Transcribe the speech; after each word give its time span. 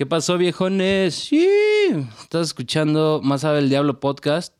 ¿Qué 0.00 0.06
pasó, 0.06 0.38
viejones? 0.38 1.14
Sí, 1.14 1.46
estás 2.22 2.46
escuchando 2.46 3.20
Más 3.22 3.42
sabe 3.42 3.58
el 3.58 3.68
Diablo 3.68 4.00
podcast, 4.00 4.54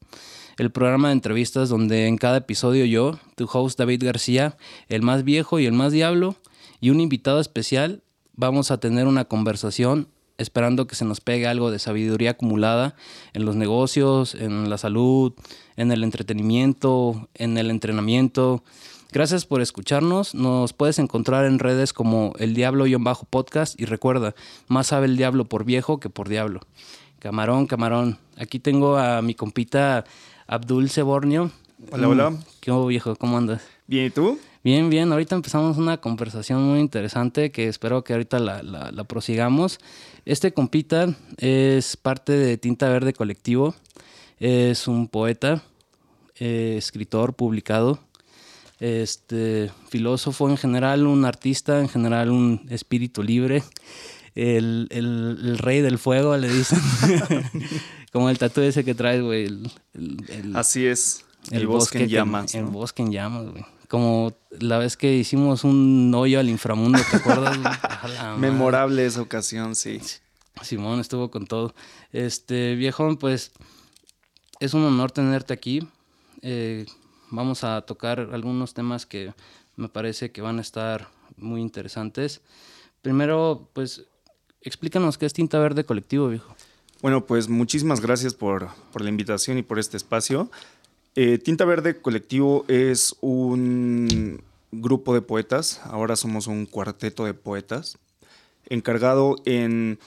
el 0.58 0.70
programa 0.70 1.08
de 1.08 1.14
entrevistas 1.14 1.70
donde 1.70 2.08
en 2.08 2.18
cada 2.18 2.36
episodio 2.36 2.84
yo, 2.84 3.18
tu 3.36 3.48
host 3.50 3.78
David 3.78 4.04
García, 4.04 4.58
el 4.90 5.00
más 5.00 5.24
viejo 5.24 5.58
y 5.58 5.64
el 5.64 5.72
más 5.72 5.92
diablo, 5.92 6.36
y 6.78 6.90
un 6.90 7.00
invitado 7.00 7.40
especial, 7.40 8.02
vamos 8.34 8.70
a 8.70 8.80
tener 8.80 9.06
una 9.06 9.24
conversación 9.24 10.08
esperando 10.36 10.86
que 10.86 10.94
se 10.94 11.06
nos 11.06 11.22
pegue 11.22 11.46
algo 11.46 11.70
de 11.70 11.78
sabiduría 11.78 12.32
acumulada 12.32 12.94
en 13.32 13.46
los 13.46 13.56
negocios, 13.56 14.34
en 14.34 14.68
la 14.68 14.76
salud, 14.76 15.32
en 15.76 15.90
el 15.90 16.04
entretenimiento, 16.04 17.30
en 17.32 17.56
el 17.56 17.70
entrenamiento. 17.70 18.62
Gracias 19.12 19.44
por 19.44 19.60
escucharnos. 19.60 20.34
Nos 20.34 20.72
puedes 20.72 20.98
encontrar 20.98 21.44
en 21.44 21.58
redes 21.58 21.92
como 21.92 22.32
El 22.38 22.54
Diablo-podcast 22.54 23.80
y 23.80 23.84
recuerda, 23.84 24.34
más 24.68 24.88
sabe 24.88 25.06
el 25.06 25.16
diablo 25.16 25.46
por 25.46 25.64
viejo 25.64 25.98
que 25.98 26.10
por 26.10 26.28
diablo. 26.28 26.60
Camarón, 27.18 27.66
camarón. 27.66 28.18
Aquí 28.36 28.60
tengo 28.60 28.96
a 28.96 29.20
mi 29.20 29.34
compita 29.34 30.04
Abdul 30.46 30.88
Sebornio. 30.88 31.50
Hola, 31.90 32.08
hola. 32.08 32.38
¿Qué 32.60 32.70
hubo, 32.70 32.86
viejo? 32.86 33.16
¿Cómo 33.16 33.36
andas? 33.36 33.62
Bien, 33.86 34.06
¿y 34.06 34.10
tú? 34.10 34.38
Bien, 34.62 34.90
bien. 34.90 35.10
Ahorita 35.10 35.34
empezamos 35.34 35.76
una 35.76 35.98
conversación 35.98 36.62
muy 36.62 36.80
interesante 36.80 37.50
que 37.50 37.66
espero 37.68 38.04
que 38.04 38.12
ahorita 38.12 38.38
la, 38.38 38.62
la 38.62 39.04
prosigamos. 39.04 39.78
Este 40.24 40.52
compita 40.52 41.14
es 41.38 41.96
parte 41.96 42.32
de 42.32 42.58
Tinta 42.58 42.88
Verde 42.88 43.12
Colectivo. 43.12 43.74
Es 44.38 44.88
un 44.88 45.08
poeta, 45.08 45.62
eh, 46.38 46.76
escritor, 46.78 47.34
publicado, 47.34 47.98
este, 48.80 49.70
filósofo 49.88 50.48
en 50.48 50.56
general, 50.56 51.06
un 51.06 51.24
artista, 51.24 51.80
en 51.80 51.88
general 51.88 52.30
un 52.30 52.66
espíritu 52.70 53.22
libre. 53.22 53.62
El, 54.34 55.58
rey 55.58 55.82
del 55.82 55.98
fuego, 55.98 56.36
le 56.36 56.48
dicen. 56.48 56.80
Como 58.12 58.30
el 58.30 58.38
tatu 58.38 58.62
ese 58.62 58.84
que 58.84 58.94
traes, 58.94 59.22
güey. 59.22 59.48
Así 60.54 60.86
es. 60.86 61.24
El, 61.50 61.66
bosque, 61.66 62.04
en 62.04 62.08
llamas. 62.08 62.54
El 62.54 62.64
bosque 62.64 63.02
en 63.02 63.12
llamas, 63.12 63.50
güey. 63.50 63.64
Como 63.88 64.32
la 64.60 64.78
vez 64.78 64.96
que 64.96 65.16
hicimos 65.16 65.64
un 65.64 66.12
hoyo 66.14 66.38
al 66.38 66.48
inframundo, 66.48 67.00
¿te 67.10 67.16
acuerdas? 67.16 67.58
Memorable 68.38 69.04
esa 69.04 69.20
ocasión, 69.20 69.74
sí. 69.74 70.00
Simón 70.62 71.00
estuvo 71.00 71.30
con 71.30 71.46
todo. 71.46 71.74
Este, 72.12 72.76
viejo, 72.76 73.18
pues 73.18 73.52
es 74.60 74.74
un 74.74 74.84
honor 74.84 75.10
tenerte 75.10 75.52
aquí. 75.52 75.86
Eh, 76.42 76.86
vamos 77.30 77.64
a 77.64 77.80
tocar 77.82 78.28
algunos 78.32 78.74
temas 78.74 79.06
que 79.06 79.32
me 79.76 79.88
parece 79.88 80.30
que 80.30 80.42
van 80.42 80.58
a 80.58 80.62
estar 80.62 81.08
muy 81.36 81.60
interesantes. 81.60 82.40
Primero, 83.02 83.68
pues, 83.72 84.04
explícanos 84.60 85.16
qué 85.16 85.26
es 85.26 85.32
Tinta 85.32 85.58
Verde 85.58 85.84
Colectivo, 85.84 86.28
viejo. 86.28 86.54
Bueno, 87.02 87.24
pues 87.24 87.48
muchísimas 87.48 88.00
gracias 88.00 88.34
por, 88.34 88.68
por 88.92 89.02
la 89.02 89.08
invitación 89.08 89.56
y 89.56 89.62
por 89.62 89.78
este 89.78 89.96
espacio. 89.96 90.50
Eh, 91.14 91.38
Tinta 91.38 91.64
Verde 91.64 92.00
Colectivo 92.00 92.64
es 92.68 93.16
un 93.20 94.42
grupo 94.70 95.14
de 95.14 95.22
poetas, 95.22 95.80
ahora 95.84 96.14
somos 96.14 96.46
un 96.46 96.66
cuarteto 96.66 97.24
de 97.24 97.34
poetas, 97.34 97.98
encargado 98.68 99.36
en 99.44 99.98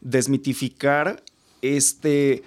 desmitificar 0.00 1.22
este 1.62 2.42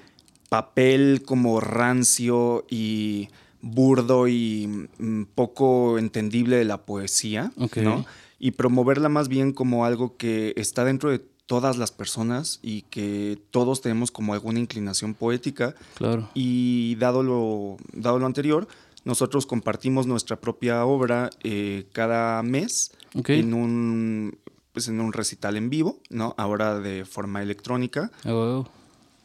papel 0.49 1.23
como 1.25 1.61
rancio 1.61 2.65
y 2.69 3.29
burdo 3.61 4.27
y 4.27 4.87
mm, 4.97 5.23
poco 5.35 5.97
entendible 5.97 6.55
de 6.57 6.65
la 6.65 6.85
poesía, 6.85 7.51
¿no? 7.75 8.05
Y 8.39 8.51
promoverla 8.51 9.07
más 9.07 9.27
bien 9.27 9.53
como 9.53 9.85
algo 9.85 10.17
que 10.17 10.53
está 10.57 10.83
dentro 10.83 11.11
de 11.11 11.19
todas 11.45 11.77
las 11.77 11.91
personas 11.91 12.59
y 12.63 12.83
que 12.83 13.37
todos 13.51 13.81
tenemos 13.81 14.09
como 14.09 14.33
alguna 14.33 14.59
inclinación 14.59 15.13
poética. 15.13 15.75
Claro. 15.95 16.29
Y 16.33 16.95
dado 16.95 17.23
lo, 17.23 17.77
dado 17.93 18.19
lo 18.19 18.25
anterior, 18.25 18.67
nosotros 19.03 19.45
compartimos 19.45 20.07
nuestra 20.07 20.39
propia 20.39 20.85
obra 20.85 21.29
eh, 21.43 21.87
cada 21.91 22.41
mes 22.41 22.91
en 23.13 23.53
un 23.53 24.37
pues 24.71 24.87
en 24.87 25.01
un 25.01 25.11
recital 25.11 25.57
en 25.57 25.69
vivo, 25.69 25.99
¿no? 26.09 26.33
Ahora 26.37 26.79
de 26.79 27.03
forma 27.03 27.41
electrónica. 27.41 28.11
Oh. 28.25 28.65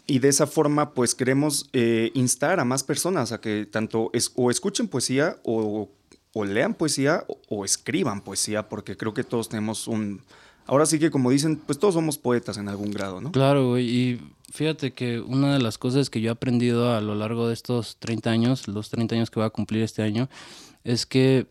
Y 0.06 0.20
de 0.20 0.28
esa 0.28 0.46
forma, 0.46 0.94
pues 0.94 1.14
queremos 1.14 1.68
eh, 1.72 2.10
instar 2.14 2.60
a 2.60 2.64
más 2.64 2.84
personas 2.84 3.32
a 3.32 3.40
que 3.40 3.66
tanto 3.66 4.10
es, 4.12 4.32
o 4.36 4.50
escuchen 4.50 4.86
poesía 4.86 5.36
o, 5.42 5.90
lean 6.44 6.74
poesía 6.74 7.24
o, 7.48 7.64
escriban 7.64 8.20
poesía, 8.20 8.68
porque 8.68 8.96
creo 8.96 9.14
que 9.14 9.24
todos 9.24 9.48
tenemos 9.48 9.88
un, 9.88 10.22
ahora 10.66 10.86
sí 10.86 10.98
que 10.98 11.10
como 11.10 11.30
dicen, 11.30 11.56
pues 11.56 11.78
todos 11.78 11.94
somos 11.94 12.18
poetas 12.18 12.56
en 12.58 12.68
algún 12.68 12.92
grado, 12.92 13.20
¿no? 13.20 13.32
Claro. 13.32 13.78
Y 13.78 14.20
fíjate 14.52 14.92
que 14.92 15.18
una 15.20 15.54
de 15.54 15.60
las 15.60 15.78
cosas 15.78 16.08
que 16.08 16.20
yo 16.20 16.28
he 16.28 16.32
aprendido 16.32 16.94
a 16.94 17.00
lo 17.00 17.14
largo 17.14 17.48
de 17.48 17.54
estos 17.54 17.96
30 17.98 18.30
años, 18.30 18.68
los 18.68 18.90
30 18.90 19.16
años 19.16 19.30
que 19.30 19.40
voy 19.40 19.46
a 19.46 19.50
cumplir 19.50 19.82
este 19.82 20.02
año, 20.02 20.28
es 20.84 21.04
que 21.04 21.48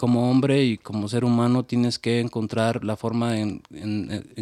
como 0.00 0.30
hombre 0.30 0.64
y 0.64 0.78
como 0.78 1.10
ser 1.10 1.26
humano 1.26 1.66
tienes 1.66 1.98
que 1.98 2.20
encontrar 2.20 2.84
la 2.84 2.96
forma 2.96 3.38
en, 3.38 3.60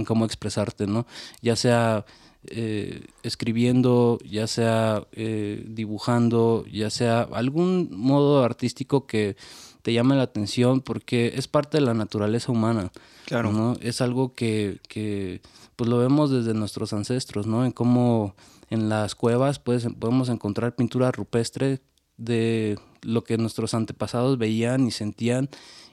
cómo 0.06 0.24
expresarte, 0.24 0.86
¿no? 0.86 1.04
Ya 1.42 1.56
sea 1.56 2.06
eh, 2.46 3.06
escribiendo, 3.22 4.18
ya 4.24 4.46
sea 4.46 5.06
eh, 5.12 5.64
dibujando, 5.68 6.64
ya 6.70 6.90
sea 6.90 7.22
algún 7.22 7.88
modo 7.90 8.44
artístico 8.44 9.06
que 9.06 9.36
te 9.82 9.92
llame 9.92 10.16
la 10.16 10.22
atención 10.22 10.80
porque 10.80 11.32
es 11.34 11.48
parte 11.48 11.78
de 11.78 11.84
la 11.84 11.94
naturaleza 11.94 12.52
humana. 12.52 12.90
Claro. 13.26 13.52
¿no? 13.52 13.76
Es 13.80 14.00
algo 14.00 14.34
que, 14.34 14.78
que 14.88 15.42
pues 15.76 15.90
lo 15.90 15.98
vemos 15.98 16.30
desde 16.30 16.54
nuestros 16.54 16.92
ancestros, 16.92 17.46
¿no? 17.46 17.64
En 17.64 17.72
cómo 17.72 18.34
en 18.70 18.88
las 18.88 19.14
cuevas 19.14 19.58
pues, 19.58 19.86
podemos 19.98 20.28
encontrar 20.28 20.74
pintura 20.74 21.12
rupestre 21.12 21.80
de 22.16 22.78
lo 23.02 23.24
que 23.24 23.38
nuestros 23.38 23.74
antepasados 23.74 24.38
veían 24.38 24.86
y 24.86 24.90
sentían 24.90 25.48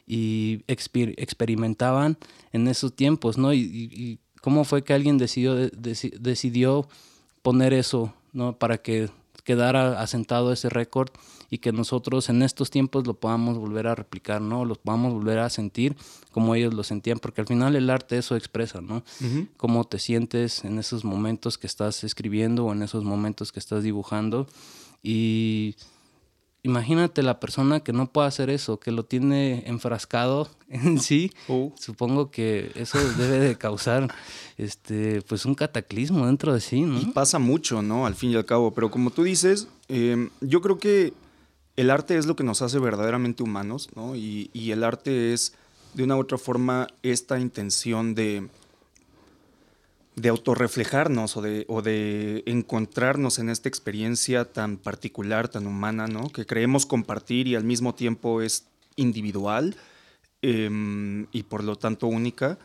y 0.08 0.64
experimentaban 0.68 2.18
en 2.52 2.68
esos 2.68 2.96
tiempos, 2.96 3.38
¿no? 3.38 3.54
Y, 3.54 4.20
cómo 4.46 4.64
fue 4.64 4.84
que 4.84 4.94
alguien 4.94 5.18
decidió, 5.18 5.56
decidió 5.56 6.88
poner 7.42 7.74
eso, 7.74 8.14
¿no? 8.32 8.56
Para 8.56 8.78
que 8.78 9.10
quedara 9.44 10.00
asentado 10.00 10.54
ese 10.54 10.70
récord 10.70 11.10
y 11.50 11.58
que 11.58 11.72
nosotros 11.72 12.30
en 12.30 12.44
estos 12.44 12.70
tiempos 12.70 13.08
lo 13.08 13.16
podamos 13.16 13.58
volver 13.58 13.88
a 13.88 13.96
replicar, 13.96 14.42
¿no? 14.42 14.64
Lo 14.64 14.76
podamos 14.76 15.14
volver 15.14 15.40
a 15.40 15.50
sentir 15.50 15.96
como 16.32 16.54
ellos 16.54 16.76
lo 16.76 16.84
sentían, 16.84 17.18
porque 17.18 17.42
al 17.42 17.48
final 17.48 17.76
el 17.76 17.90
arte 17.90 18.20
eso 18.20 18.36
expresa, 18.36 18.82
¿no? 18.82 19.04
Cómo 19.58 19.84
te 19.86 19.98
sientes 19.98 20.64
en 20.64 20.78
esos 20.78 21.04
momentos 21.04 21.58
que 21.58 21.66
estás 21.66 22.04
escribiendo 22.04 22.66
o 22.66 22.72
en 22.72 22.84
esos 22.84 23.04
momentos 23.04 23.52
que 23.52 23.60
estás 23.60 23.82
dibujando 23.82 24.46
y 25.02 25.76
imagínate 26.66 27.22
la 27.22 27.40
persona 27.40 27.82
que 27.82 27.94
no 27.94 28.08
puede 28.08 28.28
hacer 28.28 28.50
eso, 28.50 28.80
que 28.80 28.92
lo 28.92 29.06
tiene 29.06 29.64
enfrascado 29.68 30.50
en 30.70 31.00
sí. 31.00 31.32
Oh. 31.48 31.72
Supongo 31.80 32.32
que 32.32 32.72
eso 32.76 32.98
debe 33.18 33.40
de 33.40 33.56
causar 33.56 34.14
este, 34.58 35.22
pues 35.22 35.46
un 35.46 35.54
cataclismo 35.54 36.26
dentro 36.26 36.54
de 36.54 36.62
sí, 36.62 36.82
¿no? 36.82 37.00
Y 37.00 37.06
pasa 37.06 37.38
mucho, 37.38 37.84
¿no? 37.84 38.08
Al 38.08 38.16
fin 38.16 38.32
y 38.32 38.36
al 38.36 38.46
cabo. 38.46 38.74
Pero 38.74 38.90
como 38.90 39.12
tú 39.12 39.24
dices, 39.24 39.68
em, 39.88 40.32
yo 40.42 40.62
creo 40.62 40.80
que 40.80 41.14
el 41.76 41.92
arte 41.92 42.18
es 42.18 42.26
lo 42.26 42.36
que 42.36 42.44
nos 42.44 42.64
hace 42.64 42.80
verdaderamente 42.80 43.44
humanos, 43.44 43.90
¿no? 43.96 44.16
Y, 44.16 44.50
y 44.52 44.72
el 44.72 44.84
arte 44.84 45.34
es, 45.34 45.54
de 45.94 46.04
una 46.04 46.18
u 46.18 46.22
otra 46.22 46.40
forma, 46.40 46.88
esta 47.04 47.40
intención 47.40 48.16
de 48.16 48.48
de 50.16 50.30
autorreflejarnos 50.30 51.36
o 51.36 51.42
de, 51.42 51.66
o 51.68 51.82
de 51.82 52.44
encontrarnos 52.46 53.38
en 53.40 53.50
esta 53.50 53.68
experiencia 53.68 54.46
tan 54.46 54.78
particular, 54.78 55.50
tan 55.50 55.68
humana, 55.68 56.08
¿no? 56.08 56.30
Que 56.30 56.46
creemos 56.46 56.86
compartir 56.86 57.48
y 57.48 57.56
al 57.56 57.66
mismo 57.66 57.96
tiempo 57.96 58.42
es 58.42 58.68
individual 58.96 59.76
em, 60.42 61.28
y 61.32 61.44
por 61.44 61.64
lo 61.64 61.76
tanto 61.76 62.08
única. 62.08 62.58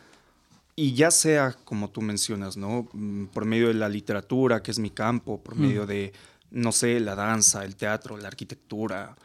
Y 0.76 0.94
ya 0.94 1.11
sea, 1.11 1.56
como 1.64 1.91
tú 1.91 2.02
mencionas, 2.02 2.56
¿no? 2.56 2.88
Mm, 2.93 3.26
por 3.26 3.44
medio 3.44 3.69
de 3.69 3.75
la 3.75 3.88
literatura, 3.88 4.62
que 4.62 4.70
es 4.70 4.79
mi 4.79 4.91
campo, 4.91 5.43
por 5.43 5.56
medio 5.56 5.87
de, 5.87 6.12
no 6.52 6.70
sé, 6.70 7.00
la 7.00 7.17
danza, 7.17 7.64
el 7.64 7.75
teatro, 7.75 8.17
la 8.17 8.29
arquitectura. 8.29 9.17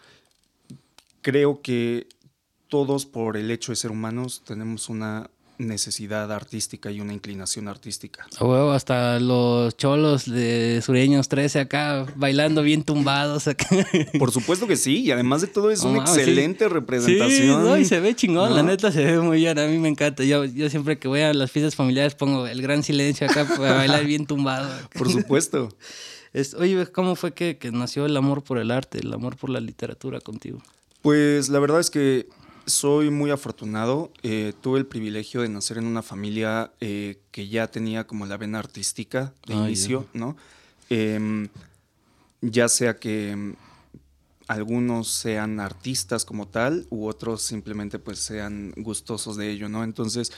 Creo 1.21 1.61
que 1.61 2.07
todos, 2.67 3.05
por 3.05 3.37
el 3.37 3.51
hecho 3.51 3.71
de 3.71 3.75
ser 3.75 3.91
humanos, 3.91 4.41
tenemos 4.45 4.89
una 4.89 5.29
necesidad 5.57 6.31
artística 6.31 6.91
y 6.91 7.01
una 7.01 7.13
inclinación 7.13 7.67
artística. 7.67 8.27
hasta 8.73 9.19
los 9.19 9.75
cholos 9.77 10.25
de 10.29 10.81
Sureños 10.83 11.29
13 11.29 11.59
acá 11.59 12.05
bailando 12.15 12.61
bien 12.61 12.83
tumbados 12.83 13.47
acá. 13.47 13.67
Por 14.19 14.31
supuesto 14.31 14.67
que 14.67 14.75
sí, 14.75 15.01
y 15.01 15.11
además 15.11 15.41
de 15.41 15.47
todo 15.47 15.71
es 15.71 15.81
una 15.81 15.99
excelente 15.99 16.69
representación. 16.69 17.75
Sí, 17.75 17.81
y 17.81 17.85
se 17.85 17.99
ve 17.99 18.15
chingón, 18.15 18.55
la 18.55 18.63
neta 18.63 18.91
se 18.91 19.03
ve 19.03 19.19
muy 19.19 19.37
bien, 19.37 19.57
a 19.59 19.67
mí 19.67 19.77
me 19.77 19.89
encanta. 19.89 20.23
Yo, 20.23 20.45
yo 20.45 20.69
siempre 20.69 20.97
que 20.97 21.07
voy 21.07 21.21
a 21.21 21.33
las 21.33 21.51
fiestas 21.51 21.75
familiares 21.75 22.15
pongo 22.15 22.47
el 22.47 22.61
gran 22.61 22.83
silencio 22.83 23.27
acá 23.27 23.45
para 23.45 23.73
bailar 23.77 24.05
bien 24.05 24.25
tumbado. 24.25 24.69
Por 24.93 25.11
supuesto. 25.11 25.69
Es, 26.33 26.53
oye, 26.53 26.85
¿cómo 26.87 27.15
fue 27.15 27.33
que, 27.33 27.57
que 27.57 27.71
nació 27.71 28.05
el 28.05 28.17
amor 28.17 28.43
por 28.43 28.57
el 28.57 28.71
arte, 28.71 28.99
el 28.99 29.13
amor 29.13 29.37
por 29.37 29.49
la 29.49 29.61
literatura 29.61 30.19
contigo? 30.19 30.61
Pues 31.01 31.49
la 31.49 31.59
verdad 31.59 31.79
es 31.79 31.89
que 31.89 32.27
soy 32.65 33.09
muy 33.09 33.31
afortunado. 33.31 34.11
Eh, 34.23 34.53
tuve 34.61 34.79
el 34.79 34.85
privilegio 34.85 35.41
de 35.41 35.49
nacer 35.49 35.77
en 35.77 35.85
una 35.85 36.01
familia 36.01 36.71
eh, 36.79 37.19
que 37.31 37.47
ya 37.47 37.67
tenía 37.67 38.05
como 38.07 38.25
la 38.25 38.37
vena 38.37 38.59
artística 38.59 39.33
de 39.47 39.53
Ah, 39.53 39.65
inicio, 39.67 40.05
¿no? 40.13 40.35
Em, 40.89 41.47
ya 42.41 42.67
sea 42.69 42.95
que 42.97 43.35
mm, 43.35 43.53
algunos 44.47 45.07
sean 45.09 45.59
artistas 45.59 46.23
como 46.25 46.47
tal 46.47 46.85
u 46.91 47.07
otros 47.07 47.41
simplemente 47.41 47.97
pues 47.97 48.19
sean 48.19 48.73
gustosos 48.77 49.37
de 49.37 49.49
ello, 49.51 49.69
¿no? 49.69 49.83
Entonces, 49.83 50.31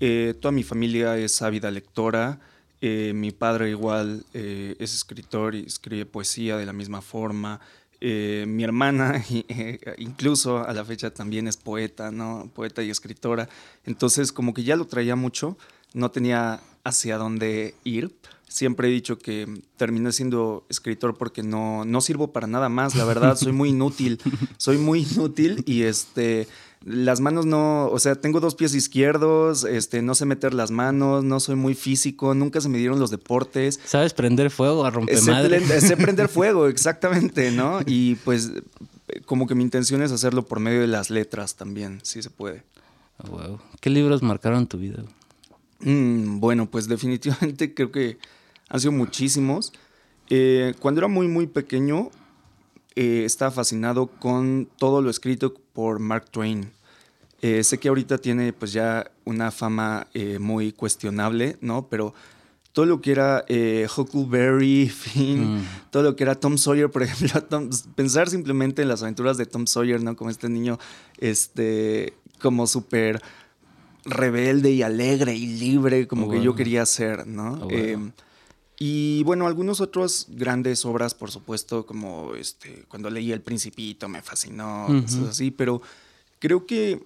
eh, 0.00 0.34
toda 0.40 0.52
mi 0.52 0.62
familia 0.62 1.16
es 1.16 1.40
ávida 1.42 1.70
lectora. 1.70 2.38
eh, 2.82 3.12
mi 3.14 3.30
padre 3.32 3.70
igual 3.70 4.26
eh, 4.34 4.76
es 4.78 4.94
escritor 4.94 5.54
y 5.54 5.64
escribe 5.64 6.04
poesía 6.04 6.58
de 6.58 6.66
la 6.66 6.74
misma 6.74 7.00
forma. 7.00 7.58
Eh, 8.00 8.44
mi 8.46 8.62
hermana 8.62 9.22
eh, 9.30 9.78
incluso 9.98 10.58
a 10.58 10.72
la 10.72 10.84
fecha 10.84 11.10
también 11.10 11.48
es 11.48 11.56
poeta, 11.56 12.10
¿no? 12.10 12.50
Poeta 12.54 12.82
y 12.82 12.90
escritora. 12.90 13.48
Entonces 13.84 14.32
como 14.32 14.54
que 14.54 14.64
ya 14.64 14.76
lo 14.76 14.86
traía 14.86 15.16
mucho, 15.16 15.56
no 15.94 16.10
tenía 16.10 16.60
hacia 16.84 17.18
dónde 17.18 17.74
ir. 17.84 18.14
Siempre 18.48 18.88
he 18.88 18.90
dicho 18.92 19.18
que 19.18 19.62
terminé 19.76 20.12
siendo 20.12 20.64
escritor 20.68 21.16
porque 21.16 21.42
no, 21.42 21.84
no 21.84 22.00
sirvo 22.00 22.32
para 22.32 22.46
nada 22.46 22.68
más, 22.68 22.94
la 22.94 23.04
verdad, 23.04 23.36
soy 23.36 23.52
muy 23.52 23.70
inútil, 23.70 24.20
soy 24.56 24.78
muy 24.78 25.02
inútil 25.02 25.64
y 25.66 25.82
este, 25.82 26.46
las 26.84 27.20
manos 27.20 27.46
no, 27.46 27.88
o 27.88 27.98
sea, 27.98 28.14
tengo 28.14 28.38
dos 28.40 28.54
pies 28.54 28.74
izquierdos, 28.74 29.64
este, 29.64 30.02
no 30.02 30.14
sé 30.14 30.24
meter 30.24 30.54
las 30.54 30.70
manos, 30.70 31.24
no 31.24 31.40
soy 31.40 31.56
muy 31.56 31.74
físico, 31.74 32.34
nunca 32.34 32.60
se 32.60 32.68
me 32.68 32.78
dieron 32.78 32.98
los 33.00 33.10
deportes. 33.10 33.80
¿Sabes 33.84 34.14
prender 34.14 34.50
fuego 34.50 34.84
a 34.84 34.90
Sé, 34.90 34.94
rompemadre? 34.96 35.60
plen- 35.60 35.80
sé 35.80 35.96
prender 35.96 36.28
fuego, 36.30 36.68
exactamente, 36.68 37.50
¿no? 37.50 37.80
Y 37.86 38.14
pues 38.16 38.52
como 39.24 39.46
que 39.46 39.54
mi 39.54 39.62
intención 39.64 40.02
es 40.02 40.12
hacerlo 40.12 40.44
por 40.46 40.60
medio 40.60 40.80
de 40.80 40.86
las 40.86 41.10
letras 41.10 41.56
también, 41.56 42.00
si 42.02 42.22
se 42.22 42.30
puede. 42.30 42.62
Huevo. 43.28 43.60
¿Qué 43.80 43.90
libros 43.90 44.22
marcaron 44.22 44.66
tu 44.66 44.78
vida? 44.78 45.02
Mm, 45.80 46.38
bueno, 46.40 46.66
pues 46.70 46.88
definitivamente 46.88 47.74
creo 47.74 47.90
que 47.90 48.18
han 48.68 48.80
sido 48.80 48.92
muchísimos. 48.92 49.72
Eh, 50.28 50.74
cuando 50.80 51.00
era 51.00 51.08
muy, 51.08 51.28
muy 51.28 51.46
pequeño, 51.46 52.10
eh, 52.96 53.22
estaba 53.24 53.50
fascinado 53.52 54.06
con 54.08 54.68
todo 54.78 55.00
lo 55.02 55.10
escrito 55.10 55.54
por 55.72 55.98
Mark 56.00 56.30
Twain. 56.30 56.70
Eh, 57.42 57.62
sé 57.62 57.78
que 57.78 57.88
ahorita 57.88 58.18
tiene 58.18 58.52
pues 58.52 58.72
ya 58.72 59.10
una 59.24 59.50
fama 59.50 60.06
eh, 60.14 60.38
muy 60.38 60.72
cuestionable, 60.72 61.56
¿no? 61.60 61.86
Pero 61.88 62.14
todo 62.72 62.86
lo 62.86 63.00
que 63.00 63.12
era 63.12 63.44
eh, 63.48 63.86
Huckleberry 63.94 64.88
Finn, 64.88 65.56
Mm. 65.58 65.64
todo 65.90 66.02
lo 66.02 66.16
que 66.16 66.24
era 66.24 66.34
Tom 66.34 66.56
Sawyer, 66.58 66.90
por 66.90 67.02
ejemplo, 67.04 67.42
Tom- 67.44 67.70
pensar 67.94 68.28
simplemente 68.28 68.82
en 68.82 68.88
las 68.88 69.02
aventuras 69.02 69.36
de 69.36 69.46
Tom 69.46 69.66
Sawyer, 69.66 70.02
¿no? 70.02 70.16
Como 70.16 70.30
este 70.30 70.48
niño, 70.48 70.78
este, 71.18 72.14
como 72.40 72.66
súper 72.66 73.20
rebelde 74.04 74.70
y 74.70 74.82
alegre 74.82 75.34
y 75.34 75.46
libre, 75.58 76.06
como 76.06 76.26
Oh, 76.26 76.30
que 76.30 76.40
yo 76.42 76.54
quería 76.54 76.86
ser, 76.86 77.26
¿no? 77.26 77.52
Oh. 77.62 77.68
Eh, 77.70 77.98
y 78.78 79.22
bueno, 79.24 79.46
algunas 79.46 79.80
otras 79.80 80.26
grandes 80.28 80.84
obras, 80.84 81.14
por 81.14 81.30
supuesto, 81.30 81.86
como 81.86 82.34
este, 82.34 82.84
cuando 82.88 83.08
leí 83.10 83.32
El 83.32 83.40
Principito 83.40 84.08
me 84.08 84.22
fascinó, 84.22 84.86
cosas 85.02 85.28
así, 85.30 85.50
pero 85.50 85.80
creo 86.38 86.66
que 86.66 87.02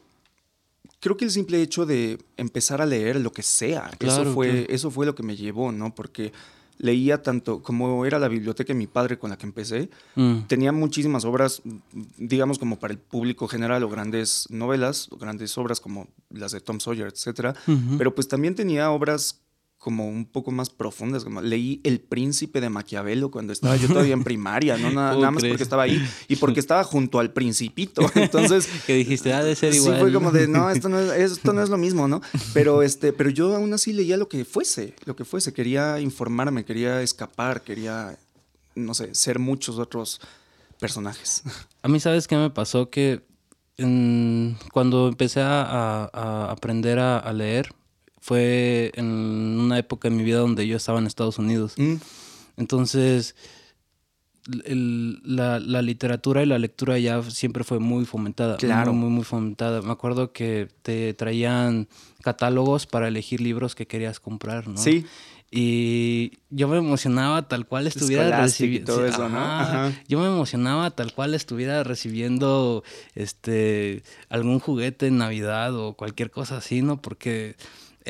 creo 1.00 1.16
que 1.16 1.24
el 1.24 1.30
simple 1.30 1.62
hecho 1.62 1.86
de 1.86 2.18
empezar 2.36 2.82
a 2.82 2.86
leer 2.86 3.20
lo 3.20 3.32
que 3.32 3.42
sea, 3.42 3.90
Claro, 3.98 4.22
eso 4.22 4.34
fue 4.34 4.50
claro. 4.50 4.66
eso 4.68 4.90
fue 4.90 5.06
lo 5.06 5.14
que 5.14 5.22
me 5.22 5.36
llevó, 5.36 5.72
¿no? 5.72 5.94
Porque 5.94 6.32
leía 6.76 7.22
tanto 7.22 7.62
como 7.62 8.04
era 8.06 8.18
la 8.18 8.28
biblioteca 8.28 8.72
de 8.72 8.78
mi 8.78 8.86
padre 8.86 9.18
con 9.18 9.30
la 9.30 9.38
que 9.38 9.46
empecé, 9.46 9.90
Mm. 10.16 10.40
tenía 10.48 10.72
muchísimas 10.72 11.24
obras, 11.24 11.62
digamos 12.18 12.58
como 12.58 12.78
para 12.78 12.92
el 12.94 12.98
público 12.98 13.46
general 13.48 13.82
o 13.82 13.88
grandes 13.88 14.46
novelas, 14.50 15.08
o 15.10 15.16
grandes 15.18 15.56
obras 15.56 15.78
como 15.80 16.08
las 16.30 16.52
de 16.52 16.60
Tom 16.60 16.80
Sawyer, 16.80 17.06
etcétera, 17.08 17.54
pero 17.96 18.14
pues 18.14 18.28
también 18.28 18.54
tenía 18.54 18.90
obras 18.90 19.40
como 19.80 20.06
un 20.06 20.26
poco 20.26 20.50
más 20.50 20.68
profundas, 20.68 21.24
como 21.24 21.40
leí 21.40 21.80
El 21.84 22.00
Príncipe 22.00 22.60
de 22.60 22.68
Maquiavelo 22.68 23.30
cuando 23.30 23.52
estaba 23.54 23.76
yo 23.76 23.88
todavía 23.88 24.12
en 24.12 24.22
primaria, 24.24 24.76
no 24.76 24.90
nada, 24.90 25.12
¿Cómo 25.12 25.22
nada 25.22 25.30
más 25.30 25.40
crees? 25.40 25.52
porque 25.54 25.62
estaba 25.62 25.82
ahí 25.84 26.06
y 26.28 26.36
porque 26.36 26.60
estaba 26.60 26.84
junto 26.84 27.18
al 27.18 27.32
Principito, 27.32 28.02
entonces 28.14 28.68
que 28.86 28.94
dijiste, 28.94 29.32
ha 29.32 29.42
de 29.42 29.56
ser 29.56 29.72
sí 29.72 29.78
igual. 29.78 29.98
fue 30.00 30.12
como 30.12 30.32
de 30.32 30.48
no 30.48 30.68
esto 30.68 30.90
no 30.90 30.98
es, 31.12 31.32
esto 31.32 31.54
no 31.54 31.62
es 31.62 31.70
lo 31.70 31.78
mismo 31.78 32.06
no 32.08 32.20
pero 32.52 32.82
este 32.82 33.14
pero 33.14 33.30
yo 33.30 33.56
aún 33.56 33.72
así 33.72 33.94
leía 33.94 34.18
lo 34.18 34.28
que 34.28 34.44
fuese 34.44 34.94
lo 35.06 35.16
que 35.16 35.24
fuese 35.24 35.54
quería 35.54 35.98
informarme 35.98 36.62
quería 36.66 37.00
escapar 37.00 37.62
quería 37.62 38.18
no 38.74 38.92
sé 38.92 39.14
ser 39.14 39.38
muchos 39.38 39.78
otros 39.78 40.20
personajes 40.78 41.42
A 41.82 41.88
mí, 41.88 42.00
¿sabes 42.00 42.28
qué 42.28 42.36
me 42.36 42.50
pasó? 42.50 42.90
Que 42.90 43.22
en- 43.78 44.58
cuando 44.72 45.08
empecé 45.08 45.40
a, 45.40 45.62
a- 45.62 46.10
a 46.12 46.50
aprender 46.50 46.98
a, 46.98 47.18
a 47.18 47.32
leer, 47.32 47.72
fue 48.20 48.92
en 48.94 49.06
una 49.06 49.78
época 49.78 50.08
en 50.08 50.16
mi 50.16 50.22
vida 50.24 50.38
donde 50.38 50.66
yo 50.66 50.76
estaba 50.76 50.98
en 50.98 51.06
Estados 51.06 51.38
Unidos. 51.38 51.74
Mm, 51.78 51.94
Entonces, 52.56 53.34
el- 54.64 55.20
la, 55.24 55.60
la 55.60 55.82
literatura 55.82 56.42
y 56.42 56.46
la 56.46 56.58
lectura 56.58 56.98
ya 56.98 57.22
siempre 57.22 57.62
fue 57.62 57.78
muy 57.78 58.04
fomentada. 58.04 58.56
Claro. 58.56 58.92
Muy, 58.92 59.02
muy, 59.04 59.10
muy 59.16 59.24
fomentada. 59.24 59.82
Me 59.82 59.92
acuerdo 59.92 60.32
que 60.32 60.68
te 60.82 61.14
traían 61.14 61.88
catálogos 62.22 62.86
para 62.86 63.08
elegir 63.08 63.40
libros 63.40 63.74
que 63.74 63.86
querías 63.86 64.18
comprar, 64.20 64.66
¿no? 64.68 64.76
sí 64.78 65.04
Y 65.52 66.38
yo 66.50 66.68
me 66.68 66.78
emocionaba 66.78 67.48
tal 67.48 67.66
cual 67.66 67.86
estuviera 67.86 68.42
recibiendo. 68.42 69.06
Yo 70.08 70.20
me 70.20 70.26
emocionaba 70.26 70.90
tal 70.92 71.12
cual 71.12 71.34
estuviera 71.34 71.82
recibiendo 71.84 72.82
este 73.14 74.02
algún 74.28 74.58
juguete 74.58 75.06
en 75.08 75.18
Navidad 75.18 75.74
o 75.76 75.94
cualquier 75.94 76.30
cosa 76.30 76.56
así, 76.58 76.82
¿no? 76.82 77.00
Porque 77.02 77.56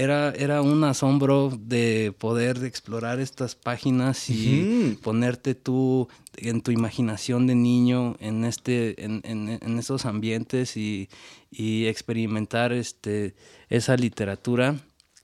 era, 0.01 0.31
era 0.31 0.63
un 0.63 0.83
asombro 0.85 1.51
de 1.61 2.15
poder 2.19 2.65
explorar 2.65 3.21
estas 3.21 3.55
páginas 3.55 4.31
y 4.31 4.99
ponerte 5.03 5.55
tú 5.55 6.09
en 6.37 6.63
tu 6.63 6.71
imaginación 6.71 7.47
de 7.47 7.55
niño 7.55 8.17
en 8.19 8.45
este, 8.45 9.05
en, 9.05 9.21
en, 9.25 9.59
en 9.61 9.79
esos 9.79 10.07
ambientes 10.07 10.79
y, 10.79 11.11
y 11.51 11.87
experimentar 11.87 12.73
este, 12.73 13.35
esa 13.69 13.97
literatura 13.97 14.77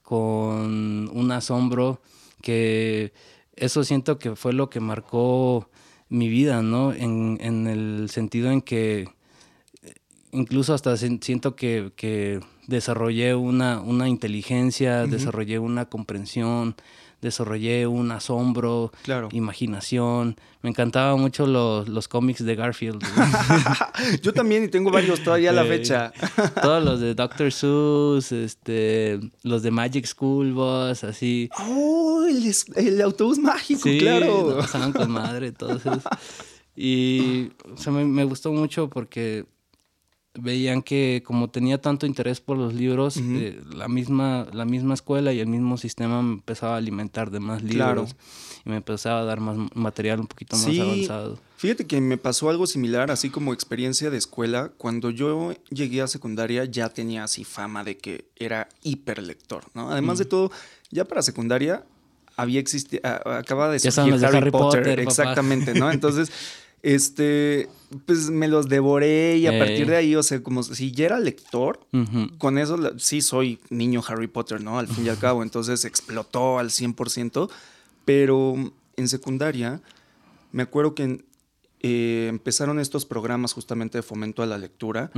con 0.03 1.09
un 1.11 1.31
asombro 1.31 1.99
que 2.43 3.13
eso 3.55 3.83
siento 3.83 4.19
que 4.19 4.35
fue 4.35 4.53
lo 4.53 4.69
que 4.69 4.79
marcó 4.79 5.69
mi 6.07 6.29
vida, 6.29 6.61
¿no? 6.61 6.93
En, 6.93 7.39
en 7.41 7.65
el 7.65 8.09
sentido 8.11 8.51
en 8.51 8.61
que 8.61 9.09
eh, 9.81 9.93
incluso 10.31 10.75
hasta 10.75 10.95
siento 10.95 11.55
que, 11.55 11.91
que 11.95 12.39
desarrollé 12.67 13.33
una, 13.35 13.79
una 13.81 14.07
inteligencia, 14.07 15.07
desarrollé 15.07 15.57
una 15.59 15.85
comprensión, 15.85 16.75
desarrollé 17.21 17.87
un 17.87 18.11
asombro, 18.11 18.91
Claro. 19.03 19.29
imaginación. 19.31 20.35
Me 20.61 20.69
encantaban 20.69 21.19
mucho 21.19 21.47
los, 21.47 21.87
los 21.89 22.07
cómics 22.07 22.43
de 22.45 22.55
Garfield. 22.55 23.01
yo 24.21 24.33
también 24.33 24.65
y 24.65 24.67
tengo 24.67 24.91
varios 24.91 25.23
todavía 25.23 25.49
a 25.51 25.53
la 25.53 25.63
fecha 25.65 26.11
Todos 26.61 26.83
los 26.83 26.99
de 26.99 27.15
Dr. 27.15 27.51
Seuss, 27.51 28.31
este, 28.31 29.19
los 29.43 29.63
de 29.63 29.71
Magic 29.71 30.05
School 30.05 30.51
Bus, 30.53 31.03
así. 31.03 31.49
oh 31.59 32.25
el, 32.27 32.53
el 32.75 33.01
autobús 33.01 33.39
mágico 33.39 33.81
Sí, 33.83 33.97
claro 33.99 34.51
la 34.51 34.57
pasaban 34.61 34.91
con 34.93 35.09
madre, 35.09 35.51
todos 35.53 35.81
esos. 35.85 36.03
Y 36.75 37.49
o 37.73 37.77
sea, 37.77 37.91
me, 37.91 38.05
me 38.05 38.23
gustó 38.25 38.51
mucho 38.51 38.89
porque 38.89 39.45
veían 40.37 40.81
que 40.81 41.23
como 41.25 41.49
tenía 41.49 41.79
tanto 41.81 42.05
interés 42.05 42.39
por 42.41 42.57
los 42.57 42.73
libros, 42.73 43.17
eh, 43.17 43.61
la, 43.75 43.87
misma, 43.87 44.47
la 44.53 44.65
misma 44.65 44.93
escuela 44.93 45.33
y 45.33 45.39
el 45.39 45.47
mismo 45.47 45.77
sistema 45.77 46.21
me 46.21 46.33
empezaba 46.33 46.75
a 46.75 46.77
alimentar 46.77 47.31
de 47.31 47.39
más 47.39 47.61
Claro. 47.63 48.01
libros 48.01 48.15
y 48.65 48.69
me 48.69 48.77
empezaba 48.77 49.21
a 49.21 49.23
dar 49.23 49.39
más 49.39 49.57
material 49.75 50.19
un 50.19 50.27
poquito 50.27 50.55
más 50.57 50.65
Sí. 50.65 50.79
avanzado. 50.79 51.39
Fíjate 51.57 51.87
que 51.87 51.99
me 52.01 52.17
pasó 52.17 52.49
algo 52.49 52.67
similar, 52.67 53.09
así 53.09 53.29
como 53.31 53.51
experiencia 53.53 54.09
de 54.11 54.17
escuela. 54.17 54.71
Cuando 54.77 55.09
yo 55.09 55.53
llegué 55.71 56.01
a 56.01 56.07
secundaria 56.07 56.65
ya 56.65 56.89
tenía 56.89 57.23
así 57.23 57.43
fama 57.43 57.83
de 57.83 57.97
que 57.97 58.25
era 58.35 58.69
hiperlector, 58.83 59.63
¿no? 59.73 59.89
Además 59.91 60.19
de 60.19 60.25
todo, 60.25 60.51
ya 60.91 61.05
para 61.05 61.21
secundaria 61.23 61.83
había 62.35 62.59
existido, 62.59 63.01
acaba 63.03 63.71
de 63.71 63.79
surgir 63.79 64.13
Harry, 64.23 64.37
Harry 64.37 64.51
Potter, 64.51 64.99
exactamente, 64.99 65.73
¿no? 65.73 65.91
Entonces, 65.91 66.31
este, 66.83 67.69
pues 68.05 68.29
me 68.29 68.47
los 68.47 68.69
devoré 68.69 69.37
y 69.37 69.47
a 69.47 69.57
partir 69.57 69.87
de 69.87 69.95
ahí, 69.95 70.15
o 70.15 70.23
sea, 70.23 70.41
como 70.43 70.63
si 70.63 70.91
ya 70.91 71.05
era 71.05 71.19
lector, 71.19 71.79
con 72.37 72.57
eso 72.57 72.77
sí 72.97 73.21
soy 73.21 73.59
niño 73.69 74.03
Harry 74.07 74.27
Potter, 74.27 74.61
¿no? 74.61 74.79
Al 74.79 74.87
fin 74.87 75.05
y 75.05 75.09
al 75.09 75.17
cabo, 75.17 75.43
entonces 75.43 75.85
explotó 75.85 76.59
al 76.59 76.69
100%, 76.69 77.49
pero 78.05 78.55
en 78.95 79.07
secundaria 79.07 79.81
me 80.51 80.63
acuerdo 80.63 80.95
que 80.95 81.23
eh, 81.81 82.27
empezaron 82.29 82.79
estos 82.79 83.05
programas 83.05 83.53
justamente 83.53 83.97
de 83.97 84.01
fomento 84.01 84.41
a 84.43 84.45
la 84.45 84.57
lectura. 84.57 85.11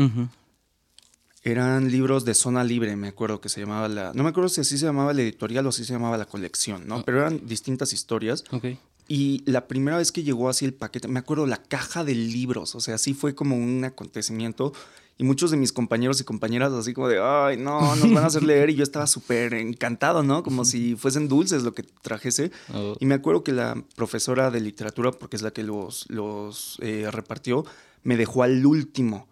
Eran 1.41 1.89
libros 1.89 2.25
de 2.25 2.33
zona 2.33 2.65
libre, 2.65 2.95
me 2.97 3.07
acuerdo 3.07 3.39
que 3.39 3.47
se 3.47 3.61
llamaba 3.61 3.87
la... 3.87 4.11
No 4.13 4.23
me 4.23 4.29
acuerdo 4.29 4.49
si 4.49 4.59
así 4.59 4.77
se 4.77 4.85
llamaba 4.85 5.13
la 5.13 5.21
editorial 5.21 5.65
o 5.65 5.69
así 5.69 5.85
se 5.85 5.93
llamaba 5.93 6.17
la 6.17 6.25
colección, 6.25 6.85
¿no? 6.85 7.05
Pero 7.05 7.19
eran 7.19 7.47
distintas 7.47 7.93
historias. 7.93 8.43
Ok. 8.51 8.65
Y 9.11 9.41
la 9.45 9.67
primera 9.67 9.97
vez 9.97 10.11
que 10.11 10.21
llegó 10.21 10.49
así 10.49 10.65
el 10.65 10.73
paquete, 10.75 11.07
me 11.07 11.17
acuerdo 11.17 11.47
la 11.47 11.57
caja 11.57 12.03
de 12.03 12.13
libros, 12.13 12.75
o 12.75 12.79
sea, 12.79 12.93
así 12.93 13.15
fue 13.15 13.33
como 13.33 13.57
un 13.57 13.83
acontecimiento. 13.83 14.71
y 15.17 15.23
muchos 15.23 15.49
de 15.49 15.57
mis 15.57 15.73
compañeros 15.73 16.21
y 16.21 16.23
compañeras 16.23 16.71
así 16.73 16.93
como 16.93 17.07
de, 17.07 17.19
ay, 17.19 17.57
no, 17.57 17.95
nos 17.95 18.13
van 18.13 18.23
a 18.23 18.27
hacer 18.27 18.43
leer 18.43 18.69
y 18.69 18.75
yo 18.75 18.83
estaba 18.83 19.07
súper 19.07 19.55
encantado, 19.55 20.21
¿no? 20.21 20.43
Como 20.43 20.63
si 20.63 20.95
fuesen 20.95 21.27
dulces 21.27 21.63
lo 21.63 21.73
que 21.73 21.81
trajese. 21.81 22.51
Oh. 22.71 22.95
Y 22.99 23.07
me 23.07 23.15
acuerdo 23.15 23.43
que 23.43 23.51
la 23.51 23.83
profesora 23.95 24.51
de 24.51 24.61
literatura, 24.61 25.11
porque 25.11 25.37
es 25.37 25.41
la 25.41 25.51
que 25.51 25.63
los, 25.63 26.05
los 26.09 26.77
eh, 26.81 27.09
repartió, 27.11 27.65
me 28.03 28.15
dejó 28.15 28.43
al 28.43 28.63
último 28.63 29.27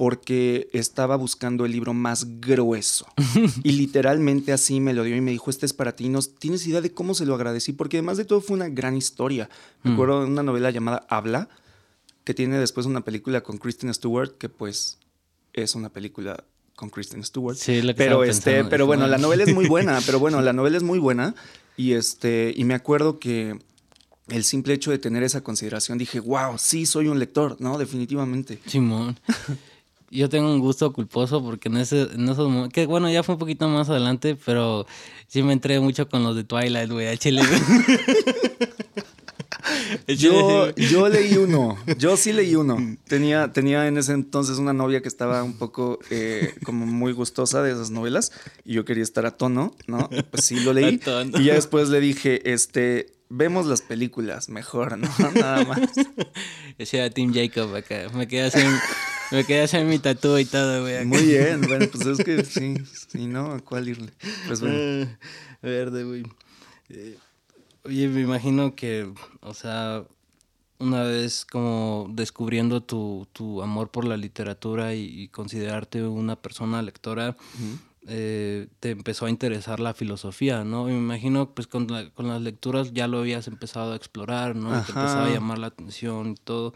porque 0.00 0.70
estaba 0.72 1.14
buscando 1.16 1.66
el 1.66 1.72
libro 1.72 1.92
más 1.92 2.40
grueso. 2.40 3.04
y 3.62 3.72
literalmente 3.72 4.50
así 4.50 4.80
me 4.80 4.94
lo 4.94 5.04
dio 5.04 5.14
y 5.14 5.20
me 5.20 5.30
dijo, 5.30 5.50
este 5.50 5.66
es 5.66 5.74
para 5.74 5.94
ti. 5.94 6.08
No 6.08 6.20
tienes 6.22 6.66
idea 6.66 6.80
de 6.80 6.90
cómo 6.90 7.12
se 7.12 7.26
lo 7.26 7.34
agradecí, 7.34 7.74
porque 7.74 7.98
además 7.98 8.16
de 8.16 8.24
todo 8.24 8.40
fue 8.40 8.56
una 8.56 8.70
gran 8.70 8.96
historia. 8.96 9.50
Me 9.82 9.90
Mm. 9.90 9.92
acuerdo 9.92 10.20
de 10.22 10.26
una 10.28 10.42
novela 10.42 10.70
llamada 10.70 11.04
Habla, 11.10 11.50
que 12.24 12.32
tiene 12.32 12.58
después 12.58 12.86
una 12.86 13.02
película 13.02 13.42
con 13.42 13.58
Kristen 13.58 13.92
Stewart, 13.92 14.38
que 14.38 14.48
pues 14.48 14.96
es 15.52 15.74
una 15.74 15.90
película 15.90 16.44
con 16.76 16.88
Kristen 16.88 17.22
Stewart. 17.22 17.58
Sí, 17.58 17.82
lo 17.82 17.88
que 17.88 17.94
pero 17.98 18.24
este, 18.24 18.64
pero 18.64 18.86
bueno, 18.86 19.06
la 19.06 19.18
novela 19.18 19.42
es 19.44 19.52
muy 19.54 19.66
buena, 19.66 20.00
pero 20.06 20.18
bueno, 20.18 20.40
la 20.40 20.54
novela 20.54 20.78
es 20.78 20.82
muy 20.82 20.98
buena 20.98 21.34
y 21.76 21.92
este 21.92 22.54
y 22.56 22.64
me 22.64 22.72
acuerdo 22.72 23.18
que 23.18 23.58
el 24.28 24.44
simple 24.44 24.72
hecho 24.72 24.92
de 24.92 24.98
tener 24.98 25.22
esa 25.24 25.42
consideración 25.42 25.98
dije, 25.98 26.20
"Wow, 26.20 26.56
sí 26.56 26.86
soy 26.86 27.08
un 27.08 27.18
lector", 27.18 27.56
¿no? 27.60 27.76
Definitivamente. 27.76 28.60
Simón. 28.64 29.18
Yo 30.10 30.28
tengo 30.28 30.52
un 30.52 30.58
gusto 30.58 30.92
culposo 30.92 31.42
porque 31.42 31.68
en, 31.68 31.76
ese, 31.76 32.02
en 32.02 32.28
esos 32.28 32.48
momentos, 32.48 32.72
que 32.72 32.86
bueno, 32.86 33.08
ya 33.10 33.22
fue 33.22 33.36
un 33.36 33.38
poquito 33.38 33.68
más 33.68 33.88
adelante, 33.88 34.36
pero 34.44 34.86
sí 35.28 35.42
me 35.42 35.52
entré 35.52 35.78
mucho 35.78 36.08
con 36.08 36.24
los 36.24 36.34
de 36.34 36.44
Twilight, 36.44 36.90
güey, 36.90 37.06
a 37.06 37.16
Chile. 37.16 37.42
Yo, 40.06 40.74
yo 40.74 41.08
leí 41.08 41.36
uno, 41.36 41.76
yo 41.98 42.16
sí 42.16 42.32
leí 42.32 42.54
uno. 42.54 42.96
Tenía, 43.06 43.52
tenía 43.52 43.86
en 43.86 43.98
ese 43.98 44.12
entonces 44.12 44.58
una 44.58 44.72
novia 44.72 45.02
que 45.02 45.08
estaba 45.08 45.42
un 45.42 45.54
poco 45.54 45.98
eh, 46.10 46.54
como 46.64 46.86
muy 46.86 47.12
gustosa 47.12 47.62
de 47.62 47.72
esas 47.72 47.90
novelas 47.90 48.32
y 48.64 48.74
yo 48.74 48.84
quería 48.84 49.02
estar 49.02 49.26
a 49.26 49.32
tono, 49.32 49.74
¿no? 49.86 50.08
Pues 50.30 50.44
sí 50.44 50.60
lo 50.60 50.72
leí. 50.72 51.00
Y 51.38 51.44
ya 51.44 51.54
después 51.54 51.88
le 51.88 52.00
dije, 52.00 52.52
este, 52.52 53.12
vemos 53.28 53.66
las 53.66 53.82
películas 53.82 54.48
mejor, 54.48 54.98
¿no? 54.98 55.08
Nada 55.34 55.64
más. 55.64 55.80
Ese 56.78 56.98
era 56.98 57.10
Team 57.10 57.32
Jacob 57.32 57.74
acá. 57.74 58.08
Me 58.14 58.26
quedé 58.26 58.42
a 58.42 58.46
hacer, 58.46 58.66
me 59.30 59.44
quedé 59.44 59.60
a 59.62 59.64
hacer 59.64 59.84
mi 59.84 59.98
tatú 59.98 60.36
y 60.38 60.44
todo, 60.44 60.82
güey. 60.82 61.04
Muy 61.06 61.24
bien, 61.26 61.62
bueno, 61.68 61.86
pues 61.90 62.04
es 62.06 62.18
que 62.24 62.44
sí, 62.44 62.76
sí, 63.08 63.26
¿no? 63.26 63.52
¿A 63.52 63.60
cuál 63.60 63.88
irle? 63.88 64.12
Pues 64.46 64.60
bueno. 64.60 64.76
Eh, 64.78 65.16
Verde, 65.62 66.04
güey. 66.04 66.22
Eh, 66.88 67.16
Oye, 67.84 68.08
me 68.08 68.20
imagino 68.20 68.74
que, 68.74 69.10
o 69.40 69.54
sea, 69.54 70.04
una 70.78 71.02
vez 71.02 71.46
como 71.50 72.08
descubriendo 72.12 72.82
tu, 72.82 73.26
tu 73.32 73.62
amor 73.62 73.90
por 73.90 74.04
la 74.04 74.16
literatura 74.18 74.94
y, 74.94 75.04
y 75.04 75.28
considerarte 75.28 76.02
una 76.02 76.36
persona 76.36 76.82
lectora, 76.82 77.36
eh, 78.06 78.68
te 78.80 78.90
empezó 78.90 79.26
a 79.26 79.30
interesar 79.30 79.80
la 79.80 79.94
filosofía, 79.94 80.64
¿no? 80.64 80.88
Y 80.88 80.92
me 80.92 80.98
imagino, 80.98 81.54
pues 81.54 81.66
con, 81.68 81.86
la- 81.88 82.10
con 82.10 82.28
las 82.28 82.40
lecturas 82.42 82.92
ya 82.92 83.06
lo 83.06 83.18
habías 83.20 83.46
empezado 83.46 83.92
a 83.92 83.96
explorar, 83.96 84.56
¿no? 84.56 84.70
Te 84.84 84.92
empezaba 84.92 85.26
a 85.26 85.30
llamar 85.30 85.58
la 85.58 85.68
atención 85.68 86.30
y 86.32 86.34
todo. 86.34 86.74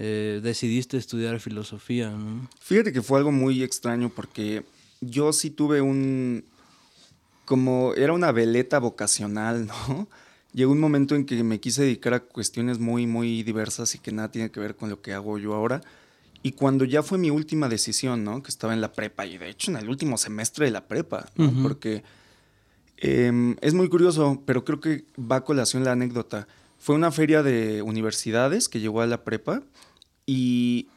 Eh, 0.00 0.38
decidiste 0.44 0.96
estudiar 0.96 1.40
filosofía, 1.40 2.10
¿no? 2.10 2.48
Fíjate 2.60 2.92
que 2.92 3.02
fue 3.02 3.18
algo 3.18 3.32
muy 3.32 3.64
extraño 3.64 4.10
porque 4.14 4.64
yo 5.00 5.32
sí 5.32 5.50
tuve 5.50 5.80
un. 5.80 6.44
como 7.44 7.94
era 7.94 8.12
una 8.12 8.30
veleta 8.30 8.78
vocacional, 8.78 9.66
¿no? 9.88 10.06
Llegó 10.52 10.70
un 10.70 10.78
momento 10.78 11.16
en 11.16 11.26
que 11.26 11.42
me 11.42 11.58
quise 11.58 11.82
dedicar 11.82 12.14
a 12.14 12.20
cuestiones 12.20 12.78
muy, 12.78 13.08
muy 13.08 13.42
diversas 13.42 13.96
y 13.96 13.98
que 13.98 14.12
nada 14.12 14.30
tiene 14.30 14.52
que 14.52 14.60
ver 14.60 14.76
con 14.76 14.88
lo 14.88 15.02
que 15.02 15.14
hago 15.14 15.36
yo 15.36 15.52
ahora. 15.54 15.80
Y 16.44 16.52
cuando 16.52 16.84
ya 16.84 17.02
fue 17.02 17.18
mi 17.18 17.30
última 17.30 17.68
decisión, 17.68 18.22
¿no? 18.22 18.40
Que 18.40 18.50
estaba 18.50 18.74
en 18.74 18.80
la 18.80 18.92
prepa 18.92 19.26
y 19.26 19.36
de 19.36 19.48
hecho 19.48 19.72
en 19.72 19.78
el 19.78 19.88
último 19.88 20.16
semestre 20.16 20.66
de 20.66 20.70
la 20.70 20.86
prepa, 20.86 21.28
¿no? 21.34 21.52
Porque 21.60 22.04
em, 22.98 23.56
es 23.60 23.74
muy 23.74 23.88
curioso, 23.88 24.40
pero 24.46 24.64
creo 24.64 24.80
que 24.80 25.04
va 25.18 25.36
a 25.36 25.44
colación 25.44 25.82
la 25.82 25.90
anécdota. 25.90 26.46
Fue 26.78 26.94
una 26.94 27.10
feria 27.10 27.42
de 27.42 27.82
universidades 27.82 28.68
que 28.68 28.78
llegó 28.78 29.00
a 29.00 29.06
la 29.06 29.24
prepa 29.24 29.64
y 30.30 30.88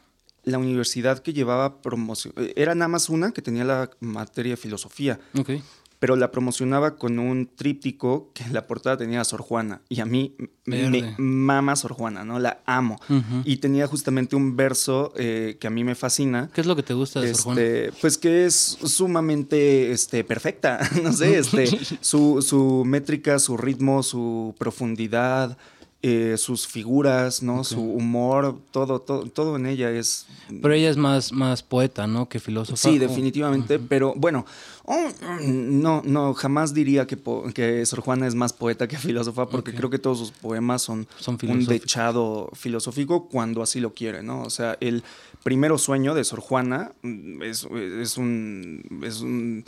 la 0.44 0.58
universidad 0.58 1.20
que 1.20 1.32
llevaba 1.32 1.80
promoción, 1.80 2.34
era 2.54 2.74
nada 2.74 2.88
más 2.88 3.08
una 3.08 3.32
que 3.32 3.40
tenía 3.40 3.64
la 3.64 3.88
materia 4.00 4.52
de 4.52 4.56
filosofía, 4.58 5.18
Ok. 5.38 5.52
pero 5.98 6.16
la 6.16 6.30
promocionaba 6.32 6.96
con 6.96 7.18
un 7.18 7.46
tríptico 7.46 8.30
que 8.34 8.42
en 8.42 8.52
la 8.52 8.66
portada 8.66 8.98
tenía 8.98 9.20
a 9.20 9.24
Sor 9.24 9.40
Juana. 9.40 9.80
Y 9.88 10.00
a 10.00 10.04
mí 10.04 10.34
me 10.66 11.14
mama 11.16 11.76
Sor 11.76 11.92
Juana, 11.92 12.24
¿no? 12.24 12.40
La 12.40 12.60
amo. 12.66 12.98
Y 13.44 13.58
tenía 13.58 13.86
justamente 13.86 14.34
un 14.36 14.54
verso 14.56 15.12
eh, 15.16 15.56
que 15.60 15.68
a 15.68 15.70
mí 15.70 15.84
me 15.84 15.94
fascina. 15.94 16.50
¿Qué 16.52 16.60
es 16.60 16.66
lo 16.66 16.74
que 16.76 16.82
te 16.82 16.92
gusta 16.92 17.20
de 17.20 17.32
Sor 17.34 17.44
Juana? 17.44 17.60
Este, 17.62 17.92
pues 18.00 18.18
que 18.18 18.44
es 18.44 18.54
sumamente 18.84 19.92
este, 19.92 20.24
perfecta, 20.24 20.80
no 21.02 21.12
sé, 21.12 21.38
este, 21.42 21.68
su, 22.00 22.42
su 22.42 22.82
métrica, 22.84 23.38
su 23.38 23.56
ritmo, 23.56 24.02
su 24.02 24.54
profundidad, 24.58 25.56
eh, 26.04 26.36
sus 26.36 26.66
figuras, 26.66 27.44
¿no? 27.44 27.62
Su 27.62 27.80
humor, 27.80 28.58
todo, 28.72 28.98
todo, 28.98 29.22
todo 29.26 29.54
en 29.54 29.66
ella 29.66 29.88
es... 29.90 30.26
Pero 30.48 30.74
ella 30.74 30.90
es 30.90 30.96
más, 30.96 31.30
más 31.30 31.62
poeta, 31.62 32.08
¿no? 32.08 32.28
Que 32.28 32.40
filósofa. 32.40 32.76
Sí, 32.76 32.96
Oh, 32.96 32.98
definitivamente, 32.98 33.78
pero 33.78 34.12
bueno, 34.16 34.44
oh, 34.84 35.08
no, 35.42 36.02
no, 36.04 36.34
jamás 36.34 36.74
diría 36.74 37.06
que, 37.06 37.16
que 37.54 37.86
Sor 37.86 38.00
Juana 38.00 38.26
es 38.26 38.34
más 38.34 38.52
poeta 38.52 38.88
que 38.88 38.98
filósofa, 38.98 39.48
porque 39.48 39.72
creo 39.72 39.90
que 39.90 40.00
todos 40.00 40.18
sus 40.18 40.32
poemas 40.32 40.82
son, 40.82 41.06
Son 41.20 41.38
un 41.48 41.66
dechado 41.66 42.50
filosófico 42.52 43.28
cuando 43.28 43.62
así 43.62 43.78
lo 43.78 43.94
quiere, 43.94 44.24
¿no? 44.24 44.42
O 44.42 44.50
sea, 44.50 44.76
el 44.80 45.04
primero 45.44 45.78
sueño 45.78 46.14
de 46.14 46.24
Sor 46.24 46.40
Juana 46.40 46.92
mm, 47.02 47.42
es, 47.42 47.64
es 47.64 48.18
un... 48.18 48.82
Es 49.04 49.20
un 49.20 49.64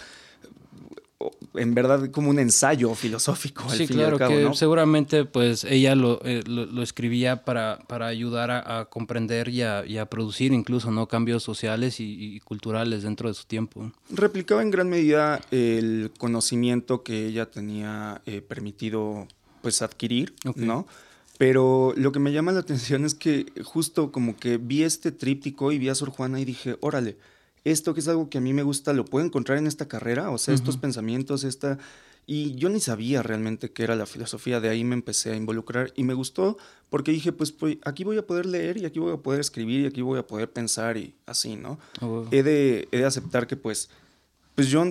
en 1.55 1.75
verdad 1.75 2.11
como 2.11 2.31
un 2.31 2.39
ensayo 2.39 2.95
filosófico 2.95 3.65
al 3.65 3.77
Sí, 3.79 3.87
fin 3.87 3.97
claro, 3.97 4.11
y 4.11 4.13
al 4.15 4.19
cabo, 4.19 4.35
que 4.35 4.43
¿no? 4.45 4.55
seguramente 4.55 5.25
pues 5.25 5.65
ella 5.65 5.95
lo, 5.95 6.21
eh, 6.25 6.43
lo, 6.47 6.67
lo 6.67 6.83
escribía 6.83 7.45
para, 7.45 7.79
para 7.87 8.07
ayudar 8.07 8.51
a, 8.51 8.81
a 8.81 8.85
comprender 8.87 9.49
y 9.49 9.63
a, 9.63 9.85
y 9.87 9.99
a 9.99 10.07
producir 10.07 10.53
incluso 10.53 10.91
no 10.91 11.07
cambios 11.09 11.43
sociales 11.43 12.01
y, 12.01 12.05
y 12.37 12.41
culturales 12.41 13.03
dentro 13.03 13.29
de 13.29 13.35
su 13.35 13.45
tiempo. 13.45 13.93
replicaba 14.11 14.63
en 14.63 14.71
gran 14.71 14.89
medida 14.89 15.41
el 15.51 16.11
conocimiento 16.19 17.03
que 17.03 17.27
ella 17.27 17.47
tenía 17.51 18.21
eh, 18.27 18.41
permitido 18.41 19.27
pues 19.63 19.81
adquirir. 19.83 20.35
¿no? 20.57 20.87
Pero 21.39 21.95
lo 21.97 22.13
que 22.13 22.21
me 22.21 22.33
llama 22.33 22.53
la 22.53 22.61
atención 22.61 23.05
es 23.05 23.15
que 23.15 23.47
justo 23.65 24.13
como 24.13 24.37
que 24.37 24.57
vi 24.57 24.83
este 24.85 25.11
tríptico 25.11 25.73
y 25.73 25.79
vi 25.79 25.89
a 25.89 25.95
Sor 25.95 26.11
Juana 26.11 26.39
y 26.41 26.45
dije, 26.45 26.77
órale, 26.81 27.17
esto 27.65 27.95
que 27.95 28.01
es 28.01 28.09
algo 28.09 28.29
que 28.29 28.39
a 28.39 28.41
mí 28.41 28.53
me 28.53 28.63
gusta, 28.63 28.93
¿lo 28.93 29.05
puedo 29.05 29.25
encontrar 29.25 29.59
en 29.59 29.67
esta 29.67 29.89
carrera? 29.89 30.31
O 30.31 30.39
sea, 30.39 30.55
estos 30.55 30.77
pensamientos, 30.77 31.45
esta... 31.45 31.79
Y 32.27 32.55
yo 32.55 32.71
ni 32.71 32.81
sabía 32.81 33.23
realmente 33.23 33.71
qué 33.71 33.83
era 33.83 33.97
la 33.97 34.07
filosofía, 34.07 34.59
de 34.59 34.71
ahí 34.71 34.83
me 34.83 34.95
empecé 34.95 35.33
a 35.33 35.37
involucrar 35.37 35.93
y 35.95 36.05
me 36.05 36.15
gustó 36.15 36.57
porque 36.89 37.13
dije, 37.13 37.33
pues, 37.33 37.53
pues 37.53 37.77
aquí 37.85 38.03
voy 38.03 38.17
a 38.17 38.27
poder 38.27 38.47
leer 38.47 38.79
y 38.79 38.87
aquí 38.87 38.99
voy 38.99 39.13
a 39.13 39.19
poder 39.19 39.41
escribir 39.41 39.83
y 39.83 39.87
aquí 39.87 40.01
voy 40.01 40.19
a 40.19 40.27
poder 40.27 40.51
pensar 40.51 40.97
y 40.97 41.15
así, 41.27 41.57
¿no? 41.57 41.79
Ah, 42.01 42.23
he 42.31 42.43
de, 42.43 42.89
he 42.93 42.99
de 42.99 43.05
aceptar 43.05 43.47
que 43.47 43.57
pues, 43.57 43.91
pues 44.55 44.69
yo 44.69 44.87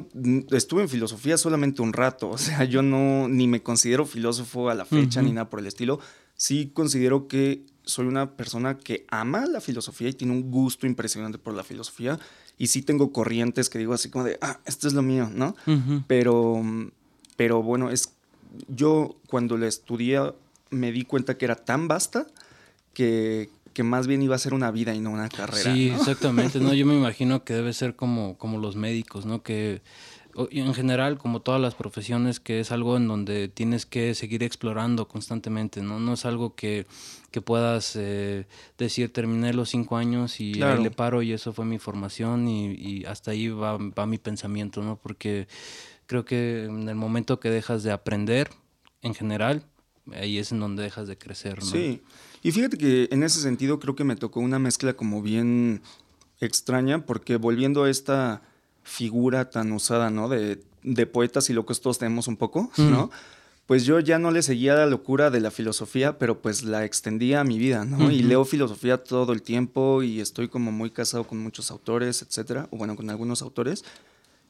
estuve 0.52 0.84
en 0.84 0.90
filosofía 0.90 1.38
solamente 1.38 1.82
un 1.82 1.94
rato, 1.94 2.30
o 2.32 2.38
sea, 2.38 2.66
yo 2.66 2.84
no, 2.84 3.28
ni 3.28 3.48
me 3.48 3.64
considero 3.64 4.06
filósofo 4.06 4.70
a 4.70 4.76
la 4.76 4.86
fecha 4.86 5.24
ni 5.24 5.32
nada 5.32 5.50
por 5.50 5.60
el 5.60 5.66
estilo, 5.66 6.00
sí 6.36 6.72
considero 6.72 7.28
que 7.28 7.66
soy 7.84 8.06
una 8.06 8.36
persona 8.36 8.78
que 8.78 9.06
ama 9.10 9.46
la 9.46 9.60
filosofía 9.60 10.10
y 10.10 10.14
tiene 10.14 10.34
un 10.34 10.52
gusto 10.52 10.86
impresionante 10.86 11.38
por 11.40 11.54
la 11.54 11.64
filosofía 11.64 12.20
y 12.64 12.68
sí 12.68 12.82
tengo 12.82 13.12
corrientes 13.12 13.70
que 13.70 13.78
digo 13.78 13.94
así 13.94 14.10
como 14.10 14.24
de, 14.24 14.38
ah, 14.40 14.58
esto 14.64 14.88
es 14.88 14.94
lo 14.94 15.02
mío, 15.02 15.30
¿no? 15.30 15.54
Pero, 16.08 16.64
pero 17.36 17.62
bueno, 17.62 17.90
es, 17.90 18.14
yo 18.70 19.18
cuando 19.28 19.58
la 19.58 19.68
estudié 19.68 20.32
me 20.70 20.94
di 20.94 21.04
cuenta 21.04 21.38
que 21.38 21.44
era 21.44 21.58
tan 21.58 21.90
vasta 21.90 22.26
que, 22.94 23.50
que 23.74 23.84
más 23.84 24.08
bien 24.08 24.22
iba 24.22 24.38
a 24.38 24.40
ser 24.40 24.54
una 24.54 24.72
vida 24.72 24.96
y 24.96 25.02
no 25.02 25.10
una 25.12 25.28
carrera. 25.28 25.74
Sí, 25.74 25.90
¿no? 25.90 25.98
exactamente. 25.98 26.62
No, 26.62 26.74
yo 26.74 26.86
me 26.86 26.96
imagino 26.96 27.44
que 27.44 27.54
debe 27.54 27.74
ser 27.74 27.98
como, 27.98 28.38
como 28.38 28.58
los 28.60 28.78
médicos, 28.78 29.26
¿no? 29.26 29.44
Que 29.44 29.82
en 30.52 30.74
general, 30.74 31.18
como 31.18 31.42
todas 31.42 31.62
las 31.62 31.76
profesiones, 31.76 32.40
que 32.40 32.60
es 32.60 32.72
algo 32.72 32.98
en 32.98 33.08
donde 33.08 33.48
tienes 33.48 33.86
que 33.86 34.16
seguir 34.16 34.44
explorando 34.44 35.08
constantemente, 35.08 35.82
¿no? 35.82 36.00
No 36.00 36.14
es 36.14 36.26
algo 36.26 36.56
que, 36.56 36.86
que 37.32 37.42
puedas 37.42 37.96
eh, 37.96 38.48
decir, 38.78 39.14
terminé 39.14 39.54
los 39.54 39.70
cinco 39.70 39.98
años 39.98 40.40
y 40.40 40.54
Claro. 40.54 40.78
ahí 40.78 40.84
le 40.84 40.92
paro 40.92 41.22
y 41.22 41.34
eso 41.34 41.54
fue 41.54 41.66
mi 41.66 41.80
formación 41.80 42.48
y, 42.48 42.72
y 42.74 43.06
hasta 43.06 43.32
ahí 43.32 43.50
va, 43.50 43.78
va 43.78 44.06
mi 44.06 44.18
pensamiento, 44.18 44.82
¿no? 44.82 44.98
Porque 44.98 45.48
creo 46.08 46.26
que 46.26 46.66
en 46.66 46.90
el 46.90 46.96
momento 46.96 47.40
que 47.40 47.50
dejas 47.50 47.84
de 47.84 47.92
aprender, 47.92 48.50
en 49.02 49.14
general, 49.14 49.64
ahí 50.14 50.38
es 50.38 50.52
en 50.52 50.60
donde 50.60 50.84
dejas 50.84 51.08
de 51.08 51.18
crecer, 51.18 51.60
¿no? 51.60 51.66
Sí, 51.66 52.02
y 52.42 52.52
fíjate 52.52 52.78
que 52.78 53.08
en 53.12 53.24
ese 53.24 53.40
sentido 53.40 53.80
creo 53.80 53.96
que 53.96 54.04
me 54.04 54.16
tocó 54.16 54.40
una 54.40 54.60
mezcla 54.60 54.94
como 54.94 55.22
bien 55.22 55.82
extraña, 56.40 57.06
porque 57.06 57.38
volviendo 57.38 57.84
a 57.84 57.90
esta 57.90 58.42
figura 58.84 59.50
tan 59.50 59.72
usada, 59.72 60.10
¿no? 60.10 60.30
De, 60.30 60.62
de 60.84 61.06
poetas 61.06 61.50
y 61.50 61.54
locos 61.54 61.82
todos 61.82 61.98
tenemos 61.98 62.28
un 62.28 62.38
poco, 62.38 62.72
¿no? 62.78 63.10
pues 63.66 63.86
yo 63.86 64.00
ya 64.00 64.20
no 64.20 64.32
le 64.32 64.42
seguía 64.42 64.76
la 64.76 64.86
locura 64.86 65.30
de 65.30 65.40
la 65.40 65.50
filosofía, 65.50 66.18
pero 66.18 66.42
pues 66.42 66.64
la 66.64 66.84
extendía 66.84 67.40
a 67.40 67.44
mi 67.44 67.58
vida, 67.58 67.86
¿no? 67.86 68.12
Y 68.12 68.22
leo 68.22 68.44
filosofía 68.44 68.98
todo 68.98 69.32
el 69.32 69.42
tiempo 69.42 70.04
y 70.04 70.20
estoy 70.20 70.50
como 70.50 70.72
muy 70.72 70.90
casado 70.92 71.26
con 71.26 71.40
muchos 71.40 71.72
autores, 71.72 72.22
etcétera, 72.22 72.68
o 72.72 72.78
bueno, 72.78 72.96
con 72.96 73.10
algunos 73.10 73.42
autores. 73.42 73.86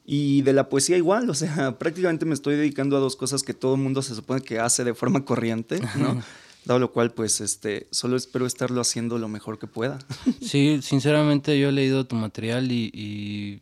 Y 0.05 0.41
de 0.41 0.53
la 0.53 0.67
poesía 0.67 0.97
igual, 0.97 1.29
o 1.29 1.35
sea, 1.35 1.77
prácticamente 1.79 2.25
me 2.25 2.33
estoy 2.33 2.55
dedicando 2.55 2.97
a 2.97 2.99
dos 2.99 3.15
cosas 3.15 3.43
que 3.43 3.53
todo 3.53 3.75
el 3.75 3.81
mundo 3.81 4.01
se 4.01 4.15
supone 4.15 4.41
que 4.41 4.59
hace 4.59 4.83
de 4.83 4.95
forma 4.95 5.23
corriente, 5.23 5.79
¿no? 5.95 6.21
Dado 6.65 6.79
lo 6.79 6.91
cual, 6.91 7.11
pues, 7.11 7.39
este, 7.41 7.87
solo 7.91 8.15
espero 8.15 8.45
estarlo 8.45 8.81
haciendo 8.81 9.19
lo 9.19 9.27
mejor 9.27 9.59
que 9.59 9.67
pueda. 9.67 9.99
Sí, 10.41 10.79
sinceramente 10.81 11.59
yo 11.59 11.69
he 11.69 11.71
leído 11.73 12.05
tu 12.07 12.15
material 12.15 12.71
y, 12.71 12.89
y 12.93 13.61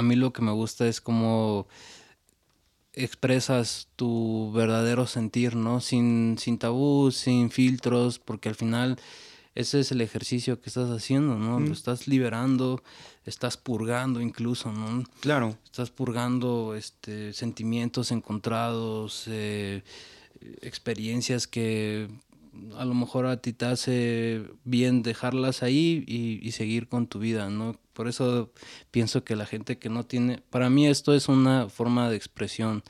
a 0.00 0.02
mí 0.02 0.16
lo 0.16 0.32
que 0.32 0.40
me 0.40 0.50
gusta 0.50 0.88
es 0.88 1.02
cómo 1.02 1.68
expresas 2.94 3.88
tu 3.96 4.50
verdadero 4.52 5.06
sentir, 5.06 5.56
¿no? 5.56 5.80
Sin, 5.80 6.36
sin 6.38 6.58
tabús, 6.58 7.16
sin 7.16 7.50
filtros, 7.50 8.18
porque 8.18 8.48
al 8.48 8.54
final 8.54 8.98
ese 9.54 9.80
es 9.80 9.92
el 9.92 10.00
ejercicio 10.00 10.58
que 10.60 10.70
estás 10.70 10.88
haciendo, 10.88 11.36
¿no? 11.36 11.60
Lo 11.60 11.72
estás 11.72 12.08
liberando, 12.08 12.82
estás 13.26 13.58
purgando 13.58 14.22
incluso, 14.22 14.72
¿no? 14.72 15.04
Claro. 15.20 15.58
Estás 15.66 15.90
purgando 15.90 16.74
este, 16.74 17.34
sentimientos 17.34 18.10
encontrados, 18.10 19.24
eh, 19.26 19.82
experiencias 20.62 21.46
que 21.46 22.08
a 22.76 22.84
lo 22.84 22.94
mejor 22.94 23.26
a 23.26 23.36
ti 23.36 23.52
te 23.52 23.66
hace 23.66 24.44
bien 24.64 25.02
dejarlas 25.02 25.62
ahí 25.62 26.04
y, 26.06 26.50
seguir 26.52 26.88
con 26.88 27.06
tu 27.06 27.18
vida, 27.18 27.48
¿no? 27.50 27.76
Por 28.00 28.08
eso 28.08 28.50
pienso 28.90 29.24
que 29.24 29.36
la 29.36 29.44
gente 29.44 29.76
que 29.76 29.90
no 29.90 30.06
tiene, 30.06 30.42
para 30.48 30.70
mí 30.70 30.86
esto 30.86 31.12
es 31.12 31.28
una 31.28 31.68
forma 31.68 32.08
de 32.08 32.16
expresión. 32.16 32.82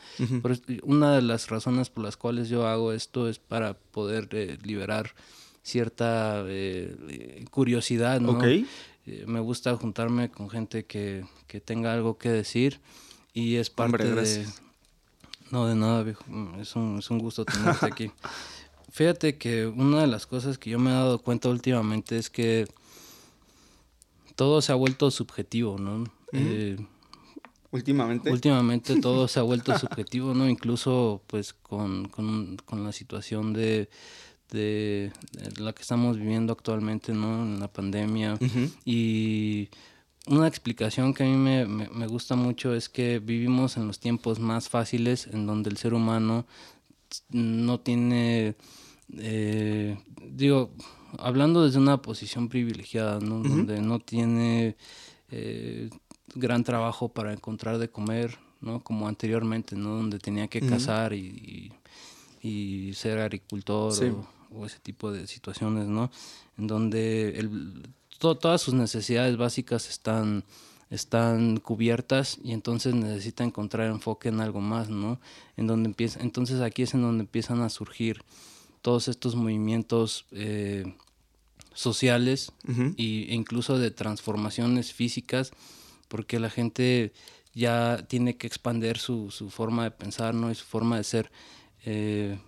una 0.84 1.16
de 1.16 1.22
las 1.22 1.48
razones 1.48 1.90
por 1.90 2.04
las 2.04 2.16
cuales 2.16 2.48
yo 2.48 2.68
hago 2.68 2.92
esto 2.92 3.28
es 3.28 3.40
para 3.40 3.74
poder 3.74 4.28
eh, 4.30 4.56
liberar 4.62 5.16
cierta 5.64 6.44
eh, 6.46 7.44
curiosidad, 7.50 8.20
¿no? 8.20 8.38
Okay. 8.38 8.68
Eh, 9.04 9.24
me 9.26 9.40
gusta 9.40 9.74
juntarme 9.74 10.30
con 10.30 10.48
gente 10.48 10.84
que, 10.84 11.24
que, 11.48 11.60
tenga 11.60 11.92
algo 11.92 12.16
que 12.16 12.28
decir 12.28 12.78
y 13.34 13.56
es 13.56 13.68
parte 13.68 14.14
de... 14.14 14.46
No, 15.50 15.66
de 15.66 15.74
nada, 15.74 16.04
viejo. 16.04 16.24
Es 16.60 16.76
un, 16.76 17.00
es 17.00 17.10
un 17.10 17.18
gusto 17.18 17.44
tenerte 17.44 17.84
aquí. 17.84 18.12
Fíjate 18.92 19.38
que 19.38 19.66
una 19.66 20.02
de 20.02 20.06
las 20.06 20.28
cosas 20.28 20.56
que 20.56 20.70
yo 20.70 20.78
me 20.78 20.90
he 20.90 20.94
dado 20.94 21.18
cuenta 21.18 21.48
últimamente 21.48 22.16
es 22.16 22.30
que 22.30 22.68
todo 24.40 24.62
se 24.62 24.72
ha 24.72 24.74
vuelto 24.74 25.10
subjetivo, 25.10 25.76
¿no? 25.76 26.02
Eh, 26.32 26.78
últimamente. 27.72 28.30
Últimamente 28.32 28.98
todo 29.02 29.28
se 29.28 29.38
ha 29.38 29.42
vuelto 29.42 29.78
subjetivo, 29.78 30.32
¿no? 30.32 30.48
Incluso 30.48 31.22
pues 31.26 31.52
con, 31.52 32.08
la 32.72 32.90
situación 32.92 33.52
de, 33.52 33.90
de, 34.50 35.12
la 35.58 35.74
que 35.74 35.82
estamos 35.82 36.16
viviendo 36.16 36.54
actualmente, 36.54 37.12
¿no? 37.12 37.42
En 37.42 37.60
la 37.60 37.70
pandemia. 37.70 38.38
Y 38.86 39.68
una 40.26 40.48
explicación 40.48 41.12
que 41.12 41.24
a 41.24 41.26
mí 41.26 41.36
me, 41.36 41.66
me, 41.66 42.06
gusta 42.06 42.34
mucho 42.34 42.74
es 42.74 42.88
que 42.88 43.18
vivimos 43.18 43.76
en 43.76 43.88
los 43.88 44.00
tiempos 44.00 44.38
más 44.38 44.70
fáciles 44.70 45.26
en 45.26 45.44
donde 45.44 45.68
el 45.68 45.76
ser 45.76 45.92
humano 45.92 46.46
no 47.28 47.78
tiene 47.80 48.56
eh, 49.18 49.98
digo, 50.22 50.70
hablando 51.18 51.64
desde 51.64 51.78
una 51.78 52.02
posición 52.02 52.48
privilegiada, 52.48 53.20
¿no? 53.20 53.42
Donde 53.42 53.80
no 53.80 53.98
tiene 53.98 54.76
eh, 55.30 55.90
gran 56.34 56.64
trabajo 56.64 57.08
para 57.08 57.32
encontrar 57.32 57.78
de 57.78 57.90
comer, 57.90 58.38
¿no? 58.60 58.82
Como 58.82 59.08
anteriormente, 59.08 59.76
¿no? 59.76 59.90
Donde 59.90 60.18
tenía 60.18 60.48
que 60.48 60.60
cazar 60.60 61.12
y, 61.12 61.72
y, 62.42 62.92
ser 62.94 63.18
agricultor 63.18 63.92
o, 64.52 64.66
ese 64.66 64.78
tipo 64.80 65.12
de 65.12 65.26
situaciones, 65.26 65.88
¿no? 65.88 66.10
En 66.58 66.66
donde 66.66 67.38
el, 67.38 67.88
todas 68.18 68.60
sus 68.60 68.74
necesidades 68.74 69.36
básicas 69.36 69.88
están 69.88 70.44
están 70.90 71.58
cubiertas 71.58 72.38
y 72.42 72.52
entonces 72.52 72.94
necesita 72.94 73.44
encontrar 73.44 73.86
enfoque 73.86 74.28
en 74.28 74.40
algo 74.40 74.60
más, 74.60 74.88
¿no? 74.88 75.20
En 75.56 75.68
donde 75.68 75.88
empieza, 75.88 76.20
entonces 76.20 76.60
aquí 76.60 76.82
es 76.82 76.94
en 76.94 77.02
donde 77.02 77.22
empiezan 77.22 77.60
a 77.62 77.68
surgir 77.68 78.24
todos 78.82 79.08
estos 79.08 79.34
movimientos 79.34 80.26
eh, 80.32 80.94
sociales 81.74 82.52
e 82.96 83.34
incluso 83.34 83.78
de 83.78 83.90
transformaciones 83.90 84.92
físicas, 84.92 85.52
porque 86.08 86.40
la 86.40 86.50
gente 86.50 87.12
ya 87.54 88.04
tiene 88.08 88.36
que 88.36 88.46
expandir 88.46 88.98
su, 88.98 89.30
forma 89.50 89.84
de 89.84 89.90
pensar 89.90 90.34
¿no? 90.34 90.50
y 90.50 90.54
su 90.54 90.64
forma 90.64 90.96
de 90.96 91.04
ser. 91.04 91.30
Eh, 91.84 92.38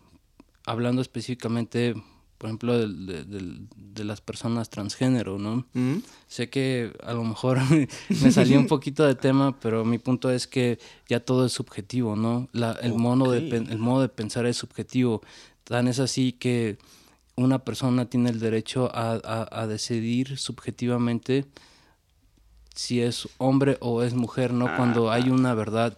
hablando 0.67 1.03
específicamente, 1.03 1.95
por 2.39 2.49
ejemplo, 2.49 2.77
de, 2.77 4.05
las 4.05 4.21
personas 4.21 4.69
transgénero, 4.69 5.39
¿no? 5.39 5.65
Sé 6.27 6.51
que 6.51 6.93
a 7.05 7.13
lo 7.13 7.25
mejor 7.25 7.61
me 8.23 8.33
salió 8.33 8.59
un 8.59 8.67
poquito 8.67 9.05
de 9.05 9.15
tema, 9.15 9.59
pero 9.61 9.85
mi 9.85 9.99
punto 9.99 10.31
es 10.31 10.47
que 10.47 10.79
ya 11.09 11.21
todo 11.21 11.47
es 11.47 11.53
subjetivo, 11.53 12.17
¿no? 12.17 12.49
La, 12.53 12.73
el, 12.83 12.95
modo 12.95 13.31
de, 13.31 13.49
el 13.49 13.79
modo 13.79 14.03
de 14.03 14.09
pensar 14.09 14.47
es 14.47 14.57
subjetivo. 14.57 15.23
Tan 15.65 15.89
es 15.89 15.99
así 15.99 16.33
que 16.33 16.79
una 17.37 17.61
persona 17.61 18.07
tiene 18.07 18.31
el 18.31 18.41
derecho 18.41 18.91
a, 18.93 19.67
decidir 19.67 20.39
subjetivamente 20.39 21.47
si 22.75 23.01
es 23.03 23.29
hombre 23.39 23.77
o 23.81 24.03
es 24.03 24.15
mujer, 24.15 24.53
¿no? 24.53 24.75
Cuando 24.77 25.11
hay 25.11 25.29
una 25.29 25.55
verdad. 25.55 25.97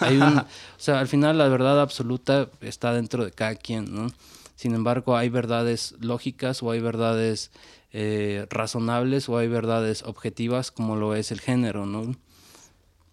Hay 0.00 0.16
un, 0.16 0.38
o 0.38 0.46
sea, 0.76 1.00
al 1.00 1.08
final 1.08 1.38
la 1.38 1.48
verdad 1.48 1.80
absoluta 1.80 2.48
está 2.60 2.92
dentro 2.92 3.24
de 3.24 3.30
cada 3.30 3.54
quien, 3.54 3.94
¿no? 3.94 4.08
Sin 4.54 4.74
embargo, 4.74 5.16
hay 5.16 5.30
verdades 5.30 5.94
lógicas 6.00 6.62
o 6.62 6.70
hay 6.70 6.80
verdades 6.80 7.50
eh, 7.92 8.46
razonables 8.50 9.28
o 9.28 9.38
hay 9.38 9.48
verdades 9.48 10.02
objetivas 10.02 10.70
como 10.70 10.96
lo 10.96 11.14
es 11.14 11.32
el 11.32 11.40
género, 11.40 11.86
¿no? 11.86 12.14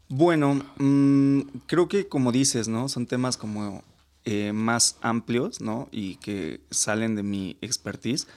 Bueno, 0.10 0.62
mm, 0.78 1.42
creo 1.66 1.88
que 1.88 2.08
como 2.08 2.32
dices, 2.32 2.68
¿no? 2.68 2.90
Son 2.90 3.06
temas 3.06 3.38
como 3.38 3.84
eh, 4.30 4.52
más 4.52 4.98
amplios, 5.00 5.62
¿no? 5.62 5.88
Y 5.90 6.18
que 6.18 6.60
salen 6.70 7.16
de 7.16 7.24
mi 7.24 7.56
expertise. 7.62 8.28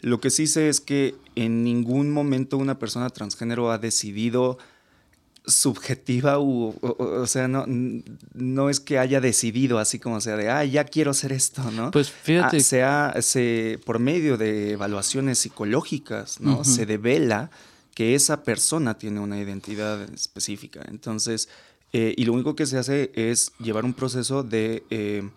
Lo 0.00 0.20
que 0.20 0.30
sí 0.30 0.46
sé 0.46 0.68
es 0.68 0.80
que 0.80 1.16
en 1.34 1.64
ningún 1.64 2.12
momento 2.12 2.56
una 2.56 2.78
persona 2.78 3.10
transgénero 3.10 3.72
ha 3.72 3.78
decidido 3.78 4.58
subjetiva 5.44 6.38
o, 6.38 6.76
o, 6.80 7.26
sea, 7.26 7.48
no, 7.48 7.64
no 8.32 8.70
es 8.70 8.78
que 8.78 9.00
haya 9.00 9.20
decidido 9.20 9.80
así 9.80 9.98
como 9.98 10.20
sea 10.20 10.36
de, 10.36 10.50
ah, 10.50 10.64
ya 10.64 10.84
quiero 10.84 11.10
hacer 11.10 11.32
esto, 11.32 11.68
¿no? 11.72 11.90
Pues 11.90 12.12
fíjate. 12.12 12.58
Ah, 12.58 12.60
sea, 12.60 13.14
se, 13.20 13.80
por 13.84 13.98
medio 13.98 14.36
de 14.36 14.74
evaluaciones 14.74 15.40
psicológicas, 15.40 16.40
¿no? 16.40 16.62
Se 16.62 16.86
devela 16.86 17.50
que 17.96 18.14
esa 18.14 18.44
persona 18.44 18.98
tiene 18.98 19.18
una 19.18 19.40
identidad 19.40 20.00
específica. 20.14 20.82
Entonces, 20.86 21.48
eh, 21.92 22.14
y 22.16 22.24
lo 22.24 22.32
único 22.32 22.54
que 22.54 22.66
se 22.66 22.78
hace 22.78 23.10
es 23.14 23.52
llevar 23.58 23.84
un 23.84 23.94
proceso 23.94 24.42
de, 24.42 24.84
eh, 24.90 25.28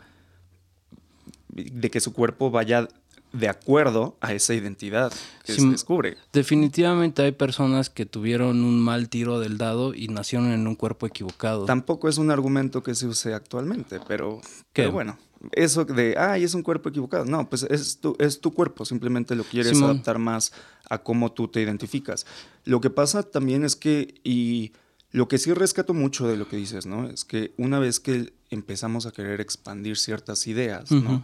de 1.50 1.90
que 1.90 2.00
su 2.00 2.14
cuerpo 2.14 2.52
vaya 2.52 2.88
de 3.34 3.50
acuerdo 3.50 4.16
a 4.22 4.32
esa 4.34 4.54
identidad 4.54 5.12
que 5.44 5.54
se 5.54 5.66
descubre. 5.66 6.18
Definitivamente 6.32 7.24
hay 7.24 7.32
personas 7.32 7.90
que 7.90 8.06
tuvieron 8.06 8.64
un 8.64 8.80
mal 8.80 9.10
tiro 9.10 9.40
del 9.40 9.58
dado 9.58 9.96
y 9.96 10.08
nacieron 10.08 10.52
en 10.52 10.68
un 10.68 10.76
cuerpo 10.76 11.08
equivocado. 11.08 11.66
Tampoco 11.66 12.08
es 12.08 12.20
un 12.20 12.30
argumento 12.30 12.84
que 12.84 12.94
se 12.94 13.08
use 13.08 13.34
actualmente, 13.34 14.00
pero, 14.08 14.40
pero 14.72 14.92
bueno, 14.92 15.18
eso 15.52 15.84
de, 15.84 16.16
ay, 16.18 16.44
es 16.44 16.54
un 16.54 16.62
cuerpo 16.62 16.90
equivocado. 16.90 17.26
No, 17.26 17.50
pues 17.50 17.64
es 17.64 17.98
tu, 17.98 18.16
es 18.20 18.40
tu 18.40 18.54
cuerpo, 18.54 18.86
simplemente 18.86 19.36
lo 19.36 19.44
quieres 19.44 19.82
adaptar 19.82 20.20
más 20.20 20.54
a 20.88 21.00
cómo 21.00 21.32
tú 21.32 21.48
te 21.48 21.60
identificas. 21.60 22.28
Lo 22.66 22.82
que 22.82 22.92
pasa 22.92 23.24
también 23.24 23.66
es 23.66 23.76
que, 23.76 24.14
y 24.24 24.74
lo 25.14 25.28
que 25.28 25.38
sí 25.38 25.54
rescato 25.54 25.94
mucho 25.94 26.28
de 26.28 26.36
lo 26.36 26.50
que 26.50 26.58
dices, 26.58 26.88
¿no? 26.88 27.08
Es 27.08 27.24
que 27.24 27.54
una 27.58 27.78
vez 27.78 28.00
que 28.00 28.34
empezamos 28.50 29.06
a 29.06 29.12
querer 29.12 29.40
expandir 29.42 29.96
ciertas 29.96 30.48
ideas, 30.48 30.92
¿no? 30.92 31.22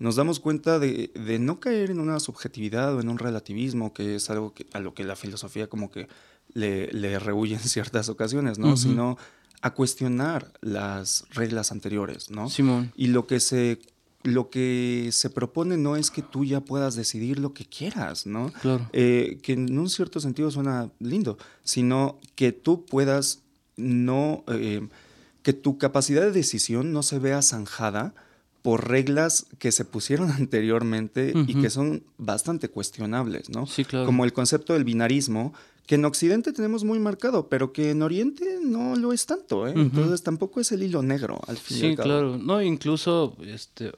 Nos 0.00 0.16
damos 0.16 0.40
cuenta 0.40 0.78
de, 0.80 1.38
no 1.40 1.60
caer 1.60 1.90
en 1.90 2.00
una 2.00 2.18
subjetividad 2.18 2.94
o 2.96 3.00
en 3.00 3.08
un 3.08 3.18
relativismo, 3.18 3.94
que 3.94 4.16
es 4.16 4.30
algo 4.30 4.52
que, 4.52 4.66
a 4.72 4.80
lo 4.80 4.94
que 4.94 5.04
la 5.04 5.14
filosofía 5.14 5.68
como 5.68 5.92
que 5.92 6.08
le, 6.54 6.88
le 6.88 7.20
rehuye 7.20 7.54
en 7.54 7.60
ciertas 7.60 8.08
ocasiones, 8.08 8.58
¿no? 8.58 8.76
Sino 8.76 9.16
a 9.62 9.74
cuestionar 9.74 10.52
las 10.60 11.24
reglas 11.30 11.70
anteriores, 11.70 12.30
¿no? 12.30 12.50
Simón. 12.50 12.92
Y 12.96 13.08
lo 13.08 13.28
que 13.28 13.38
se 13.38 13.78
lo 14.22 14.50
que 14.50 15.08
se 15.12 15.30
propone 15.30 15.76
no 15.76 15.96
es 15.96 16.10
que 16.10 16.22
tú 16.22 16.44
ya 16.44 16.60
puedas 16.60 16.94
decidir 16.94 17.38
lo 17.38 17.54
que 17.54 17.64
quieras, 17.64 18.26
¿no? 18.26 18.52
Claro. 18.60 18.88
Eh, 18.92 19.38
que 19.42 19.54
en 19.54 19.78
un 19.78 19.88
cierto 19.88 20.20
sentido 20.20 20.50
suena 20.50 20.90
lindo, 20.98 21.38
sino 21.64 22.18
que 22.34 22.52
tú 22.52 22.84
puedas 22.84 23.42
no, 23.76 24.44
eh, 24.48 24.86
que 25.42 25.52
tu 25.52 25.78
capacidad 25.78 26.22
de 26.22 26.32
decisión 26.32 26.92
no 26.92 27.02
se 27.02 27.18
vea 27.18 27.40
zanjada 27.40 28.14
por 28.60 28.88
reglas 28.88 29.46
que 29.58 29.72
se 29.72 29.86
pusieron 29.86 30.30
anteriormente 30.38 31.32
y 31.46 31.54
que 31.60 31.70
son 31.70 32.02
bastante 32.18 32.68
cuestionables, 32.68 33.48
¿no? 33.48 33.66
Sí, 33.66 33.86
claro. 33.86 34.04
Como 34.04 34.24
el 34.24 34.34
concepto 34.34 34.74
del 34.74 34.84
binarismo, 34.84 35.54
que 35.86 35.94
en 35.94 36.04
Occidente 36.04 36.52
tenemos 36.52 36.84
muy 36.84 36.98
marcado, 36.98 37.48
pero 37.48 37.72
que 37.72 37.90
en 37.90 38.02
Oriente 38.02 38.58
no 38.62 38.96
lo 38.96 39.14
es 39.14 39.24
tanto, 39.24 39.66
¿eh? 39.66 39.72
Entonces 39.74 40.22
tampoco 40.22 40.60
es 40.60 40.70
el 40.72 40.82
hilo 40.82 41.02
negro 41.02 41.40
al 41.48 41.56
fin. 41.56 41.78
Sí, 41.78 41.96
claro. 41.96 42.36
No, 42.36 42.60
incluso 42.60 43.34
este 43.40 43.92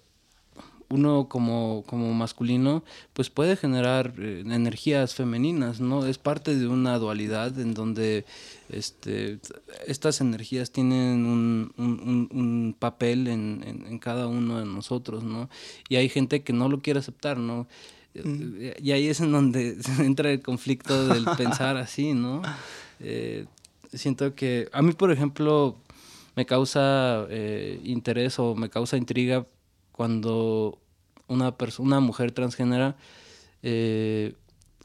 uno 0.92 1.26
como, 1.28 1.84
como 1.86 2.12
masculino, 2.12 2.84
pues 3.14 3.30
puede 3.30 3.56
generar 3.56 4.12
eh, 4.18 4.44
energías 4.46 5.14
femeninas, 5.14 5.80
¿no? 5.80 6.04
Es 6.04 6.18
parte 6.18 6.54
de 6.54 6.66
una 6.66 6.98
dualidad 6.98 7.58
en 7.58 7.72
donde 7.72 8.26
este, 8.68 9.38
estas 9.86 10.20
energías 10.20 10.70
tienen 10.70 11.24
un, 11.24 11.72
un, 11.78 12.76
papel 12.78 13.26
en, 13.28 13.64
en, 13.64 13.98
cada 13.98 14.26
uno 14.26 14.58
de 14.58 14.66
nosotros, 14.66 15.24
¿no? 15.24 15.48
Y 15.88 15.96
hay 15.96 16.10
gente 16.10 16.42
que 16.42 16.52
no 16.52 16.68
lo 16.68 16.80
quiere 16.80 17.00
aceptar, 17.00 17.38
¿no? 17.38 17.66
Mm. 18.14 18.72
Y 18.82 18.92
ahí 18.92 19.08
es 19.08 19.20
en 19.20 19.32
donde 19.32 19.78
entra 20.00 20.30
el 20.30 20.42
conflicto 20.42 21.08
del 21.08 21.24
pensar 21.38 21.78
así, 21.78 22.12
¿no? 22.12 22.42
Eh, 23.00 23.46
siento 23.92 24.34
que 24.34 24.68
a 24.72 24.82
mí, 24.82 24.92
por 24.92 25.10
ejemplo, 25.10 25.78
me 26.36 26.44
causa 26.44 27.26
eh, 27.30 27.80
interés 27.82 28.38
o 28.38 28.54
me 28.54 28.68
causa 28.68 28.98
intriga 28.98 29.46
cuando 29.92 30.78
una, 31.32 31.54
una 31.78 32.00
mujer 32.00 32.32
transgénera 32.32 32.96
eh, 33.62 34.34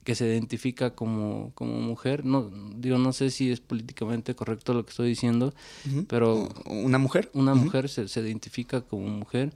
que 0.03 0.15
se 0.15 0.25
identifica 0.25 0.91
como, 0.91 1.51
como, 1.53 1.73
mujer, 1.81 2.23
no, 2.23 2.49
digo, 2.77 2.97
no 2.97 3.11
sé 3.11 3.29
si 3.29 3.51
es 3.51 3.59
políticamente 3.59 4.35
correcto 4.35 4.73
lo 4.73 4.85
que 4.85 4.91
estoy 4.91 5.09
diciendo, 5.09 5.53
pero... 6.07 6.47
¿Una 6.65 6.97
mujer? 6.97 7.29
Una 7.33 7.55
mujer 7.55 7.89
se, 7.89 8.07
se, 8.07 8.21
identifica 8.21 8.79
como 8.79 9.05
mujer, 9.09 9.51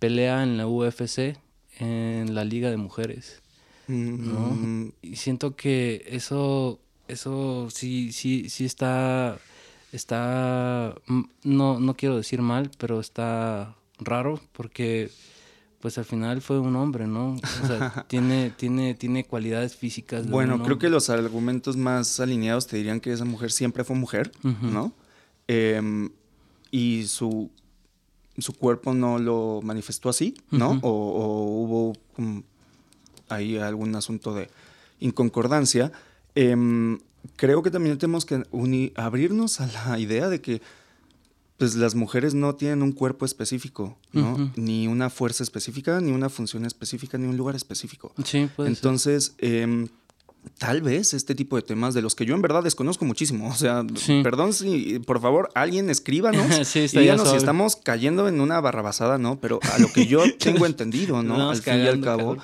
pelea 0.00 0.42
en 0.42 0.56
la 0.56 0.66
UFC, 0.66 1.38
en 1.78 2.34
la 2.34 2.44
Liga 2.44 2.70
de 2.70 2.76
Mujeres, 2.76 3.40
¿no? 3.86 4.50
Mm. 4.50 4.92
Y 5.02 5.14
siento 5.14 5.54
que 5.54 6.04
eso, 6.08 6.80
eso 7.06 7.68
sí, 7.70 8.10
sí, 8.10 8.50
sí 8.50 8.64
está, 8.64 9.38
está, 9.92 10.96
mm, 11.06 11.22
no, 11.44 11.78
no 11.78 11.94
quiero 11.94 12.16
decir 12.16 12.42
mal, 12.42 12.72
pero 12.78 12.98
está 12.98 13.76
raro 13.98 14.40
porque 14.52 15.10
pues 15.80 15.98
al 15.98 16.04
final 16.04 16.40
fue 16.40 16.58
un 16.58 16.74
hombre, 16.76 17.06
¿no? 17.06 17.36
O 17.62 17.66
sea, 17.66 18.04
tiene, 18.08 18.50
tiene, 18.50 18.94
tiene 18.94 19.24
cualidades 19.24 19.76
físicas. 19.76 20.28
bueno, 20.28 20.62
creo 20.62 20.78
que 20.78 20.88
los 20.88 21.10
argumentos 21.10 21.76
más 21.76 22.18
alineados 22.20 22.66
te 22.66 22.76
dirían 22.76 23.00
que 23.00 23.12
esa 23.12 23.24
mujer 23.24 23.52
siempre 23.52 23.84
fue 23.84 23.96
mujer, 23.96 24.32
¿no? 24.42 24.92
Em, 25.48 26.10
y 26.70 27.04
su, 27.06 27.50
su 28.38 28.52
cuerpo 28.54 28.94
no 28.94 29.18
lo 29.18 29.60
manifestó 29.62 30.08
así, 30.08 30.34
¿no? 30.50 30.78
o, 30.82 31.62
hubo 31.62 31.92
ahí 33.28 33.56
algún 33.58 33.94
asunto 33.94 34.34
de 34.34 34.50
inconcordancia. 35.00 35.92
Em, 36.34 36.98
creo 37.36 37.62
que 37.62 37.70
también 37.70 37.98
tenemos 37.98 38.24
que 38.24 38.42
abrirnos 38.96 39.60
a 39.60 39.66
la 39.66 39.98
idea 39.98 40.28
de 40.28 40.40
que 40.40 40.62
pues 41.56 41.74
las 41.74 41.94
mujeres 41.94 42.34
no 42.34 42.54
tienen 42.54 42.82
un 42.82 42.92
cuerpo 42.92 43.24
específico, 43.24 43.96
¿no? 44.12 44.52
Ni 44.56 44.88
una 44.88 45.10
fuerza 45.10 45.42
específica, 45.42 46.00
ni 46.00 46.12
una 46.12 46.28
función 46.28 46.66
específica, 46.66 47.16
ni 47.18 47.26
un 47.26 47.36
lugar 47.36 47.56
específico. 47.56 48.12
Sí, 48.24 48.48
puede 48.54 48.68
Entonces, 48.68 49.34
em, 49.38 49.88
tal 50.58 50.82
vez 50.82 51.14
este 51.14 51.34
tipo 51.34 51.56
de 51.56 51.62
temas 51.62 51.94
de 51.94 52.02
los 52.02 52.14
que 52.14 52.24
yo 52.24 52.34
en 52.34 52.42
verdad 52.42 52.62
desconozco 52.62 53.04
muchísimo. 53.04 53.48
O 53.48 53.54
sea, 53.54 53.84
perdón 54.22 54.52
si, 54.52 54.98
por 55.00 55.20
favor, 55.20 55.50
alguien 55.54 55.90
escríbanos 55.90 56.46
sí, 56.68 56.86
y 56.92 56.98
díganos 56.98 57.30
si 57.30 57.36
estamos 57.36 57.76
cayendo 57.76 58.28
en 58.28 58.40
una 58.40 58.60
barrabasada, 58.60 59.18
¿no? 59.18 59.40
Pero 59.40 59.58
a 59.74 59.78
lo 59.78 59.92
que 59.92 60.06
yo 60.06 60.22
tengo 60.38 60.66
entendido, 60.66 61.22
¿no? 61.22 61.50
al 61.50 61.56
fin 61.56 61.78
y 61.78 61.86
al 61.86 62.00
cabo. 62.00 62.36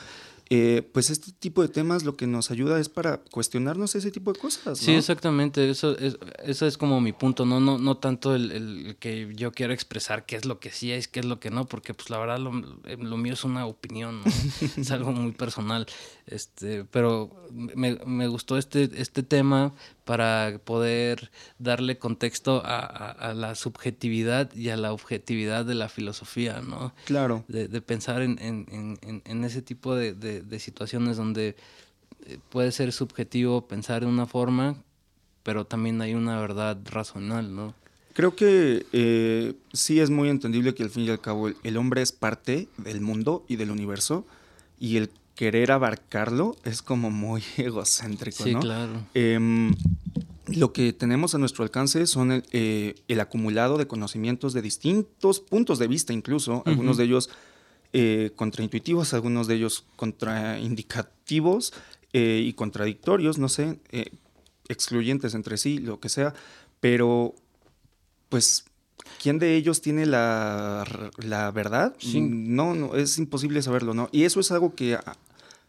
Eh, 0.55 0.83
pues 0.93 1.09
este 1.09 1.33
tipo 1.33 1.63
de 1.63 1.69
temas 1.69 2.05
lo 2.05 2.15
que 2.15 2.27
nos 2.27 2.51
ayuda 2.51 2.79
es 2.79 2.91
para 2.91 3.23
cuestionarnos 3.31 3.95
ese 3.95 4.11
tipo 4.11 4.35
de 4.35 4.39
cosas. 4.39 4.79
Sí, 4.79 4.93
exactamente, 4.93 5.71
eso 5.71 5.97
es, 5.97 6.19
eso 6.45 6.67
es 6.67 6.77
como 6.77 7.01
mi 7.01 7.15
punto, 7.15 7.47
no, 7.47 7.59
no, 7.59 7.79
no 7.79 7.97
tanto 7.97 8.35
el, 8.35 8.99
que 9.01 9.33
yo 9.35 9.53
quiero 9.53 9.73
expresar 9.73 10.27
qué 10.27 10.37
es 10.37 10.45
lo 10.45 10.61
que 10.61 10.71
sí 10.71 10.93
es, 10.93 11.09
qué 11.09 11.21
es 11.21 11.27
lo 11.27 11.41
que 11.41 11.51
no, 11.51 11.65
porque 11.65 11.95
pues 11.95 12.11
la 12.11 12.19
verdad 12.19 12.39
lo, 12.39 12.53
mío 12.53 13.33
es 13.33 13.45
una 13.45 13.65
opinión, 13.65 14.21
es 14.77 14.91
algo 14.91 15.13
muy 15.13 15.33
personal, 15.33 15.87
este, 16.27 16.85
pero 16.85 17.31
me, 17.51 17.99
me 18.05 18.29
gustó 18.29 18.59
este, 18.59 18.91
este 18.97 19.23
tema 19.23 19.73
para 20.05 20.61
poder 20.65 21.31
darle 21.59 21.99
contexto 21.99 22.63
a, 22.65 23.33
la 23.35 23.55
subjetividad 23.55 24.53
y 24.55 24.71
a 24.71 24.77
la 24.77 24.93
objetividad 24.93 25.65
de 25.65 25.75
la 25.75 25.89
filosofía, 25.89 26.61
¿no? 26.61 26.93
Claro. 27.05 27.45
De, 27.49 27.69
pensar 27.81 28.23
en, 28.23 28.39
en, 28.41 29.45
ese 29.45 29.63
tipo 29.63 29.95
de, 29.95 30.59
situaciones 30.59 31.17
donde 31.17 31.57
eh, 32.27 32.39
puede 32.51 32.73
ser 32.73 32.93
subjetivo 32.93 33.67
pensar 33.69 34.03
de 34.03 34.09
una 34.09 34.27
forma, 34.27 34.83
pero 35.43 35.65
también 35.67 36.01
hay 36.01 36.15
una 36.15 36.41
verdad 36.41 36.79
racional, 36.85 37.55
¿no? 37.55 37.75
Creo 38.15 38.37
que 38.37 38.85
eh, 38.93 39.55
sí 39.73 40.01
es 40.01 40.11
muy 40.11 40.29
entendible 40.29 40.75
que 40.75 40.83
al 40.83 40.91
fin 40.91 41.05
y 41.05 41.11
al 41.11 41.21
cabo 41.21 41.49
el, 41.49 41.77
hombre 41.77 42.03
es 42.03 42.13
parte 42.13 42.69
del 42.77 43.01
mundo 43.01 43.45
y 43.49 43.57
del 43.57 43.71
universo 43.71 44.27
y 44.79 44.99
el 44.99 45.11
querer 45.35 45.73
abarcarlo 45.73 46.57
es 46.65 46.83
como 46.83 47.11
muy 47.11 47.43
egocéntrico, 47.57 48.45
sí, 48.45 48.53
¿no? 48.53 48.61
claro. 48.61 49.07
Em, 49.15 49.75
lo 50.47 50.73
que 50.73 50.93
tenemos 50.93 51.35
a 51.35 51.39
nuestro 51.39 51.65
alcance 51.65 52.07
son 52.07 52.33
el, 52.33 52.45
eh, 52.53 52.95
acumulado 53.21 53.79
de 53.79 53.87
conocimientos 53.87 54.53
de 54.53 54.63
distintos 54.63 55.41
puntos 55.41 55.79
de 55.79 55.87
vista, 55.87 56.13
incluso, 56.13 56.63
algunos 56.67 56.97
de 56.97 57.05
ellos 57.05 57.31
eh, 57.93 58.33
contraintuitivos, 58.37 59.15
algunos 59.15 59.47
de 59.47 59.55
ellos 59.55 59.87
contraindicativos 59.97 61.73
eh, 62.13 62.43
y 62.45 62.53
contradictorios, 62.55 63.39
no 63.39 63.49
sé, 63.49 63.79
excluyentes 64.69 65.35
entre 65.35 65.57
sí, 65.57 65.79
lo 65.79 66.01
que 66.01 66.09
sea, 66.09 66.35
pero 66.81 67.35
pues 68.29 68.65
¿Quién 69.23 69.39
de 69.39 69.55
ellos 69.55 69.81
tiene 69.81 70.05
la, 70.05 70.85
verdad? 71.55 71.95
No, 72.13 72.75
no, 72.75 72.97
es 72.97 73.19
imposible 73.19 73.63
saberlo, 73.63 73.95
¿no? 73.95 74.09
Y 74.11 74.25
eso 74.25 74.41
es 74.41 74.51
algo 74.51 74.75
que 74.75 74.99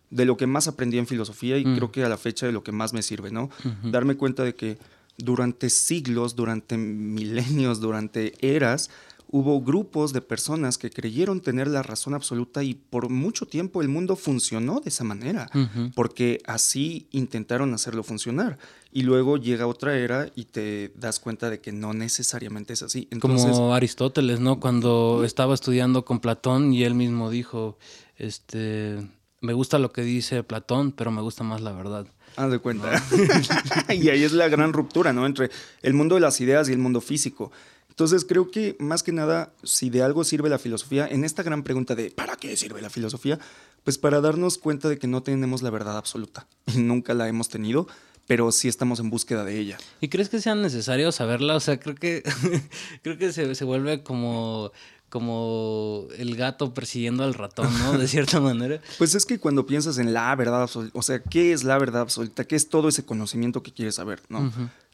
de 0.10 0.26
lo 0.26 0.38
que 0.38 0.48
más 0.48 0.68
aprendí 0.68 0.98
en 0.98 1.06
filosofía 1.06 1.60
y 1.60 1.66
mm. 1.66 1.76
creo 1.76 1.92
que 1.92 2.04
a 2.04 2.10
la 2.10 2.18
fecha 2.18 2.48
de 2.48 2.52
lo 2.52 2.64
que 2.64 2.72
más 2.72 2.94
me 2.94 3.04
sirve, 3.04 3.30
¿no? 3.30 3.52
Darme 3.84 4.16
cuenta 4.16 4.44
de 4.44 4.56
que 4.56 4.80
durante 5.20 5.70
siglos, 5.70 6.36
durante 6.36 6.78
milenios, 6.78 7.80
durante 7.80 8.34
eras, 8.40 8.90
hubo 9.34 9.60
grupos 9.62 10.14
de 10.14 10.22
personas 10.22 10.78
que 10.78 10.92
creyeron 10.92 11.42
tener 11.42 11.68
la 11.68 11.82
razón 11.82 12.14
absoluta 12.14 12.62
y 12.62 12.76
por 12.76 13.10
mucho 13.10 13.48
tiempo 13.48 13.82
el 13.82 13.88
mundo 13.88 14.16
funcionó 14.16 14.80
de 14.80 14.90
esa 14.90 15.04
manera, 15.04 15.50
porque 15.96 16.40
así 16.46 17.08
intentaron 17.10 17.74
hacerlo 17.74 18.04
funcionar. 18.04 18.60
Y 18.92 19.02
luego 19.02 19.38
llega 19.38 19.66
otra 19.66 19.98
era 19.98 20.30
y 20.36 20.46
te 20.46 20.94
das 20.96 21.20
cuenta 21.20 21.50
de 21.50 21.60
que 21.62 21.72
no 21.72 21.96
necesariamente 21.96 22.74
es 22.74 22.84
así. 22.84 23.10
Como 23.20 23.74
Aristóteles, 23.74 24.40
¿no? 24.40 24.60
Cuando 24.60 25.24
estaba 25.26 25.56
estudiando 25.56 26.06
con 26.06 26.20
Platón 26.20 26.72
y 26.72 26.84
él 26.84 26.94
mismo 26.94 27.32
dijo, 27.32 27.80
este, 28.18 29.00
me 29.42 29.54
gusta 29.54 29.80
lo 29.80 29.92
que 29.92 30.04
dice 30.04 30.44
Platón, 30.44 30.92
pero 30.92 31.10
me 31.10 31.24
gusta 31.24 31.44
más 31.44 31.60
la 31.60 31.72
verdad. 31.72 32.06
Haz 32.36 32.52
de 32.52 32.60
cuenta. 32.60 33.04
y 33.90 34.10
ahí 34.10 34.24
es 34.24 34.34
la 34.34 34.48
gran 34.48 34.74
ruptura, 34.74 35.12
¿no? 35.12 35.26
Entre 35.26 35.50
el 35.82 35.94
mundo 35.96 36.14
de 36.16 36.22
las 36.22 36.40
ideas 36.40 36.70
y 36.70 36.72
el 36.72 36.78
mundo 36.78 37.02
físico. 37.02 37.52
Entonces 37.94 38.26
creo 38.26 38.50
que 38.50 38.76
más 38.80 39.04
que 39.04 39.12
nada, 39.12 39.54
si 39.62 39.92
de 39.92 40.02
algo 40.02 40.24
sirve 40.24 40.50
la 40.50 40.58
filosofía, 40.58 41.08
en 41.08 41.24
esta 41.24 41.44
gran 41.44 41.62
pregunta 41.62 41.94
de 41.94 42.10
¿para 42.10 42.36
qué 42.36 42.58
sirve 42.58 42.82
la 42.82 42.90
filosofía? 42.90 43.38
Pues 43.84 44.00
para 44.00 44.20
darnos 44.20 44.58
cuenta 44.58 44.90
de 44.90 44.98
que 44.98 45.06
no 45.06 45.22
tenemos 45.22 45.62
la 45.62 45.70
verdad 45.70 45.96
absoluta 45.96 46.48
y 46.74 46.80
nunca 46.80 47.14
la 47.14 47.28
hemos 47.28 47.50
tenido, 47.50 47.88
pero 48.26 48.52
sí 48.52 48.68
estamos 48.68 49.00
en 49.00 49.12
búsqueda 49.12 49.46
de 49.46 49.60
ella. 49.60 49.78
¿Y 50.02 50.08
crees 50.08 50.30
que 50.30 50.42
sea 50.42 50.56
necesario 50.56 51.12
saberla? 51.12 51.56
O 51.56 51.60
sea, 51.60 51.80
creo 51.80 51.94
que, 51.94 52.24
creo 53.04 53.20
que 53.20 53.32
se, 53.32 53.54
se 53.54 53.64
vuelve 53.64 54.02
como 54.02 54.72
como 55.14 56.08
el 56.18 56.36
gato 56.36 56.74
persiguiendo 56.74 57.24
al 57.24 57.36
ratón, 57.36 57.72
¿no? 57.78 57.96
De 58.00 58.08
cierta 58.08 58.40
manera. 58.42 58.82
Pues 58.98 59.14
es 59.14 59.28
que 59.28 59.38
cuando 59.38 59.68
piensas 59.68 60.00
en 60.00 60.12
la 60.12 60.36
verdad 60.36 60.64
absoluta, 60.64 60.98
o 60.98 61.04
sea, 61.04 61.22
¿qué 61.22 61.54
es 61.54 61.64
la 61.64 61.78
verdad 61.78 62.02
absoluta? 62.02 62.46
¿Qué 62.46 62.56
es 62.56 62.68
todo 62.68 62.90
ese 62.90 63.06
conocimiento 63.06 63.62
que 63.62 63.72
quieres 63.72 63.94
saber, 63.94 64.24
¿no? 64.30 64.52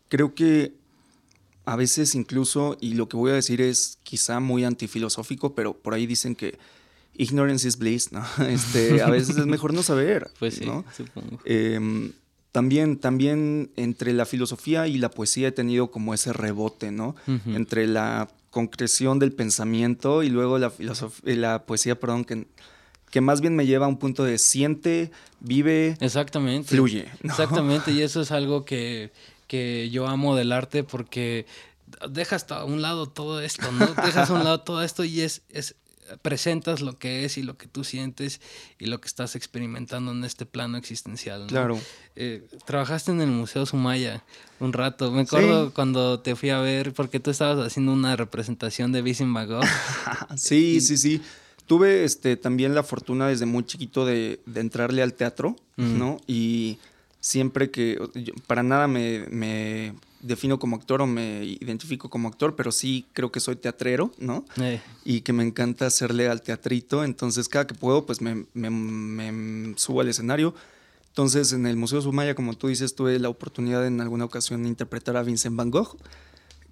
Creo 0.10 0.36
que 0.36 0.74
a 1.70 1.76
veces 1.76 2.16
incluso, 2.16 2.78
y 2.82 2.96
lo 2.96 3.08
que 3.08 3.16
voy 3.16 3.30
a 3.30 3.36
decir 3.36 3.62
es 3.62 4.00
quizá 4.02 4.40
muy 4.40 4.64
antifilosófico, 4.64 5.54
pero 5.54 5.76
por 5.76 5.94
ahí 5.94 6.08
dicen 6.08 6.34
que 6.36 6.58
ignorance 7.16 7.68
is 7.68 7.78
bliss, 7.78 8.12
¿no? 8.12 8.26
Este, 8.48 9.04
a 9.04 9.10
veces 9.12 9.38
es 9.38 9.46
mejor 9.46 9.72
no 9.76 9.84
saber. 9.84 10.32
Pues 10.40 10.56
sí, 10.56 10.66
¿no? 10.66 10.84
supongo. 10.98 11.40
Em, 11.46 12.14
también, 12.52 12.98
también 12.98 13.70
entre 13.76 14.14
la 14.14 14.26
filosofía 14.26 14.88
y 14.88 14.98
la 14.98 15.12
poesía 15.12 15.50
he 15.50 15.52
tenido 15.52 15.92
como 15.92 16.16
ese 16.16 16.34
rebote, 16.34 16.90
¿no? 16.92 17.16
Entre 17.46 17.86
la 17.86 18.30
concreción 18.50 19.20
del 19.20 19.32
pensamiento 19.32 20.24
y 20.24 20.30
luego 20.30 20.58
la, 20.58 20.74
la 21.24 21.66
poesía, 21.68 22.00
perdón, 22.00 22.26
que, 22.26 22.48
que 23.12 23.22
más 23.22 23.42
bien 23.42 23.56
me 23.56 23.68
lleva 23.68 23.86
a 23.86 23.90
un 23.90 23.98
punto 23.98 24.24
de 24.24 24.40
siente, 24.40 25.12
vive, 25.40 25.98
Exactamente. 26.00 26.70
fluye. 26.70 27.06
Exactamente, 27.22 27.92
y 27.92 28.02
eso 28.02 28.22
es 28.22 28.32
algo 28.32 28.66
que, 28.66 29.12
que 29.50 29.90
yo 29.90 30.08
amo 30.08 30.36
del 30.36 30.52
arte 30.52 30.84
porque 30.84 31.48
dejas 32.08 32.50
a 32.52 32.64
un 32.64 32.82
lado 32.84 33.08
todo 33.08 33.42
esto, 33.42 33.70
¿no? 33.72 33.88
Dejas 34.06 34.30
a 34.30 34.34
un 34.34 34.44
lado 34.44 34.62
todo 34.62 34.84
esto 34.84 35.04
y 35.04 35.22
es, 35.22 35.42
es 35.50 35.76
presentas 36.22 36.82
lo 36.82 36.98
que 36.98 37.26
es 37.26 37.38
y 37.38 37.44
lo 37.44 37.58
que 37.58 37.68
tú 37.68 37.84
sientes 37.84 38.42
y 38.78 38.86
lo 38.86 39.02
que 39.02 39.08
estás 39.08 39.36
experimentando 39.36 40.12
en 40.12 40.24
este 40.24 40.46
plano 40.46 40.78
existencial. 40.78 41.48
Claro. 41.48 41.80
Eh, 42.16 42.48
trabajaste 42.66 43.12
en 43.12 43.22
el 43.22 43.30
Museo 43.30 43.66
Sumaya 43.66 44.24
un 44.60 44.72
rato. 44.72 45.12
Me 45.12 45.22
acuerdo 45.22 45.74
cuando 45.74 46.20
te 46.20 46.36
fui 46.36 46.52
a 46.52 46.60
ver, 46.60 46.94
porque 46.94 47.20
tú 47.20 47.32
estabas 47.32 47.66
haciendo 47.66 47.92
una 47.92 48.16
representación 48.16 48.92
de 48.92 49.02
Vincent 49.02 49.34
Van 49.34 49.48
Gogh. 49.48 49.66
sí, 50.38 50.80
sí, 50.82 50.98
sí. 50.98 51.22
Tuve 51.66 52.04
este, 52.04 52.36
también 52.36 52.76
la 52.76 52.84
fortuna 52.84 53.28
desde 53.28 53.46
muy 53.46 53.64
chiquito 53.66 54.06
de, 54.06 54.40
entrarle 54.56 55.02
al 55.02 55.14
teatro, 55.14 55.56
¿no? 55.76 56.20
Y 56.28 56.80
siempre 57.20 57.72
que, 57.72 58.00
para 58.48 58.64
nada 58.64 58.88
me, 58.88 59.94
defino 60.22 60.60
como 60.60 60.76
actor 60.76 61.02
o 61.02 61.08
me 61.08 61.46
identifico 61.46 62.10
como 62.10 62.28
actor, 62.28 62.56
pero 62.56 62.72
sí 62.72 63.06
creo 63.14 63.32
que 63.32 63.40
soy 63.40 63.56
teatrero, 63.56 64.12
¿no? 64.18 64.46
Eh. 64.62 64.82
Y 65.06 65.22
que 65.22 65.34
me 65.34 65.44
encanta 65.44 65.86
hacerle 65.86 66.28
al 66.28 66.42
teatrito, 66.42 67.04
entonces 67.04 67.48
cada 67.48 67.68
que 67.68 67.74
puedo, 67.74 68.06
pues 68.06 68.22
me, 68.22 68.46
me, 68.54 69.74
subo 69.78 70.02
al 70.02 70.10
escenario. 70.10 70.54
Entonces 71.08 71.54
en 71.54 71.66
el 71.66 71.76
Museo 71.76 72.02
Sumaya, 72.02 72.36
como 72.36 72.54
tú 72.56 72.68
dices, 72.68 72.96
tuve 72.96 73.18
la 73.20 73.30
oportunidad 73.30 73.86
en 73.86 74.00
alguna 74.00 74.26
ocasión 74.26 74.64
de 74.64 74.70
interpretar 74.70 75.18
a 75.18 75.24
Vincent 75.24 75.56
Van 75.56 75.72
Gogh 75.72 75.98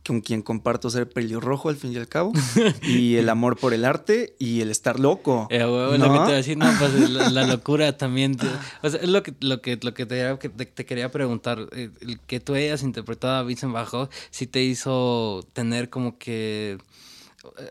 con 0.08 0.22
quien 0.22 0.42
comparto 0.42 0.90
ser 0.90 1.10
pelirrojo 1.10 1.70
al 1.70 1.76
fin 1.76 1.92
y 1.92 1.98
al 1.98 2.08
cabo, 2.08 2.32
y 2.82 3.18
el 3.18 3.28
amor 3.30 3.58
por 3.58 3.74
el 3.74 3.84
arte 3.84 4.36
y 4.40 4.62
el 4.62 4.72
estar 4.72 5.00
loco. 5.00 5.48
Eh, 5.52 5.60
lo 5.60 5.92
que 5.92 5.98
te 5.98 6.08
voy 6.08 6.32
a 6.32 6.36
decir, 6.36 6.58
no, 6.58 6.72
pues 6.80 7.10
la, 7.10 7.46
locura 7.48 7.98
también. 7.98 8.38
o 8.82 8.90
sea, 8.90 9.02
es 9.02 9.10
lo 9.10 9.22
que, 9.22 9.34
lo 9.42 9.62
que, 9.62 9.78
lo 9.82 9.94
que, 9.94 10.06
te, 10.06 10.86
quería 10.86 11.12
preguntar. 11.12 11.68
Eh, 11.74 11.92
el 12.02 12.20
que 12.22 12.40
tú 12.40 12.56
hayas 12.56 12.84
interpretado 12.84 13.36
a 13.36 13.44
Vincent 13.44 13.74
Bajo, 13.74 14.10
sí 14.32 14.48
te 14.48 14.64
hizo 14.64 15.46
tener 15.54 15.90
como 15.90 16.18
que. 16.18 16.78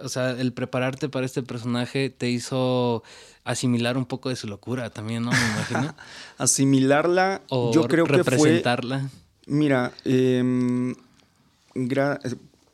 O 0.03 0.09
sea, 0.09 0.31
el 0.31 0.53
prepararte 0.53 1.09
para 1.09 1.27
este 1.27 1.43
personaje 1.43 2.11
te 2.11 2.31
hizo 2.31 3.03
asimilar 3.45 3.97
un 3.97 4.07
poco 4.07 4.29
de 4.29 4.37
su 4.37 4.47
locura 4.47 4.91
también, 4.91 5.23
¿no? 5.23 5.31
Me 5.31 5.39
imagino. 5.39 5.95
Asimilarla, 6.39 7.43
yo 7.51 7.89
creo 7.89 8.05
que 8.07 8.23
fue. 8.25 8.33
Representarla. 8.33 9.11
Mira, 9.47 9.93
eh 10.05 10.95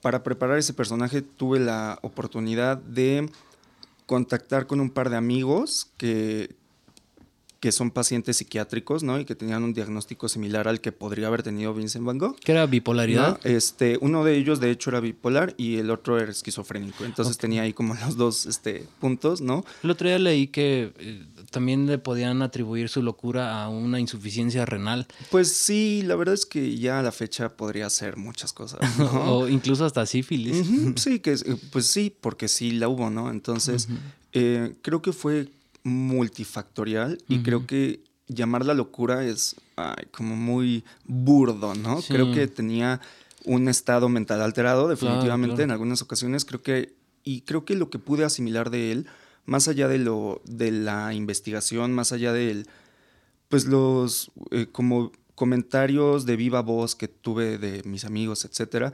para 0.00 0.22
preparar 0.22 0.58
ese 0.58 0.74
personaje 0.74 1.22
tuve 1.22 1.60
la 1.60 1.98
oportunidad 2.02 2.76
de 2.76 3.30
contactar 4.06 4.66
con 4.66 4.80
un 4.80 4.90
par 4.90 5.08
de 5.10 5.16
amigos 5.16 5.88
que, 5.96 6.54
que 7.60 7.70
son 7.70 7.92
pacientes 7.92 8.38
psiquiátricos, 8.38 9.04
¿no? 9.04 9.20
Y 9.20 9.24
que 9.24 9.36
tenían 9.36 9.62
un 9.62 9.72
diagnóstico 9.72 10.28
similar 10.28 10.66
al 10.66 10.80
que 10.80 10.90
podría 10.90 11.28
haber 11.28 11.44
tenido 11.44 11.72
Vincent 11.72 12.04
Van 12.04 12.18
Gogh. 12.18 12.36
¿Qué 12.40 12.50
era 12.50 12.66
bipolaridad? 12.66 13.38
Este, 13.46 13.98
uno 14.00 14.24
de 14.24 14.36
ellos, 14.36 14.58
de 14.58 14.72
hecho, 14.72 14.90
era 14.90 14.98
bipolar 14.98 15.54
y 15.56 15.76
el 15.76 15.90
otro 15.90 16.18
era 16.18 16.32
esquizofrénico. 16.32 17.04
Entonces 17.04 17.38
tenía 17.38 17.62
ahí 17.62 17.72
como 17.72 17.94
los 17.94 18.16
dos 18.16 18.46
este, 18.46 18.86
puntos, 18.98 19.40
¿no? 19.40 19.64
El 19.84 19.90
otro 19.90 20.08
día 20.08 20.18
leí 20.18 20.48
que 20.48 20.92
eh, 20.98 21.24
también 21.52 21.86
le 21.86 21.98
podían 21.98 22.42
atribuir 22.42 22.88
su 22.88 23.02
locura 23.02 23.62
a 23.62 23.68
una 23.68 24.00
insuficiencia 24.00 24.66
renal. 24.66 25.06
Pues 25.30 25.52
sí, 25.52 26.02
la 26.04 26.16
verdad 26.16 26.34
es 26.34 26.46
que 26.46 26.76
ya 26.76 26.98
a 26.98 27.02
la 27.02 27.12
fecha 27.12 27.50
podría 27.50 27.88
ser 27.90 28.16
muchas 28.16 28.52
cosas. 28.52 28.80
o 29.26 29.46
incluso 29.46 29.84
hasta 29.84 30.04
sífilis. 30.06 30.66
Sí, 30.96 31.20
que 31.20 31.36
pues 31.70 31.86
sí, 31.86 32.14
porque 32.20 32.48
sí 32.48 32.72
la 32.72 32.88
hubo, 32.88 33.10
¿no? 33.10 33.30
Entonces, 33.30 33.88
eh, 34.32 34.74
creo 34.82 35.02
que 35.02 35.12
fue 35.12 35.48
multifactorial 35.84 37.18
y 37.28 37.40
creo 37.40 37.66
que 37.66 38.00
llamar 38.28 38.64
la 38.64 38.74
locura 38.74 39.24
es 39.24 39.56
como 40.10 40.36
muy 40.36 40.84
burdo, 41.06 41.74
¿no? 41.74 42.00
Creo 42.02 42.32
que 42.32 42.46
tenía 42.48 43.00
un 43.44 43.68
estado 43.68 44.08
mental 44.08 44.42
alterado, 44.42 44.88
definitivamente, 44.88 45.62
en 45.62 45.70
algunas 45.70 46.02
ocasiones. 46.02 46.44
Creo 46.44 46.62
que, 46.62 46.94
y 47.24 47.42
creo 47.42 47.64
que 47.64 47.74
lo 47.74 47.90
que 47.90 47.98
pude 47.98 48.24
asimilar 48.24 48.70
de 48.70 48.92
él, 48.92 49.06
más 49.44 49.68
allá 49.68 49.88
de 49.88 49.98
lo, 49.98 50.40
de 50.44 50.70
la 50.70 51.14
investigación, 51.14 51.92
más 51.92 52.12
allá 52.12 52.32
de 52.32 52.64
pues 53.48 53.66
los, 53.66 54.30
eh, 54.50 54.66
como 54.72 55.12
comentarios 55.34 56.24
de 56.24 56.36
viva 56.36 56.62
voz 56.62 56.94
que 56.94 57.08
tuve 57.08 57.58
de 57.58 57.82
mis 57.84 58.04
amigos, 58.04 58.44
etcétera, 58.44 58.92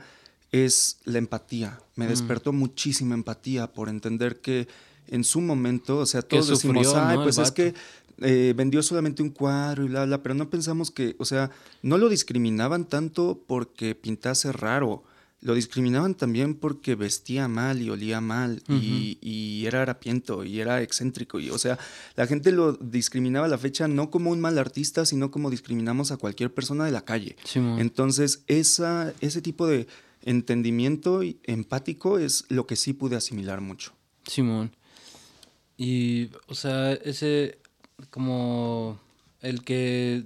es 0.51 0.99
la 1.05 1.19
empatía. 1.19 1.79
Me 1.95 2.07
despertó 2.07 2.53
muchísima 2.53 3.13
empatía 3.13 3.71
por 3.71 3.87
entender 3.87 4.41
que 4.41 4.67
en 5.07 5.23
su 5.23 5.41
momento, 5.41 5.99
o 5.99 6.05
sea, 6.05 6.21
todos 6.21 6.47
decimos, 6.47 6.93
ay, 6.95 7.17
pues 7.17 7.37
es 7.37 7.51
que 7.51 7.73
eh, 8.21 8.53
vendió 8.55 8.83
solamente 8.83 9.23
un 9.23 9.29
cuadro 9.29 9.83
y 9.83 9.87
bla, 9.87 10.05
bla, 10.05 10.21
pero 10.21 10.35
no 10.35 10.49
pensamos 10.49 10.91
que, 10.91 11.15
o 11.19 11.25
sea, 11.25 11.51
no 11.81 11.97
lo 11.97 12.09
discriminaban 12.09 12.85
tanto 12.85 13.39
porque 13.47 13.95
pintase 13.95 14.51
raro, 14.51 15.03
lo 15.41 15.53
discriminaban 15.53 16.15
también 16.15 16.55
porque 16.55 16.95
vestía 16.95 17.47
mal 17.47 17.81
y 17.81 17.89
olía 17.89 18.19
mal 18.19 18.61
y, 18.67 19.65
era 19.65 19.81
harapiento 19.83 20.43
y 20.43 20.59
era 20.59 20.81
excéntrico. 20.81 21.39
Y, 21.39 21.49
o 21.49 21.57
sea, 21.57 21.77
la 22.15 22.27
gente 22.27 22.51
lo 22.51 22.73
discriminaba 22.73 23.45
a 23.45 23.49
la 23.49 23.57
fecha 23.57 23.87
no 23.87 24.09
como 24.09 24.31
un 24.31 24.41
mal 24.41 24.57
artista, 24.57 25.05
sino 25.05 25.31
como 25.31 25.49
discriminamos 25.49 26.11
a 26.11 26.17
cualquier 26.17 26.53
persona 26.53 26.85
de 26.85 26.91
la 26.91 27.05
calle. 27.05 27.35
Entonces, 27.53 28.43
esa, 28.47 29.13
ese 29.21 29.41
tipo 29.41 29.67
de 29.67 29.87
entendimiento 30.23 31.21
empático 31.43 32.19
es 32.19 32.45
lo 32.49 32.67
que 32.67 32.75
sí 32.75 32.93
pude 32.93 33.15
asimilar 33.15 33.61
mucho. 33.61 33.93
Simón. 34.25 34.75
Y, 35.77 36.29
o 36.47 36.55
sea, 36.55 36.91
ese, 36.93 37.59
como 38.09 38.99
el 39.41 39.63
que 39.63 40.25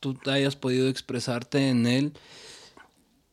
tú 0.00 0.18
hayas 0.26 0.56
podido 0.56 0.88
expresarte 0.88 1.70
en 1.70 1.86
él, 1.86 2.12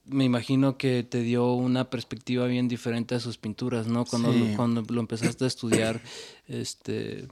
me 0.09 0.25
imagino 0.25 0.77
que 0.77 1.03
te 1.03 1.21
dio 1.21 1.53
una 1.53 1.89
perspectiva 1.89 2.45
bien 2.47 2.67
diferente 2.67 3.15
a 3.15 3.19
sus 3.19 3.37
pinturas, 3.37 3.87
¿no? 3.87 4.05
Cuando, 4.05 4.31
cuando 4.55 4.83
lo 4.89 4.99
empezaste 4.99 5.43
a 5.43 5.47
estudiar, 5.47 6.01
este 6.47 7.27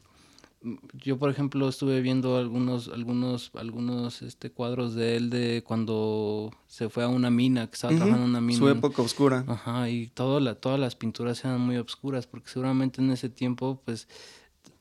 yo 0.93 1.17
por 1.17 1.29
ejemplo 1.29 1.69
estuve 1.69 2.01
viendo 2.01 2.35
algunos 2.35 2.87
algunos 2.87 3.51
algunos 3.53 4.21
este 4.21 4.51
cuadros 4.51 4.95
de 4.95 5.15
él 5.15 5.29
de 5.29 5.63
cuando 5.65 6.51
se 6.65 6.89
fue 6.89 7.03
a 7.03 7.07
una 7.07 7.29
mina 7.29 7.67
que 7.67 7.75
estaba 7.75 7.95
trabajando 7.95 8.23
en 8.23 8.29
una 8.31 8.41
mina. 8.41 8.57
Su 8.57 8.69
época 8.69 9.01
oscura. 9.01 9.45
Ajá 9.47 9.89
y 9.89 10.07
todo 10.07 10.39
la, 10.39 10.55
todas 10.55 10.79
las 10.79 10.95
pinturas 10.95 11.43
eran 11.45 11.61
muy 11.61 11.77
oscuras 11.77 12.27
porque 12.27 12.49
seguramente 12.49 13.01
en 13.01 13.11
ese 13.11 13.29
tiempo 13.29 13.81
pues 13.85 14.07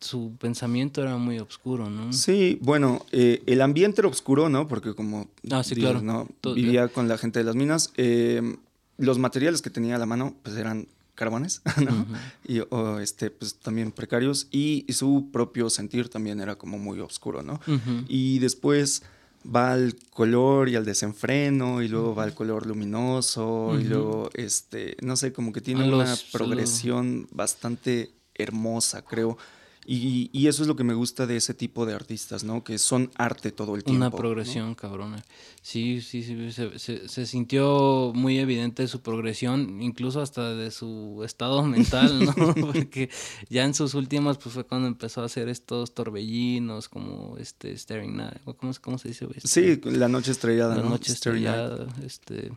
su 0.00 0.37
pensamiento 0.38 1.02
era 1.02 1.16
muy 1.16 1.38
oscuro, 1.38 1.88
¿no? 1.90 2.12
Sí, 2.12 2.59
bueno, 2.61 3.04
eh, 3.12 3.42
el 3.46 3.62
ambiente 3.62 4.00
era 4.00 4.09
oscuro, 4.09 4.48
¿no? 4.48 4.68
Porque 4.68 4.94
como 4.94 5.28
ah, 5.50 5.62
sí, 5.62 5.74
claro. 5.74 6.02
¿no? 6.02 6.28
vivía 6.54 6.88
con 6.88 7.09
la 7.09 7.18
gente 7.18 7.38
de 7.38 7.44
las 7.44 7.54
minas, 7.54 7.92
eh, 7.96 8.56
los 8.98 9.18
materiales 9.18 9.62
que 9.62 9.70
tenía 9.70 9.96
a 9.96 9.98
la 9.98 10.06
mano 10.06 10.35
pues 10.42 10.56
eran 10.56 10.87
carbones, 11.14 11.62
¿no? 11.85 12.06
y, 12.46 12.61
o 12.70 13.00
este, 13.00 13.30
pues 13.30 13.54
también 13.54 13.90
precarios, 13.90 14.48
y, 14.50 14.85
su 14.90 15.30
propio 15.32 15.70
sentir 15.70 16.09
también 16.09 16.40
era 16.40 16.56
como 16.56 16.78
muy 16.78 17.00
oscuro, 17.00 17.42
¿no? 17.42 17.61
Y 18.09 18.38
después 18.38 19.02
va 19.54 19.72
al 19.72 19.96
color 20.11 20.68
y 20.68 20.76
al 20.76 20.85
desenfreno, 20.85 21.82
y 21.82 21.88
luego 21.88 22.14
va 22.14 22.24
al 22.24 22.35
color 22.35 22.66
luminoso, 22.66 23.76
y 23.80 23.85
luego, 23.85 24.30
este, 24.35 24.96
no 25.00 25.16
sé, 25.16 25.32
como 25.32 25.52
que 25.52 25.61
tiene 25.61 25.88
una 25.92 26.14
progresión 26.32 27.26
bastante 27.32 28.11
hermosa, 28.35 29.02
creo. 29.02 29.38
Y, 29.88 30.46
eso 30.49 30.62
es 30.62 30.68
lo 30.68 30.75
que 30.75 30.83
me 30.83 30.94
gusta 30.94 31.27
de 31.27 31.37
ese 31.37 31.55
tipo 31.55 31.87
de 31.87 31.94
artistas, 31.94 32.42
¿no? 32.42 32.64
Que 32.64 32.79
son 32.79 33.11
arte 33.14 33.53
todo 33.53 33.77
el 33.77 33.85
tiempo. 33.85 33.99
Una 33.99 34.11
progresión, 34.11 34.75
cabrona. 34.75 35.25
Sí, 35.62 36.01
sí, 36.01 36.25
sí. 36.25 36.53
Se, 36.53 37.09
se, 37.09 37.27
sintió 37.27 38.12
muy 38.14 38.38
evidente 38.38 38.88
su 38.88 39.01
progresión, 39.01 39.81
incluso 39.81 40.20
hasta 40.20 40.55
de 40.55 40.72
su 40.72 41.22
estado 41.25 41.62
mental, 41.62 42.25
¿no? 42.25 42.35
Porque 42.61 43.11
ya 43.49 43.64
en 43.64 43.75
sus 43.75 43.94
últimas, 43.94 44.38
pues 44.38 44.55
fue 44.55 44.64
cuando 44.64 44.88
empezó 44.88 45.22
a 45.22 45.27
hacer 45.27 45.49
estos 45.49 45.94
torbellinos, 45.94 46.88
como 46.88 47.37
este 47.38 47.72
Staring 47.77 48.16
Night. 48.16 48.42
¿Cómo, 48.57 48.72
cómo 48.81 48.99
se 48.99 49.09
dice? 49.09 49.29
sí, 49.44 49.81
La 49.85 50.09
Noche 50.09 50.33
Estrellada, 50.33 50.77
La 50.77 50.83
Noche 50.83 51.12
Estrellada, 51.12 51.87
este 52.05 52.51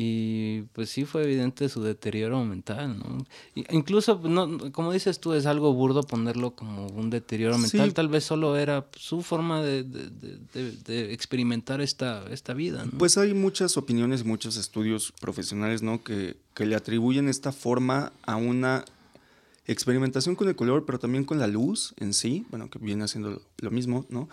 y 0.00 0.62
pues 0.74 0.90
sí 0.90 1.04
fue 1.04 1.24
evidente 1.24 1.68
su 1.68 1.82
deterioro 1.82 2.44
mental, 2.44 3.00
¿no? 3.00 3.26
incluso, 3.72 4.20
pues, 4.20 4.32
no, 4.32 4.70
como 4.70 4.92
dices 4.92 5.18
tú, 5.18 5.32
es 5.32 5.44
algo 5.44 5.74
burdo 5.74 6.04
ponerlo 6.04 6.52
como 6.52 6.86
un 6.86 7.10
deterioro 7.10 7.58
mental. 7.58 7.92
Tal 7.94 8.06
vez 8.06 8.22
solo 8.22 8.56
era 8.56 8.86
su 8.96 9.22
forma 9.22 9.60
de, 9.60 9.82
de, 9.82 11.12
experimentar 11.12 11.80
esta, 11.80 12.24
esta 12.30 12.54
vida, 12.54 12.84
¿no? 12.84 12.96
Pues 12.96 13.18
hay 13.18 13.34
muchas 13.34 13.76
opiniones, 13.76 14.24
muchos 14.24 14.56
estudios 14.56 15.12
profesionales, 15.20 15.82
¿no? 15.82 16.00
Que, 16.04 16.36
que 16.54 16.64
le 16.64 16.76
atribuyen 16.76 17.28
esta 17.28 17.50
forma 17.50 18.12
a 18.22 18.36
una 18.36 18.84
experimentación 19.66 20.36
con 20.36 20.46
el 20.46 20.54
color, 20.54 20.86
pero 20.86 21.00
también 21.00 21.24
con 21.24 21.40
la 21.40 21.48
luz 21.48 21.92
en 21.96 22.14
sí, 22.14 22.46
bueno, 22.50 22.70
que 22.70 22.78
viene 22.78 23.02
haciendo 23.02 23.42
lo 23.56 23.70
mismo, 23.72 24.06
¿no? 24.10 24.28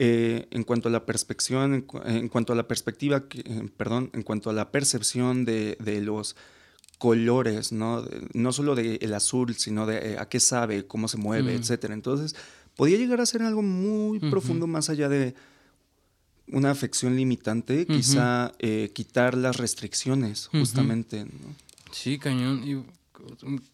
Eh, 0.00 0.48
en 0.50 0.64
cuanto 0.64 0.88
a 0.88 0.92
la 0.92 1.06
perspección, 1.06 1.86
en, 2.04 2.28
cuanto 2.28 2.52
a 2.52 2.56
la 2.56 2.66
perspectiva, 2.66 3.24
eh, 3.32 3.68
perdón, 3.76 4.10
en 4.12 4.22
cuanto 4.22 4.50
a 4.50 4.52
la 4.52 4.72
percepción 4.72 5.44
de, 5.44 5.76
los 6.02 6.34
colores, 6.98 7.70
¿no? 7.70 8.04
no 8.32 8.52
solo 8.52 8.74
del 8.74 9.14
azul, 9.14 9.54
sino 9.54 9.86
de 9.86 10.14
eh, 10.14 10.16
a 10.18 10.28
qué 10.28 10.40
sabe, 10.40 10.86
cómo 10.86 11.06
se 11.06 11.16
mueve, 11.16 11.54
etc. 11.54 11.90
Entonces, 11.90 12.34
podía 12.74 12.98
llegar 12.98 13.20
a 13.20 13.26
ser 13.26 13.42
algo 13.42 13.62
muy 13.62 14.18
profundo 14.18 14.66
más 14.66 14.90
allá 14.90 15.08
de 15.08 15.36
una 16.48 16.72
afección 16.72 17.14
limitante, 17.14 17.86
quizá 17.86 18.52
quitar 18.94 19.36
las 19.36 19.58
restricciones, 19.58 20.48
justamente. 20.48 21.24
Sí, 21.92 22.18
cañón. 22.18 22.66
Y 22.66 22.82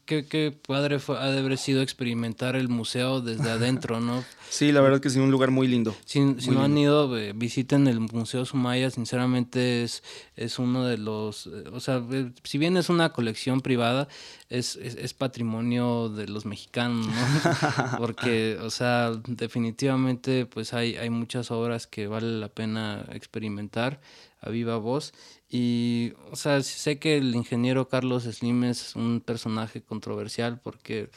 qué, 0.04 0.26
qué 0.26 0.52
padre 0.66 0.98
fue, 0.98 1.18
ha 1.18 1.30
de 1.30 1.38
haber 1.38 1.58
sido 1.58 1.82
experimentar 1.82 2.56
el 2.56 2.68
museo 2.68 3.20
desde 3.20 3.50
adentro, 3.50 4.00
¿no? 4.00 4.24
Sí, 4.48 4.72
la 4.72 4.80
verdad 4.80 4.96
es 4.96 5.02
que 5.02 5.10
sí, 5.10 5.18
un 5.18 5.30
lugar 5.30 5.50
muy 5.50 5.68
lindo. 5.68 5.94
Si, 6.04 6.20
no 6.20 6.64
han 6.64 6.76
ido, 6.76 7.16
eh, 7.16 7.32
visiten 7.34 7.86
el 7.86 8.00
Museo 8.00 8.44
Sumaya, 8.44 8.90
sinceramente 8.90 9.84
es, 9.84 10.02
es 10.34 10.58
uno 10.58 10.84
de 10.84 10.98
los, 10.98 11.46
eh, 11.46 11.64
o 11.72 11.78
sea, 11.78 12.02
eh, 12.10 12.32
si 12.42 12.58
bien 12.58 12.76
es 12.76 12.88
una 12.88 13.12
colección 13.12 13.60
privada, 13.60 14.08
es, 14.48 14.74
es, 14.76 15.14
patrimonio 15.14 16.08
de 16.08 16.26
los 16.26 16.46
mexicanos, 16.46 17.06
¿no? 17.06 17.12
Porque, 17.98 18.58
o 18.60 18.70
sea, 18.70 19.12
definitivamente 19.28 20.46
pues 20.46 20.74
hay, 20.74 20.96
hay 20.96 21.10
muchas 21.10 21.52
obras 21.52 21.86
que 21.86 22.08
vale 22.08 22.40
la 22.40 22.48
pena 22.48 23.06
experimentar 23.12 24.00
a 24.40 24.50
viva 24.50 24.76
voz. 24.78 25.12
Y, 25.52 26.12
o 26.30 26.36
sea, 26.36 26.62
sé 26.62 27.00
que 27.00 27.16
el 27.16 27.34
ingeniero 27.34 27.88
Carlos 27.88 28.22
Slim 28.22 28.62
es 28.62 28.94
un 28.94 29.20
personaje 29.20 29.82
controversial 29.82 30.60
porque, 30.60 31.10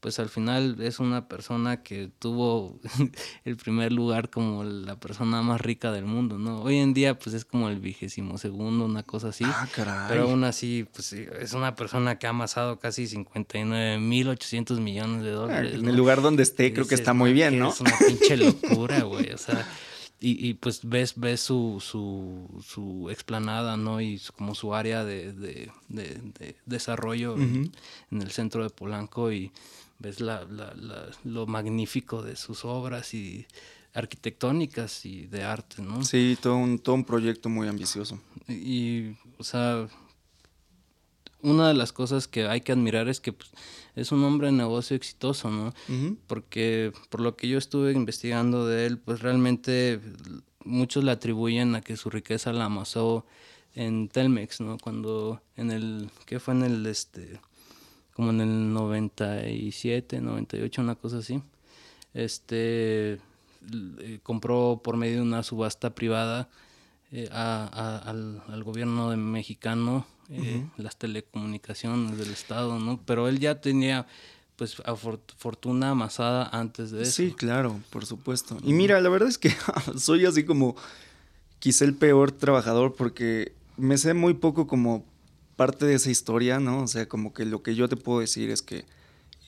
pues 0.00 0.18
al 0.18 0.28
final 0.28 0.76
es 0.80 1.00
una 1.00 1.26
persona 1.26 1.82
que 1.82 2.10
tuvo 2.18 2.78
el 3.46 3.56
primer 3.56 3.90
lugar 3.92 4.28
como 4.28 4.62
la 4.62 5.00
persona 5.00 5.40
más 5.40 5.62
rica 5.62 5.90
del 5.90 6.04
mundo, 6.04 6.36
¿no? 6.36 6.60
Hoy 6.60 6.76
en 6.76 6.92
día, 6.92 7.18
pues 7.18 7.34
es 7.34 7.46
como 7.46 7.70
el 7.70 7.80
vigésimo 7.80 8.36
segundo, 8.36 8.84
una 8.84 9.04
cosa 9.04 9.28
así. 9.28 9.44
Ah, 9.46 9.66
caray. 9.74 10.08
Pero 10.10 10.24
aún 10.24 10.44
así, 10.44 10.86
pues 10.92 11.14
es 11.14 11.54
una 11.54 11.74
persona 11.74 12.18
que 12.18 12.26
ha 12.26 12.30
amasado 12.30 12.78
casi 12.78 13.06
59 13.06 13.98
mil 14.00 14.28
800 14.28 14.80
millones 14.80 15.22
de 15.22 15.30
dólares. 15.30 15.72
en 15.72 15.88
el 15.88 15.96
lugar 15.96 16.20
donde 16.20 16.42
esté, 16.42 16.74
creo 16.74 16.86
que 16.86 16.94
está 16.94 17.14
muy 17.14 17.32
bien, 17.32 17.58
¿no? 17.58 17.70
Es 17.70 17.80
una 17.80 17.96
pinche 18.06 18.36
locura, 18.36 19.02
güey. 19.04 19.32
O 19.32 19.38
sea. 19.38 19.66
Y, 20.20 20.48
y, 20.48 20.54
pues 20.54 20.80
ves, 20.82 21.14
ves 21.16 21.40
su, 21.40 21.80
su, 21.80 22.48
su 22.66 23.08
explanada, 23.08 23.76
¿no? 23.76 24.00
Y 24.00 24.20
como 24.36 24.56
su 24.56 24.74
área 24.74 25.04
de, 25.04 25.32
de, 25.32 25.70
de, 25.88 26.56
desarrollo 26.66 27.36
en, 27.36 27.70
el 28.10 28.30
centro 28.32 28.64
de 28.64 28.70
Polanco 28.70 29.30
y 29.30 29.52
ves 30.00 30.20
la, 30.20 30.44
la, 30.44 30.74
lo 31.22 31.46
magnífico 31.46 32.22
de 32.22 32.34
sus 32.34 32.64
obras 32.64 33.14
y 33.14 33.46
arquitectónicas 33.94 35.06
y 35.06 35.26
de 35.26 35.44
arte, 35.44 35.82
¿no? 35.82 36.02
Sí, 36.02 36.36
todo 36.40 36.56
un, 36.56 36.80
todo 36.80 36.96
un 36.96 37.04
proyecto 37.04 37.48
muy 37.48 37.68
ambicioso. 37.68 38.20
Y, 38.48 39.10
o 39.38 39.44
sea, 39.44 39.88
una 41.42 41.68
de 41.68 41.74
las 41.74 41.92
cosas 41.92 42.28
que 42.28 42.46
hay 42.46 42.60
que 42.60 42.72
admirar 42.72 43.08
es 43.08 43.20
que 43.20 43.32
pues, 43.32 43.50
es 43.94 44.12
un 44.12 44.24
hombre 44.24 44.48
de 44.48 44.52
negocio 44.52 44.96
exitoso, 44.96 45.50
¿no? 45.50 45.72
Porque 46.26 46.92
por 47.10 47.20
lo 47.20 47.36
que 47.36 47.48
yo 47.48 47.58
estuve 47.58 47.92
investigando 47.92 48.66
de 48.66 48.86
él, 48.86 48.98
pues 48.98 49.20
realmente 49.20 50.00
muchos 50.64 51.04
le 51.04 51.10
atribuyen 51.10 51.74
a 51.74 51.80
que 51.80 51.96
su 51.96 52.10
riqueza 52.10 52.52
la 52.52 52.66
amasó 52.66 53.26
en 53.74 54.08
Telmex, 54.08 54.60
¿no? 54.60 54.78
Cuando 54.78 55.40
en 55.56 55.70
el, 55.70 56.10
¿qué 56.26 56.40
fue 56.40 56.54
en 56.54 56.62
el, 56.62 56.86
este, 56.86 57.40
como 58.14 58.30
en 58.30 58.40
el 58.40 58.72
97, 58.72 60.20
98, 60.20 60.82
una 60.82 60.96
cosa 60.96 61.18
así, 61.18 61.42
este, 62.14 63.18
eh, 64.00 64.20
compró 64.22 64.80
por 64.82 64.96
medio 64.96 65.16
de 65.16 65.22
una 65.22 65.42
subasta 65.42 65.94
privada 65.94 66.48
eh, 67.12 67.28
al, 67.32 68.42
al, 68.48 68.64
gobierno 68.64 69.16
mexicano 69.16 70.06
eh, 70.30 70.66
las 70.76 70.96
telecomunicaciones 70.96 72.18
del 72.18 72.30
Estado, 72.30 72.78
¿no? 72.78 73.00
Pero 73.04 73.28
él 73.28 73.38
ya 73.38 73.60
tenía 73.60 74.06
pues 74.56 74.76
fortuna 75.36 75.90
amasada 75.90 76.48
antes 76.52 76.90
de 76.90 77.02
eso. 77.02 77.12
Sí, 77.12 77.32
claro, 77.32 77.80
por 77.90 78.04
supuesto. 78.04 78.58
Y 78.64 78.72
mira, 78.72 79.00
la 79.00 79.08
verdad 79.08 79.28
es 79.28 79.38
que 79.38 79.52
soy 79.96 80.26
así 80.26 80.44
como 80.44 80.74
quizá 81.60 81.84
el 81.84 81.94
peor 81.94 82.32
trabajador 82.32 82.94
porque 82.96 83.52
me 83.76 83.96
sé 83.96 84.14
muy 84.14 84.34
poco 84.34 84.66
como 84.66 85.04
parte 85.54 85.86
de 85.86 85.94
esa 85.94 86.10
historia, 86.10 86.58
¿no? 86.58 86.82
O 86.82 86.86
sea, 86.88 87.08
como 87.08 87.32
que 87.32 87.44
lo 87.44 87.62
que 87.62 87.74
yo 87.74 87.88
te 87.88 87.96
puedo 87.96 88.20
decir 88.20 88.50
es 88.50 88.62
que 88.62 88.84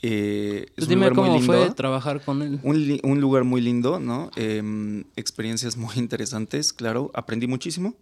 eh, 0.03 0.67
es 0.77 0.87
pues 0.87 0.89
un 0.89 0.95
lugar 0.95 1.15
cómo 1.15 1.31
muy 1.31 1.41
lindo, 1.41 1.53
fue 1.53 1.71
trabajar 1.75 2.25
con 2.25 2.43
él. 2.43 2.61
Un, 2.63 3.21
lugar 3.21 3.45
muy 3.45 3.61
lindo, 3.61 4.01
¿no? 4.01 4.31
Em, 4.37 5.05
experiencias 5.17 5.77
muy 5.77 5.95
interesantes, 5.97 6.73
claro. 6.73 7.11
Aprendí 7.15 7.47
muchísimo 7.47 7.95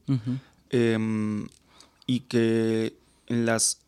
y 2.08 2.20
que 2.20 2.96
en 3.28 3.46
las 3.46 3.78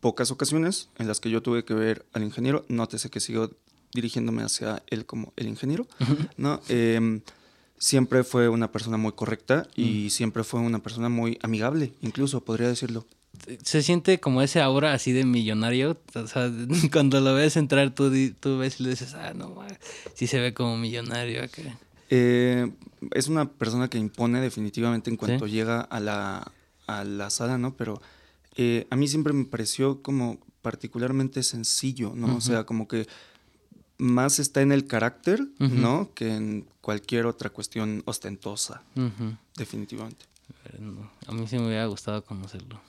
pocas 0.00 0.30
ocasiones 0.30 0.90
en 0.98 1.08
las 1.08 1.20
que 1.20 1.30
yo 1.30 1.40
tuve 1.40 1.64
que 1.64 1.72
ver 1.72 2.04
al 2.12 2.24
ingeniero, 2.24 2.66
nótese 2.68 3.08
que 3.08 3.20
sigo 3.20 3.50
dirigiéndome 3.94 4.42
hacia 4.42 4.82
él 4.88 5.06
como 5.06 5.32
el 5.36 5.46
ingeniero, 5.46 5.86
¿no? 6.36 6.60
Em, 6.68 7.22
siempre 7.78 8.24
fue 8.24 8.48
una 8.48 8.72
persona 8.72 8.96
muy 8.98 9.12
correcta 9.12 9.66
y 9.74 10.10
siempre 10.10 10.44
fue 10.44 10.60
una 10.60 10.80
persona 10.80 11.08
muy 11.08 11.38
amigable, 11.40 11.92
incluso 12.02 12.44
podría 12.44 12.68
decirlo. 12.68 13.06
Se 13.62 13.82
siente 13.82 14.18
como 14.18 14.42
ese 14.42 14.60
aura 14.60 14.92
así 14.92 15.12
de 15.12 15.24
millonario. 15.24 15.98
O 16.14 16.26
sea, 16.26 16.50
cuando 16.92 17.20
lo 17.20 17.34
ves 17.34 17.56
entrar, 17.56 17.94
tú, 17.94 18.10
tú 18.40 18.58
ves 18.58 18.80
y 18.80 18.82
le 18.82 18.90
dices, 18.90 19.14
ah, 19.14 19.34
no, 19.34 19.62
sí 20.14 20.26
se 20.26 20.40
ve 20.40 20.52
como 20.52 20.76
millonario 20.76 21.44
acá. 21.44 21.62
Eh, 22.10 22.70
es 23.12 23.28
una 23.28 23.48
persona 23.48 23.88
que 23.88 23.98
impone 23.98 24.40
definitivamente 24.40 25.10
en 25.10 25.16
cuanto 25.16 25.46
llega 25.46 25.80
a 25.80 26.00
la, 26.00 26.52
a 26.86 27.04
la 27.04 27.30
sala, 27.30 27.58
¿no? 27.58 27.76
Pero 27.76 28.00
eh, 28.56 28.86
a 28.90 28.96
mí 28.96 29.08
siempre 29.08 29.32
me 29.32 29.44
pareció 29.44 30.02
como 30.02 30.38
particularmente 30.62 31.42
sencillo, 31.42 32.12
¿no? 32.14 32.36
O 32.36 32.40
sea, 32.40 32.64
como 32.64 32.88
que 32.88 33.06
más 33.98 34.38
está 34.38 34.62
en 34.62 34.72
el 34.72 34.86
carácter, 34.86 35.46
¿no? 35.58 36.10
Que 36.14 36.34
en 36.34 36.66
cualquier 36.80 37.26
otra 37.26 37.50
cuestión 37.50 38.02
ostentosa, 38.06 38.82
definitivamente. 39.56 40.24
A 41.26 41.32
mí 41.32 41.46
sí 41.46 41.58
me 41.58 41.66
hubiera 41.66 41.86
gustado 41.86 42.24
conocerlo. 42.24 42.80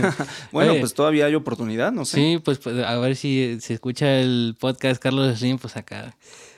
bueno, 0.52 0.74
pues 0.80 0.94
todavía 0.94 1.26
hay 1.26 1.34
oportunidad, 1.34 1.92
no 1.92 2.04
sé. 2.04 2.16
Sí, 2.16 2.40
pues, 2.42 2.58
pues 2.58 2.84
a 2.84 2.96
ver 2.98 3.16
si 3.16 3.58
se 3.60 3.74
escucha 3.74 4.20
el 4.20 4.56
podcast 4.58 5.00
Carlos 5.00 5.38
Slim, 5.38 5.58
pues 5.58 5.76
acá, 5.76 6.16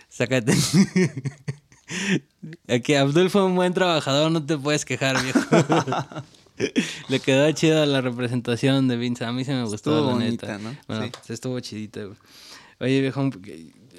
sácate. 0.09 0.55
Aquí 2.69 2.95
Abdul 2.95 3.31
fue 3.31 3.45
un 3.45 3.57
buen 3.57 3.75
trabajador, 3.75 4.31
no 4.31 4.45
te 4.45 4.57
puedes 4.57 4.85
quejar, 4.85 5.21
viejo. 5.23 5.41
Le 7.09 7.21
quedó 7.21 7.51
chida 7.53 7.87
la 7.87 8.01
representación 8.01 8.89
de 8.89 8.97
Vince. 8.97 9.25
A 9.25 9.33
mí 9.33 9.45
se 9.45 9.53
me 9.53 9.63
gustó, 9.63 9.77
estuvo 9.97 10.19
la 10.19 10.25
neta. 10.25 10.59
¿no? 10.59 10.77
Bueno, 10.87 11.11
pues 11.11 11.31
estuvo 11.31 11.59
chidita, 11.61 12.01
Oye, 12.81 13.03
viejo, 13.03 13.31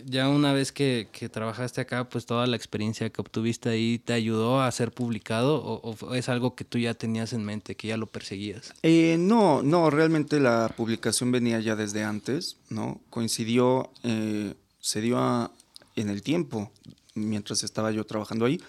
ya 0.05 0.29
una 0.29 0.53
vez 0.53 0.71
que, 0.71 1.07
trabajaste 1.31 1.81
acá, 1.81 2.09
pues 2.09 2.25
toda 2.25 2.47
la 2.47 2.55
experiencia 2.55 3.09
que 3.09 3.21
obtuviste 3.21 3.69
ahí 3.69 3.99
te 3.99 4.13
ayudó 4.13 4.61
a 4.61 4.71
ser 4.71 4.91
publicado 4.91 5.61
o, 5.63 6.15
es 6.15 6.29
algo 6.29 6.55
que 6.55 6.63
tú 6.63 6.77
ya 6.77 6.93
tenías 6.93 7.33
en 7.33 7.43
mente, 7.43 7.75
que 7.75 7.89
ya 7.89 7.97
lo 7.97 8.07
perseguías? 8.07 8.73
Eh, 8.83 9.17
no, 9.19 9.61
no, 9.63 9.89
realmente 9.89 10.39
la 10.39 10.73
publicación 10.75 11.31
venía 11.31 11.59
ya 11.59 11.75
desde 11.75 12.03
antes, 12.03 12.57
¿no? 12.69 13.01
Coincidió, 13.09 13.91
eh, 14.03 14.55
se 14.79 15.01
dio 15.01 15.51
en 15.95 16.09
el 16.09 16.21
tiempo, 16.21 16.71
mientras 17.13 17.63
estaba 17.63 17.91
yo 17.91 18.03
trabajando 18.05 18.45
ahí, 18.45 18.59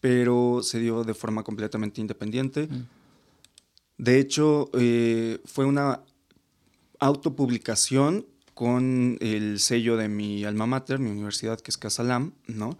pero 0.00 0.60
se 0.62 0.78
dio 0.78 1.04
de 1.04 1.14
forma 1.14 1.42
completamente 1.42 2.00
independiente. 2.00 2.68
Mm. 2.68 2.95
De 3.98 4.18
hecho, 4.18 4.70
eh, 4.74 5.40
fue 5.44 5.64
una 5.64 6.00
autopublicación 6.98 8.26
con 8.54 9.18
el 9.20 9.60
sello 9.60 9.96
de 9.96 10.08
mi 10.08 10.44
alma 10.44 10.66
mater, 10.66 10.98
mi 10.98 11.10
universidad, 11.10 11.60
que 11.60 11.70
es 11.70 11.78
Casalam, 11.78 12.32
¿no? 12.46 12.78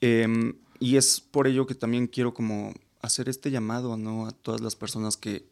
Em, 0.00 0.54
y 0.78 0.96
es 0.96 1.20
por 1.20 1.46
ello 1.46 1.66
que 1.66 1.74
también 1.74 2.06
quiero 2.06 2.32
como 2.32 2.72
hacer 3.02 3.28
este 3.28 3.50
llamado, 3.50 3.96
¿no? 3.96 4.26
A 4.26 4.32
todas 4.32 4.60
las 4.60 4.76
personas 4.76 5.16
que, 5.16 5.46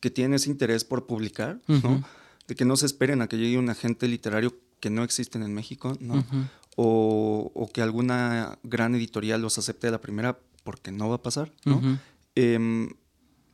que 0.00 0.10
tienen 0.10 0.34
ese 0.34 0.50
interés 0.50 0.84
por 0.84 1.06
publicar, 1.06 1.60
¿no? 1.66 2.04
De 2.46 2.54
que 2.54 2.64
no 2.64 2.76
se 2.76 2.86
esperen 2.86 3.22
a 3.22 3.28
que 3.28 3.38
llegue 3.38 3.58
un 3.58 3.70
agente 3.70 4.08
literario 4.08 4.54
que 4.80 4.90
no 4.90 5.02
existen 5.04 5.42
en 5.42 5.54
México, 5.54 5.96
¿no? 6.00 6.24
o, 6.76 7.50
o, 7.54 7.68
que 7.72 7.80
alguna 7.80 8.58
gran 8.62 8.94
editorial 8.94 9.40
los 9.40 9.56
acepte 9.56 9.88
a 9.88 9.90
la 9.90 10.00
primera, 10.02 10.38
porque 10.64 10.92
no 10.92 11.08
va 11.08 11.16
a 11.16 11.22
pasar, 11.22 11.50
¿no? 11.64 11.98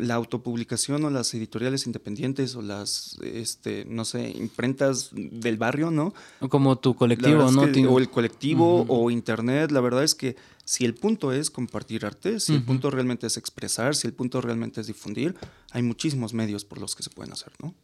La 0.03 0.15
autopublicación 0.15 1.05
o 1.05 1.11
las 1.11 1.33
editoriales 1.35 1.87
independientes 1.87 2.57
o 2.57 2.63
las, 2.63 3.19
este, 3.23 3.85
no 3.87 4.05
sé, 4.05 4.31
imprentas 4.31 5.11
del 5.13 5.57
barrio, 5.57 5.91
¿no? 5.91 6.13
Como 6.49 6.77
tu 6.77 6.95
colectivo, 6.95 7.51
¿no? 7.51 7.63
o 7.63 7.99
el 7.99 8.11
colectivo 8.11 8.85
o 8.89 9.11
internet, 9.11 9.71
la 9.71 9.81
verdad 9.81 10.05
es 10.05 10.15
que 10.15 10.37
si 10.65 10.85
el 10.85 10.95
punto 10.95 11.33
es 11.33 11.51
compartir 11.51 12.05
arte, 12.05 12.41
si 12.41 12.55
el 12.55 12.63
punto 12.63 12.91
realmente 12.91 13.27
es 13.27 13.37
expresar, 13.37 13.95
si 13.95 14.07
el 14.07 14.13
punto 14.13 14.41
realmente 14.41 14.81
es 14.81 14.87
difundir, 14.87 15.35
hay 15.71 15.83
muchísimos 15.83 16.35
medios 16.35 16.65
por 16.65 16.79
los 16.79 16.95
que 16.95 17.03
se 17.03 17.11
pueden 17.11 17.33
hacer, 17.33 17.53
¿no? 17.63 17.75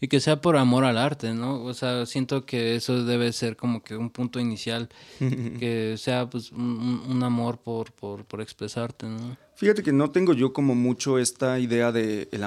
Y 0.00 0.08
que 0.08 0.20
sea 0.20 0.40
por 0.40 0.56
amor 0.56 0.84
al 0.84 0.98
arte, 0.98 1.34
¿no? 1.34 1.62
O 1.62 1.74
sea, 1.74 2.06
siento 2.06 2.46
que 2.46 2.76
eso 2.76 3.04
debe 3.04 3.32
ser 3.32 3.56
como 3.56 3.82
que 3.82 3.96
un 3.96 4.10
punto 4.10 4.40
inicial, 4.40 4.88
que 5.18 5.96
sea 5.98 6.28
pues 6.28 6.52
un, 6.52 7.20
amor 7.22 7.58
por, 7.58 7.92
por, 7.92 8.24
por, 8.24 8.40
expresarte, 8.40 9.06
¿no? 9.06 9.36
Fíjate 9.56 9.82
que 9.82 9.92
no 9.92 10.10
tengo 10.10 10.34
yo 10.34 10.52
como 10.52 10.74
mucho 10.74 11.18
esta 11.18 11.58
idea 11.58 11.92
de 11.92 12.28
el, 12.32 12.44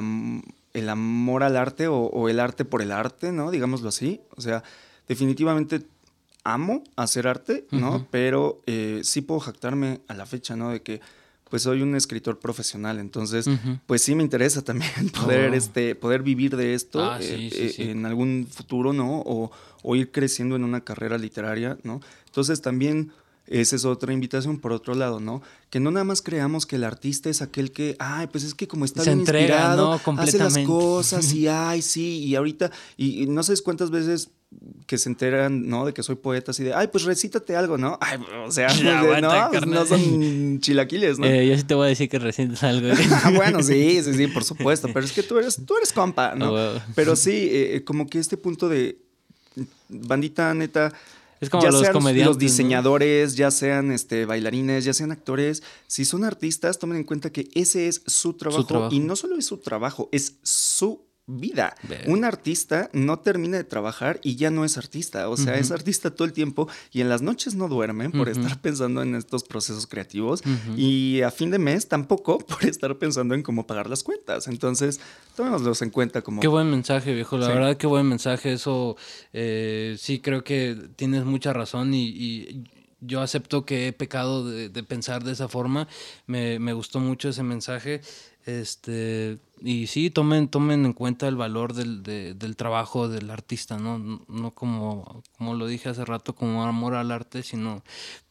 el 0.73 0.89
amor 0.89 1.43
al 1.43 1.57
arte 1.57 1.87
o, 1.87 2.29
el 2.29 2.39
arte 2.39 2.65
por 2.65 2.81
el 2.81 2.91
arte, 2.91 3.31
¿no? 3.31 3.51
Digámoslo 3.51 3.89
así. 3.89 4.21
O 4.35 4.41
sea, 4.41 4.63
definitivamente 5.07 5.81
amo 6.43 6.83
hacer 6.95 7.27
arte, 7.27 7.65
¿no? 7.71 8.07
Pero 8.11 8.61
eh, 8.65 9.01
sí 9.03 9.21
puedo 9.21 9.39
jactarme 9.39 10.01
a 10.07 10.13
la 10.13 10.25
fecha, 10.25 10.55
¿no? 10.55 10.69
De 10.71 10.81
que 10.81 11.01
pues 11.49 11.63
soy 11.63 11.81
un 11.81 11.95
escritor 11.95 12.39
profesional, 12.39 12.99
entonces 12.99 13.45
pues 13.85 14.01
sí 14.01 14.15
me 14.15 14.23
interesa 14.23 14.61
también 14.61 15.09
poder, 15.21 15.51
oh. 15.51 15.55
este, 15.55 15.95
poder 15.95 16.23
vivir 16.23 16.55
de 16.55 16.73
esto 16.73 17.03
ah, 17.03 17.19
eh, 17.21 17.49
eh, 17.51 17.91
en 17.91 18.05
algún 18.05 18.47
futuro, 18.49 18.93
¿no? 18.93 19.21
O, 19.25 19.51
o, 19.81 19.95
ir 19.95 20.11
creciendo 20.11 20.55
en 20.55 20.63
una 20.63 20.81
carrera 20.83 21.17
literaria, 21.17 21.77
¿no? 21.83 22.01
Entonces 22.27 22.61
también 22.61 23.11
esa 23.49 23.75
es 23.75 23.83
otra 23.83 24.13
invitación 24.13 24.59
por 24.59 24.71
otro 24.71 24.93
lado, 24.93 25.19
¿no? 25.19 25.41
Que 25.71 25.79
no 25.79 25.89
nada 25.89 26.03
más 26.03 26.21
creamos 26.21 26.67
que 26.67 26.75
el 26.75 26.83
artista 26.83 27.29
es 27.29 27.41
aquel 27.41 27.71
que, 27.71 27.95
ay, 27.97 28.27
pues 28.27 28.43
es 28.43 28.53
que 28.53 28.67
como 28.67 28.85
está 28.85 29.03
bien 29.03 29.21
inspirado, 29.21 29.99
hace 30.17 30.37
las 30.37 30.57
cosas 30.59 31.33
y 31.33 31.47
ay, 31.47 31.81
sí, 31.81 32.19
y 32.19 32.35
ahorita, 32.35 32.71
y, 32.95 33.25
no 33.25 33.41
sé 33.41 33.55
cuántas 33.63 33.89
veces 33.89 34.29
que 34.87 34.97
se 34.97 35.09
enteran, 35.09 35.67
¿no? 35.69 35.85
De 35.85 35.93
que 35.93 36.01
soy 36.01 36.15
poeta, 36.15 36.51
así 36.51 36.63
de, 36.63 36.73
ay, 36.73 36.87
pues 36.87 37.03
recítate 37.03 37.55
algo, 37.55 37.77
¿no? 37.77 37.97
Ay, 38.01 38.19
o 38.45 38.51
sea, 38.51 38.67
no, 39.21 39.49
pues 39.51 39.65
no 39.67 39.85
son 39.85 40.59
chilaquiles, 40.59 41.19
¿no? 41.19 41.27
Eh, 41.27 41.47
yo 41.47 41.55
sí 41.55 41.63
te 41.63 41.75
voy 41.75 41.85
a 41.85 41.89
decir 41.89 42.09
que 42.09 42.19
recientes 42.19 42.63
algo. 42.63 42.89
Ah, 43.21 43.31
bueno, 43.35 43.61
sí, 43.61 44.01
sí, 44.01 44.13
sí, 44.13 44.27
por 44.27 44.43
supuesto, 44.43 44.87
pero 44.93 45.05
es 45.05 45.11
que 45.11 45.23
tú 45.23 45.37
eres, 45.37 45.59
tú 45.65 45.75
eres 45.77 45.91
compa, 45.91 46.35
¿no? 46.35 46.55
Ah, 46.55 46.85
pero 46.95 47.15
sí, 47.15 47.31
eh, 47.31 47.75
eh, 47.75 47.83
como 47.83 48.07
que 48.07 48.17
este 48.17 48.37
punto 48.37 48.69
de 48.69 48.97
bandita 49.89 50.53
neta, 50.53 50.93
es 51.41 51.49
como 51.49 51.63
ya 51.63 51.71
los 51.71 51.81
sean 51.81 51.93
comediantes, 51.93 52.27
los 52.27 52.37
diseñadores, 52.37 53.35
ya 53.35 53.51
sean 53.51 53.91
este, 53.91 54.25
bailarines, 54.25 54.85
ya 54.85 54.93
sean 54.93 55.11
actores, 55.11 55.63
si 55.87 56.05
son 56.05 56.23
artistas, 56.23 56.79
tomen 56.79 56.97
en 56.97 57.03
cuenta 57.03 57.31
que 57.31 57.49
ese 57.53 57.87
es 57.87 58.01
su 58.05 58.33
trabajo, 58.33 58.89
y 58.91 58.99
no 58.99 59.15
solo 59.15 59.37
es 59.37 59.45
su 59.45 59.57
trabajo, 59.57 60.09
es 60.11 60.35
su 60.43 61.08
vida. 61.29 61.75
Un 62.07 62.25
artista 62.25 62.89
no 62.91 63.19
termina 63.19 63.57
de 63.57 63.63
trabajar 63.63 64.19
y 64.23 64.35
ya 64.35 64.49
no 64.49 64.65
es 64.65 64.77
artista. 64.77 65.29
O 65.29 65.37
sea, 65.37 65.57
es 65.57 65.71
artista 65.71 66.09
todo 66.09 66.25
el 66.25 66.33
tiempo 66.33 66.67
y 66.91 67.01
en 67.01 67.09
las 67.09 67.21
noches 67.21 67.55
no 67.55 67.67
duermen 67.67 68.11
por 68.11 68.29
estar 68.29 68.59
pensando 68.61 69.01
en 69.01 69.15
estos 69.15 69.43
procesos 69.43 69.85
creativos 69.85 70.41
y 70.75 71.21
a 71.21 71.31
fin 71.31 71.51
de 71.51 71.59
mes 71.59 71.87
tampoco 71.87 72.39
por 72.47 72.65
estar 72.65 72.97
pensando 72.97 73.35
en 73.35 73.43
cómo 73.43 73.67
pagar 73.67 73.89
las 73.89 74.03
cuentas. 74.03 74.47
Entonces, 74.47 74.99
tomémoslos 75.35 75.81
en 75.81 75.91
cuenta 75.91 76.21
como... 76.21 76.41
Qué 76.41 76.47
buen 76.47 76.69
mensaje, 76.69 77.13
viejo. 77.13 77.37
La 77.37 77.49
verdad, 77.49 77.77
qué 77.77 77.87
buen 77.87 78.07
mensaje. 78.07 78.53
Eso 78.53 78.97
eh, 79.33 79.95
sí 79.99 80.19
creo 80.19 80.43
que 80.43 80.75
tienes 80.95 81.25
mucha 81.25 81.53
razón 81.53 81.93
y, 81.93 82.63
yo 83.01 83.21
acepto 83.21 83.65
que 83.65 83.87
he 83.87 83.93
pecado 83.93 84.43
de, 84.43 84.83
pensar 84.83 85.23
de 85.23 85.31
esa 85.31 85.47
forma. 85.47 85.87
Me, 86.27 86.59
me, 86.59 86.73
gustó 86.73 86.99
mucho 86.99 87.29
ese 87.29 87.43
mensaje. 87.43 88.01
Este, 88.49 89.37
y 89.61 89.85
sí, 89.87 90.09
tomen, 90.09 90.47
tomen 90.47 90.85
en 90.85 90.93
cuenta 90.93 91.27
el 91.27 91.35
valor 91.35 91.73
del, 91.73 92.01
del 92.01 92.55
trabajo 92.55 93.07
del 93.07 93.29
artista, 93.29 93.77
¿no? 93.77 93.99
No 94.27 94.51
como, 94.51 95.21
como 95.37 95.53
lo 95.53 95.67
dije 95.67 95.89
hace 95.89 96.03
rato, 96.03 96.33
como 96.33 96.63
amor 96.63 96.95
al 96.95 97.11
arte, 97.11 97.43
sino 97.43 97.83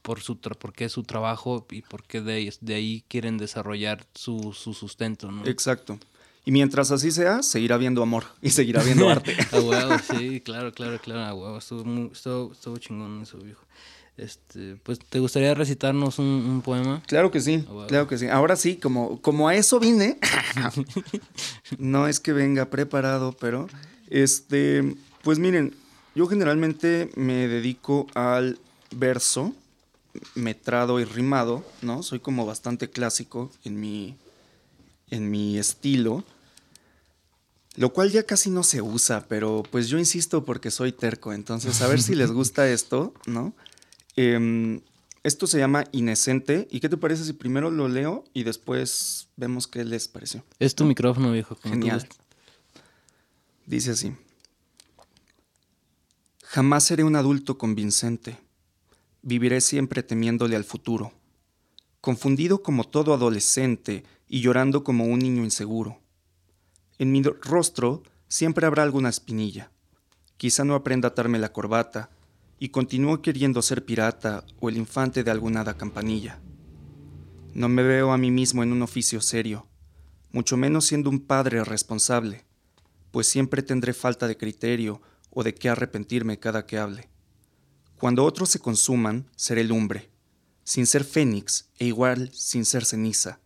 por 0.02 0.20
su 0.20 0.38
porque 0.40 0.86
es 0.86 0.92
su 0.92 1.04
trabajo 1.04 1.66
y 1.70 1.82
porque 1.82 2.20
de 2.20 2.52
de 2.60 2.74
ahí 2.74 3.04
quieren 3.06 3.38
desarrollar 3.38 4.06
su, 4.14 4.52
su 4.52 4.74
sustento, 4.74 5.30
¿no? 5.30 5.46
Exacto. 5.46 6.00
Y 6.44 6.50
mientras 6.50 6.90
así 6.90 7.12
sea, 7.12 7.42
seguirá 7.42 7.76
habiendo 7.76 8.02
amor 8.02 8.24
y 8.42 8.50
seguirá 8.50 8.80
habiendo 8.80 9.08
arte. 9.10 9.36
a 9.52 9.60
huevo, 9.60 9.96
sí, 9.98 10.40
claro, 10.40 10.72
claro, 10.72 10.98
claro, 10.98 11.20
a 11.20 11.34
huevo. 11.34 11.58
Estuvo, 11.58 12.10
estuvo, 12.10 12.52
estuvo 12.52 12.76
chingón 12.78 13.22
eso, 13.22 13.38
viejo. 13.38 13.64
Este, 14.18 14.74
pues, 14.82 14.98
¿te 14.98 15.20
gustaría 15.20 15.54
recitarnos 15.54 16.18
un, 16.18 16.60
poema? 16.64 17.00
Claro 17.06 17.30
que 17.30 17.40
sí, 17.40 17.64
ah, 17.68 17.84
claro 17.86 18.08
que 18.08 18.18
sí. 18.18 18.26
Ahora 18.26 18.56
sí, 18.56 18.76
como, 18.76 19.22
como 19.22 19.46
a 19.46 19.54
eso 19.54 19.78
vine, 19.78 20.18
no 21.78 22.08
es 22.08 22.18
que 22.18 22.32
venga 22.32 22.68
preparado, 22.68 23.36
pero, 23.38 23.68
este, 24.10 24.96
pues 25.22 25.38
miren, 25.38 25.72
yo 26.16 26.26
generalmente 26.26 27.10
me 27.14 27.46
dedico 27.46 28.08
al 28.14 28.58
verso, 28.90 29.54
metrado 30.34 30.98
y 30.98 31.04
rimado, 31.04 31.64
¿no? 31.80 32.02
Soy 32.02 32.18
como 32.18 32.44
bastante 32.44 32.90
clásico 32.90 33.52
en 33.62 33.78
mi, 33.78 34.16
en 35.10 35.30
mi 35.30 35.58
estilo, 35.58 36.24
lo 37.76 37.92
cual 37.92 38.10
ya 38.10 38.24
casi 38.24 38.50
no 38.50 38.64
se 38.64 38.82
usa, 38.82 39.26
pero 39.28 39.62
pues 39.70 39.86
yo 39.86 39.96
insisto 39.96 40.44
porque 40.44 40.72
soy 40.72 40.90
terco, 40.90 41.32
entonces 41.32 41.80
a 41.82 41.86
ver 41.86 42.02
si 42.02 42.16
les 42.16 42.32
gusta 42.32 42.68
esto, 42.68 43.14
¿no? 43.24 43.54
Em, 44.20 44.80
esto 45.22 45.46
se 45.46 45.58
llama 45.58 45.84
Inescente. 45.92 46.66
¿Y 46.72 46.80
qué 46.80 46.88
te 46.88 46.96
parece 46.96 47.22
si 47.22 47.34
primero 47.34 47.70
lo 47.70 47.86
leo 47.86 48.24
y 48.34 48.42
después 48.42 49.28
vemos 49.36 49.68
qué 49.68 49.84
les 49.84 50.08
pareció? 50.08 50.44
Es 50.58 50.74
tu 50.74 50.84
micrófono, 50.84 51.30
viejo. 51.30 51.54
Genial. 51.62 52.08
Dice 53.64 53.92
así. 53.92 54.12
Jamás 56.42 56.82
seré 56.82 57.04
un 57.04 57.14
adulto 57.14 57.58
convincente. 57.58 58.40
Viviré 59.22 59.60
siempre 59.60 60.02
temiéndole 60.02 60.56
al 60.56 60.64
futuro. 60.64 61.12
Confundido 62.00 62.64
como 62.64 62.82
todo 62.82 63.14
adolescente 63.14 64.02
y 64.26 64.40
llorando 64.40 64.82
como 64.82 65.04
un 65.04 65.20
niño 65.20 65.44
inseguro. 65.44 66.00
En 66.98 67.12
mi 67.12 67.22
rostro 67.22 68.02
siempre 68.26 68.66
habrá 68.66 68.82
alguna 68.82 69.10
espinilla. 69.10 69.70
Quizá 70.38 70.64
no 70.64 70.74
aprenda 70.74 71.06
a 71.06 71.10
atarme 71.12 71.38
la 71.38 71.52
corbata 71.52 72.10
y 72.58 72.70
continúo 72.70 73.22
queriendo 73.22 73.62
ser 73.62 73.84
pirata 73.84 74.44
o 74.60 74.68
el 74.68 74.76
infante 74.76 75.22
de 75.22 75.30
alguna 75.30 75.60
hada 75.60 75.76
campanilla. 75.76 76.40
No 77.54 77.68
me 77.68 77.82
veo 77.82 78.12
a 78.12 78.18
mí 78.18 78.30
mismo 78.30 78.62
en 78.62 78.72
un 78.72 78.82
oficio 78.82 79.20
serio, 79.20 79.66
mucho 80.32 80.56
menos 80.56 80.86
siendo 80.86 81.10
un 81.10 81.20
padre 81.20 81.64
responsable, 81.64 82.44
pues 83.10 83.28
siempre 83.28 83.62
tendré 83.62 83.94
falta 83.94 84.28
de 84.28 84.36
criterio 84.36 85.00
o 85.30 85.42
de 85.42 85.54
qué 85.54 85.68
arrepentirme 85.68 86.38
cada 86.38 86.66
que 86.66 86.78
hable. 86.78 87.08
Cuando 87.96 88.24
otros 88.24 88.48
se 88.50 88.60
consuman, 88.60 89.28
seré 89.36 89.64
lumbre, 89.64 90.10
sin 90.64 90.86
ser 90.86 91.04
fénix 91.04 91.70
e 91.78 91.86
igual 91.86 92.30
sin 92.32 92.64
ser 92.64 92.84
ceniza. 92.84 93.40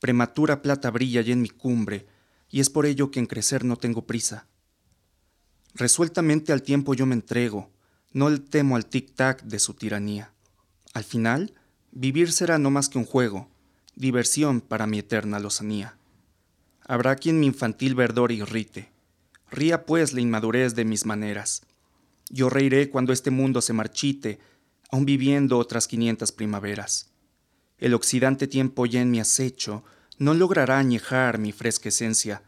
Prematura 0.00 0.62
plata 0.62 0.90
brilla 0.90 1.20
ya 1.20 1.32
en 1.32 1.42
mi 1.42 1.48
cumbre, 1.48 2.06
y 2.50 2.60
es 2.60 2.70
por 2.70 2.86
ello 2.86 3.10
que 3.10 3.18
en 3.18 3.26
crecer 3.26 3.64
no 3.64 3.76
tengo 3.76 4.06
prisa. 4.06 4.46
Resueltamente 5.74 6.52
al 6.52 6.62
tiempo 6.62 6.94
yo 6.94 7.04
me 7.04 7.14
entrego, 7.14 7.73
no 8.14 8.30
le 8.30 8.38
temo 8.38 8.76
al 8.76 8.88
tic-tac 8.88 9.42
de 9.42 9.58
su 9.58 9.74
tiranía. 9.74 10.32
Al 10.94 11.04
final, 11.04 11.52
vivir 11.90 12.32
será 12.32 12.58
no 12.58 12.70
más 12.70 12.88
que 12.88 12.96
un 12.96 13.04
juego, 13.04 13.48
diversión 13.96 14.60
para 14.60 14.86
mi 14.86 15.00
eterna 15.00 15.40
lozanía. 15.40 15.98
Habrá 16.86 17.16
quien 17.16 17.40
mi 17.40 17.46
infantil 17.46 17.94
verdor 17.94 18.30
irrite. 18.30 18.90
Ría 19.50 19.84
pues 19.84 20.12
la 20.12 20.20
inmadurez 20.20 20.74
de 20.74 20.84
mis 20.84 21.04
maneras. 21.04 21.62
Yo 22.30 22.48
reiré 22.48 22.88
cuando 22.88 23.12
este 23.12 23.30
mundo 23.30 23.60
se 23.60 23.72
marchite, 23.72 24.38
aun 24.90 25.04
viviendo 25.04 25.58
otras 25.58 25.88
quinientas 25.88 26.30
primaveras. 26.30 27.10
El 27.78 27.94
oxidante 27.94 28.46
tiempo 28.46 28.86
ya 28.86 29.00
en 29.00 29.10
mi 29.10 29.18
acecho 29.18 29.84
no 30.18 30.34
logrará 30.34 30.78
añejar 30.78 31.38
mi 31.38 31.50
fresca 31.50 31.88
esencia. 31.88 32.42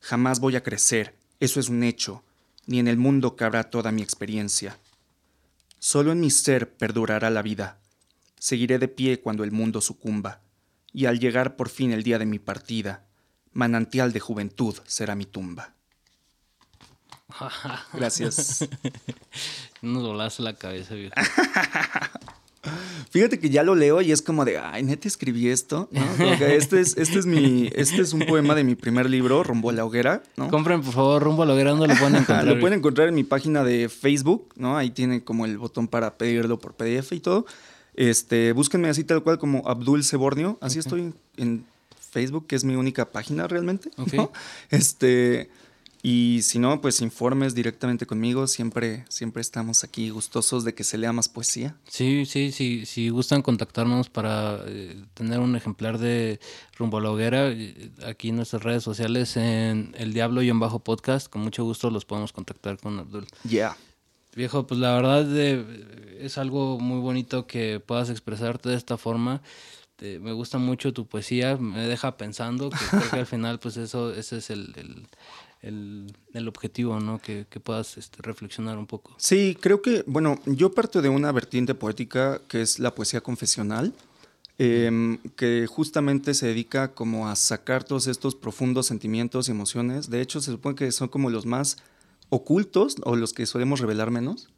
Jamás 0.00 0.38
voy 0.38 0.54
a 0.54 0.62
crecer, 0.62 1.16
eso 1.40 1.58
es 1.58 1.68
un 1.68 1.82
hecho, 1.82 2.22
ni 2.66 2.78
en 2.78 2.86
el 2.86 2.98
mundo 2.98 3.34
cabrá 3.34 3.64
toda 3.64 3.90
mi 3.90 4.02
experiencia. 4.02 4.78
Solo 5.78 6.12
en 6.12 6.20
mi 6.20 6.30
ser 6.30 6.76
perdurará 6.76 7.30
la 7.30 7.42
vida. 7.42 7.78
Seguiré 8.38 8.78
de 8.78 8.88
pie 8.88 9.20
cuando 9.20 9.44
el 9.44 9.52
mundo 9.52 9.80
sucumba, 9.80 10.40
y 10.92 11.06
al 11.06 11.18
llegar 11.18 11.56
por 11.56 11.68
fin 11.68 11.92
el 11.92 12.02
día 12.02 12.18
de 12.18 12.26
mi 12.26 12.38
partida, 12.38 13.06
manantial 13.52 14.12
de 14.12 14.20
juventud 14.20 14.76
será 14.86 15.14
mi 15.14 15.26
tumba. 15.26 15.74
Gracias. 17.92 18.68
Nos 19.82 20.02
volaste 20.02 20.42
la 20.42 20.54
cabeza, 20.54 20.94
viejo. 20.94 21.14
Fíjate 23.10 23.38
que 23.38 23.48
ya 23.48 23.62
lo 23.62 23.74
leo 23.74 24.02
y 24.02 24.12
es 24.12 24.20
como 24.20 24.44
de, 24.44 24.58
ay, 24.58 24.82
neta 24.82 25.08
escribí 25.08 25.48
esto, 25.48 25.88
este 26.40 26.80
es, 26.80 26.96
este 26.96 27.18
es 27.18 27.26
mi, 27.26 27.70
este 27.74 28.02
es 28.02 28.12
un 28.12 28.20
poema 28.20 28.54
de 28.54 28.64
mi 28.64 28.74
primer 28.74 29.08
libro, 29.08 29.42
Rumbo 29.42 29.70
a 29.70 29.72
la 29.72 29.84
Hoguera, 29.84 30.22
¿no? 30.36 30.48
Compren, 30.48 30.82
por 30.82 30.92
favor, 30.92 31.22
Rumbo 31.22 31.42
a 31.42 31.46
la 31.46 31.54
Hoguera, 31.54 31.70
¿dónde 31.70 31.88
lo 31.88 31.94
pueden 31.94 32.16
encontrar? 32.16 32.44
lo 32.44 32.60
pueden 32.60 32.78
encontrar 32.78 33.08
en 33.08 33.14
mi 33.14 33.24
página 33.24 33.64
de 33.64 33.88
Facebook, 33.88 34.52
¿no? 34.56 34.76
Ahí 34.76 34.90
tiene 34.90 35.24
como 35.24 35.46
el 35.46 35.56
botón 35.56 35.88
para 35.88 36.18
pedirlo 36.18 36.58
por 36.58 36.74
PDF 36.74 37.12
y 37.12 37.20
todo. 37.20 37.46
Este, 37.94 38.52
búsquenme 38.52 38.88
así 38.88 39.04
tal 39.04 39.22
cual 39.22 39.38
como 39.38 39.66
Abdul 39.66 40.04
Sebornio, 40.04 40.58
así 40.60 40.78
estoy 40.78 41.14
en 41.36 41.64
Facebook, 42.10 42.46
que 42.46 42.56
es 42.56 42.64
mi 42.64 42.74
única 42.74 43.10
página 43.10 43.46
realmente, 43.48 43.90
Este... 44.70 45.50
Y 46.02 46.40
si 46.42 46.58
no, 46.58 46.80
pues 46.80 47.00
informes 47.00 47.54
directamente 47.54 48.06
conmigo. 48.06 48.46
Siempre, 48.46 49.04
siempre 49.08 49.40
estamos 49.40 49.82
aquí 49.82 50.10
gustosos 50.10 50.64
de 50.64 50.74
que 50.74 50.84
se 50.84 50.96
lea 50.96 51.12
más 51.12 51.28
poesía. 51.28 51.76
Sí, 51.88 52.24
sí, 52.24 52.52
sí. 52.52 52.86
Si 52.86 53.08
gustan 53.08 53.42
contactarnos 53.42 54.08
para 54.08 54.60
eh, 54.66 55.04
tener 55.14 55.40
un 55.40 55.56
ejemplar 55.56 55.98
de 55.98 56.38
Rumbo 56.76 56.98
a 56.98 57.00
la 57.00 57.10
Hoguera, 57.10 57.48
eh, 57.48 57.90
aquí 58.06 58.28
en 58.28 58.36
nuestras 58.36 58.62
redes 58.62 58.84
sociales, 58.84 59.36
en 59.36 59.94
El 59.98 60.12
Diablo 60.12 60.42
y 60.42 60.50
en 60.50 60.60
Bajo 60.60 60.78
Podcast, 60.78 61.28
con 61.28 61.42
mucho 61.42 61.64
gusto 61.64 61.90
los 61.90 62.04
podemos 62.04 62.32
contactar 62.32 62.78
con 62.78 62.98
Abdul. 63.00 63.26
Ya. 63.42 63.76
Viejo, 64.36 64.68
pues 64.68 64.78
la 64.78 64.94
verdad 64.94 65.26
eh, 65.36 66.18
es 66.20 66.38
algo 66.38 66.78
muy 66.78 67.00
bonito 67.00 67.48
que 67.48 67.80
puedas 67.80 68.08
expresarte 68.08 68.68
de 68.68 68.76
esta 68.76 68.96
forma. 68.98 69.42
me 70.00 70.30
gusta 70.30 70.58
mucho 70.58 70.92
tu 70.92 71.08
poesía, 71.08 71.56
me 71.56 71.88
deja 71.88 72.16
pensando 72.16 72.70
que 72.70 72.76
creo 72.88 73.10
que 73.10 73.16
al 73.16 73.26
final, 73.34 73.58
pues 73.58 73.76
eso, 73.76 74.14
ese 74.14 74.36
es 74.36 74.50
el 74.50 74.72
el, 74.76 75.08
el 75.62 76.48
objetivo, 76.48 77.00
¿no? 77.00 77.18
Que, 77.18 77.46
que 77.50 77.60
puedas 77.60 77.98
este, 77.98 78.22
reflexionar 78.22 78.78
un 78.78 78.86
poco. 78.86 79.14
Sí, 79.18 79.56
creo 79.60 79.82
que, 79.82 80.04
bueno, 80.06 80.38
yo 80.46 80.72
parto 80.72 81.02
de 81.02 81.08
una 81.08 81.32
vertiente 81.32 81.74
poética 81.74 82.40
que 82.48 82.62
es 82.62 82.78
la 82.78 82.94
poesía 82.94 83.20
confesional. 83.20 83.92
em, 84.60 85.18
que 85.36 85.68
justamente 85.68 86.34
se 86.34 86.48
dedica 86.48 86.92
como 86.92 87.28
a 87.28 87.36
sacar 87.36 87.84
todos 87.84 88.08
estos 88.08 88.34
profundos 88.34 88.86
sentimientos 88.86 89.46
y 89.46 89.52
emociones. 89.52 90.10
De 90.10 90.20
hecho, 90.20 90.40
se 90.40 90.50
supone 90.50 90.74
que 90.74 90.90
son 90.90 91.06
como 91.06 91.30
los 91.30 91.46
más 91.46 91.76
ocultos 92.28 92.96
o 93.04 93.14
los 93.14 93.32
que 93.32 93.46
solemos 93.46 93.78
revelar 93.78 94.10
menos. 94.10 94.48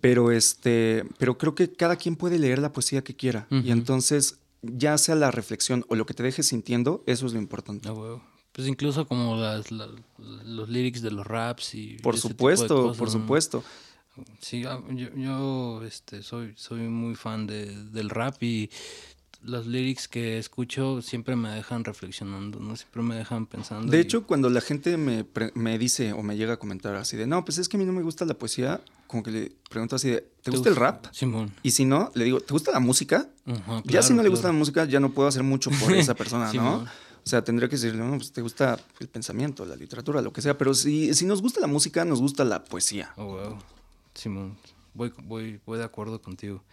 Pero, 0.00 0.32
este, 0.32 1.04
pero 1.18 1.38
creo 1.38 1.54
que 1.54 1.70
cada 1.70 1.94
quien 1.94 2.16
puede 2.16 2.40
leer 2.40 2.58
la 2.58 2.72
poesía 2.72 3.04
que 3.04 3.14
quiera. 3.14 3.46
Y 3.50 3.70
entonces, 3.70 4.38
ya 4.62 4.98
sea 4.98 5.14
la 5.14 5.30
reflexión 5.30 5.84
o 5.88 5.94
lo 5.94 6.06
que 6.06 6.14
te 6.14 6.22
dejes 6.22 6.48
sintiendo, 6.48 7.04
eso 7.06 7.26
es 7.26 7.32
lo 7.32 7.38
importante. 7.38 7.88
Ah, 7.88 7.92
huevo. 7.92 8.29
Pues 8.52 8.66
incluso 8.68 9.06
como 9.06 9.36
las, 9.36 9.70
la- 9.70 9.88
los 10.44 10.68
lyrics 10.68 11.02
de 11.02 11.10
los 11.10 11.26
raps 11.26 11.74
y 11.74 11.98
Por 12.02 12.18
supuesto, 12.18 12.82
cosas, 12.82 12.98
por 12.98 13.08
¿no? 13.08 13.12
supuesto. 13.12 13.64
Sí, 14.40 14.64
ah, 14.66 14.80
yo, 14.90 15.08
yo 15.14 15.82
este, 15.84 16.22
soy, 16.22 16.52
soy 16.56 16.80
muy 16.80 17.14
fan 17.14 17.46
de, 17.46 17.66
del 17.90 18.10
rap 18.10 18.42
y 18.42 18.68
los 19.42 19.66
lyrics 19.66 20.08
que 20.08 20.36
escucho 20.38 21.00
siempre 21.00 21.34
me 21.36 21.48
dejan 21.50 21.84
reflexionando, 21.84 22.58
¿no? 22.60 22.76
Siempre 22.76 23.02
me 23.02 23.14
dejan 23.14 23.46
pensando. 23.46 23.90
De 23.90 23.96
y- 23.96 24.00
hecho, 24.00 24.26
cuando 24.26 24.50
la 24.50 24.60
gente 24.60 24.96
me, 24.98 25.24
pre- 25.24 25.52
me 25.54 25.78
dice 25.78 26.12
o 26.12 26.22
me 26.22 26.36
llega 26.36 26.54
a 26.54 26.56
comentar 26.58 26.94
así 26.96 27.16
de, 27.16 27.26
no, 27.26 27.44
pues 27.44 27.56
es 27.58 27.68
que 27.68 27.76
a 27.76 27.80
mí 27.80 27.86
no 27.86 27.92
me 27.92 28.02
gusta 28.02 28.24
la 28.26 28.34
poesía, 28.34 28.82
como 29.06 29.22
que 29.22 29.30
le 29.30 29.52
pregunto 29.70 29.96
así 29.96 30.10
de, 30.10 30.28
¿te 30.42 30.50
gusta 30.50 30.68
el 30.68 30.76
rap? 30.76 31.06
Simón. 31.12 31.52
Y 31.62 31.70
si 31.70 31.84
no, 31.86 32.10
le 32.14 32.24
digo, 32.24 32.40
¿te 32.40 32.52
gusta 32.52 32.72
la 32.72 32.80
música? 32.80 33.28
Ya 33.46 34.02
si 34.02 34.08
claro, 34.08 34.14
no 34.16 34.22
le 34.24 34.28
gusta 34.28 34.48
la 34.48 34.52
música, 34.54 34.84
ya 34.84 35.00
no 35.00 35.12
puedo 35.12 35.28
hacer 35.28 35.44
mucho 35.44 35.70
por 35.70 35.92
esa 35.94 36.14
persona, 36.14 36.52
¿no? 36.52 36.84
O 37.24 37.28
sea, 37.28 37.42
tendría 37.44 37.68
que 37.68 37.76
decirle, 37.76 38.02
no, 38.02 38.16
pues 38.16 38.32
te 38.32 38.40
gusta 38.42 38.78
el 38.98 39.08
pensamiento, 39.08 39.64
la 39.64 39.76
literatura, 39.76 40.20
lo 40.22 40.32
que 40.32 40.42
sea. 40.42 40.56
Pero 40.58 40.74
si, 40.74 41.14
si 41.14 41.26
nos 41.26 41.42
gusta 41.42 41.60
la 41.60 41.66
música, 41.66 42.04
nos 42.04 42.20
gusta 42.20 42.44
la 42.44 42.64
poesía. 42.64 43.12
Oh, 43.16 43.24
wow. 43.26 43.58
Simón, 44.14 44.56
voy, 44.94 45.12
voy, 45.24 45.60
voy 45.66 45.78
de 45.78 45.84
acuerdo 45.84 46.20
contigo. 46.22 46.64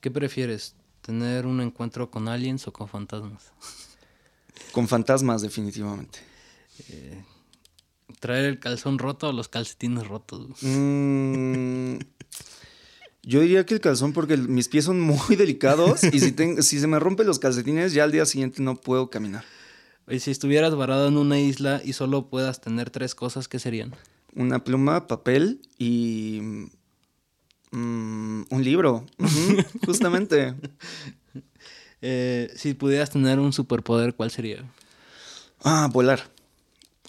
¿Qué 0.00 0.10
prefieres? 0.10 0.74
¿Tener 1.02 1.46
un 1.46 1.60
encuentro 1.60 2.10
con 2.10 2.28
aliens 2.28 2.66
o 2.68 2.72
con 2.72 2.88
fantasmas? 2.88 3.52
Con 4.72 4.86
fantasmas, 4.86 5.42
definitivamente. 5.42 6.20
¿Traer 8.20 8.44
el 8.44 8.58
calzón 8.60 8.98
roto 8.98 9.28
o 9.28 9.32
los 9.32 9.48
calcetines 9.48 10.06
rotos? 10.06 10.62
Mm, 10.62 11.96
yo 13.22 13.40
diría 13.40 13.64
que 13.66 13.74
el 13.74 13.80
calzón 13.80 14.12
porque 14.12 14.36
mis 14.36 14.68
pies 14.68 14.84
son 14.84 15.00
muy 15.00 15.18
delicados 15.36 16.04
y 16.04 16.20
si, 16.20 16.32
ten- 16.32 16.62
si 16.62 16.80
se 16.80 16.86
me 16.86 16.98
rompen 16.98 17.26
los 17.26 17.38
calcetines, 17.38 17.92
ya 17.92 18.04
al 18.04 18.12
día 18.12 18.26
siguiente 18.26 18.62
no 18.62 18.76
puedo 18.76 19.10
caminar. 19.10 19.44
Y 20.08 20.20
si 20.20 20.30
estuvieras 20.30 20.74
varado 20.74 21.08
en 21.08 21.16
una 21.16 21.38
isla 21.38 21.80
y 21.84 21.92
solo 21.92 22.28
puedas 22.28 22.60
tener 22.60 22.90
tres 22.90 23.14
cosas, 23.14 23.48
¿qué 23.48 23.58
serían? 23.58 23.94
Una 24.34 24.62
pluma, 24.64 25.06
papel 25.06 25.60
y 25.78 26.40
mm, 27.70 28.42
un 28.50 28.64
libro. 28.64 29.06
Justamente. 29.86 30.54
Eh, 32.02 32.50
si 32.56 32.74
pudieras 32.74 33.10
tener 33.10 33.38
un 33.38 33.52
superpoder, 33.52 34.14
¿cuál 34.14 34.30
sería? 34.30 34.64
Ah, 35.62 35.88
volar. 35.92 36.22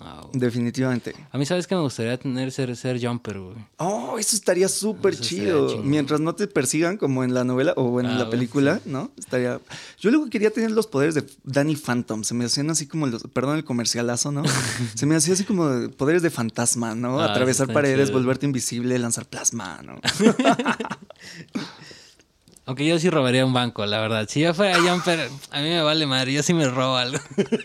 Ah. 0.03 0.25
Definitivamente. 0.33 1.13
A 1.31 1.37
mí, 1.37 1.45
¿sabes 1.45 1.67
que 1.67 1.75
me 1.75 1.81
gustaría 1.81 2.17
tener 2.17 2.51
ser, 2.51 2.75
ser 2.75 2.99
jumper, 3.05 3.39
güey? 3.39 3.55
Oh, 3.77 4.17
eso 4.17 4.35
estaría 4.35 4.67
súper 4.67 5.15
chido. 5.19 5.77
Mientras 5.83 6.19
no 6.19 6.33
te 6.33 6.47
persigan 6.47 6.97
como 6.97 7.23
en 7.23 7.33
la 7.35 7.43
novela 7.43 7.73
o 7.75 7.99
en 7.99 8.07
Ah, 8.07 8.17
la 8.17 8.29
película, 8.29 8.79
¿no? 8.85 9.11
Estaría. 9.17 9.59
Yo 9.99 10.09
luego 10.09 10.27
quería 10.29 10.49
tener 10.49 10.71
los 10.71 10.87
poderes 10.87 11.13
de 11.15 11.23
Danny 11.43 11.75
Phantom. 11.75 12.23
Se 12.23 12.33
me 12.33 12.45
hacían 12.45 12.69
así 12.71 12.87
como 12.87 13.05
los. 13.07 13.23
Perdón 13.23 13.57
el 13.57 13.63
comercialazo, 13.63 14.31
¿no? 14.31 14.43
Se 14.95 15.05
me 15.05 15.15
hacía 15.15 15.35
así 15.35 15.43
como 15.43 15.67
de 15.69 15.89
poderes 15.89 16.23
de 16.23 16.31
fantasma, 16.31 16.95
¿no? 16.95 17.21
Ah, 17.21 17.25
Atravesar 17.31 17.71
paredes, 17.71 18.07
chido. 18.07 18.17
volverte 18.19 18.45
invisible, 18.47 18.97
lanzar 18.97 19.27
plasma, 19.27 19.81
¿no? 19.83 19.99
Aunque 22.65 22.85
yo 22.85 22.97
sí 22.99 23.09
robaría 23.09 23.45
un 23.45 23.53
banco, 23.53 23.85
la 23.85 23.99
verdad. 23.99 24.27
Si 24.29 24.39
yo 24.39 24.53
fuera 24.53 24.79
jumper, 24.79 25.29
a 25.51 25.61
mí 25.61 25.69
me 25.69 25.81
vale 25.81 26.05
madre. 26.05 26.31
Yo 26.33 26.43
sí 26.43 26.53
me 26.53 26.69
robo 26.69 26.95
algo. 26.95 27.19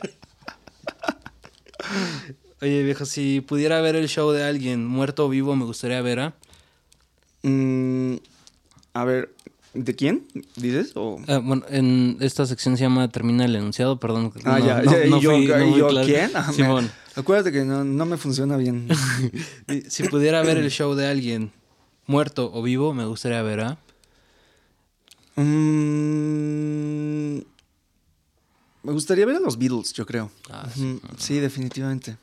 Oye, 2.62 2.82
viejo, 2.82 3.04
si 3.04 3.40
pudiera 3.42 3.80
ver 3.80 3.96
el 3.96 4.08
show 4.08 4.30
de 4.32 4.44
alguien 4.44 4.86
muerto 4.86 5.26
o 5.26 5.28
vivo, 5.28 5.54
me 5.56 5.64
gustaría 5.64 6.00
ver 6.00 6.20
a... 6.20 6.34
Mm, 7.42 8.14
a 8.94 9.04
ver, 9.04 9.34
¿de 9.74 9.94
quién 9.94 10.26
dices? 10.56 10.92
O... 10.94 11.20
Ah, 11.28 11.38
bueno, 11.38 11.64
en 11.68 12.16
esta 12.20 12.46
sección 12.46 12.76
se 12.78 12.84
llama 12.84 13.08
Termina 13.08 13.44
el 13.44 13.54
enunciado, 13.56 14.00
perdón. 14.00 14.32
Ah, 14.44 14.58
no- 14.58 14.66
ya, 14.66 14.82
no- 14.82 14.92
ya, 14.92 15.06
y 15.06 15.20
yo, 15.20 15.36
fui- 15.36 15.46
no 15.48 15.66
y 15.66 15.70
fui 15.70 15.78
yo, 15.78 15.88
claro. 15.88 16.06
¿quién? 16.06 16.30
Ah, 16.34 16.46
me- 16.48 16.54
Simón, 16.54 16.90
Acuérdate 17.14 17.52
que 17.52 17.64
no, 17.64 17.84
no 17.84 18.06
me 18.06 18.16
funciona 18.16 18.56
bien. 18.56 18.88
si 19.88 20.04
pudiera 20.04 20.42
ver 20.42 20.56
el 20.56 20.70
show 20.70 20.94
de 20.94 21.06
alguien 21.08 21.52
muerto 22.06 22.50
o 22.52 22.62
vivo, 22.62 22.94
me 22.94 23.04
gustaría 23.04 23.42
ver 23.42 23.60
a... 23.60 23.78
Mm, 25.36 25.42
me 28.82 28.92
gustaría 28.92 29.26
ver 29.26 29.36
a 29.36 29.40
los 29.40 29.58
Beatles, 29.58 29.92
yo 29.92 30.06
creo. 30.06 30.30
Ah, 30.50 30.66
sí, 31.18 31.38
definitivamente. 31.38 32.16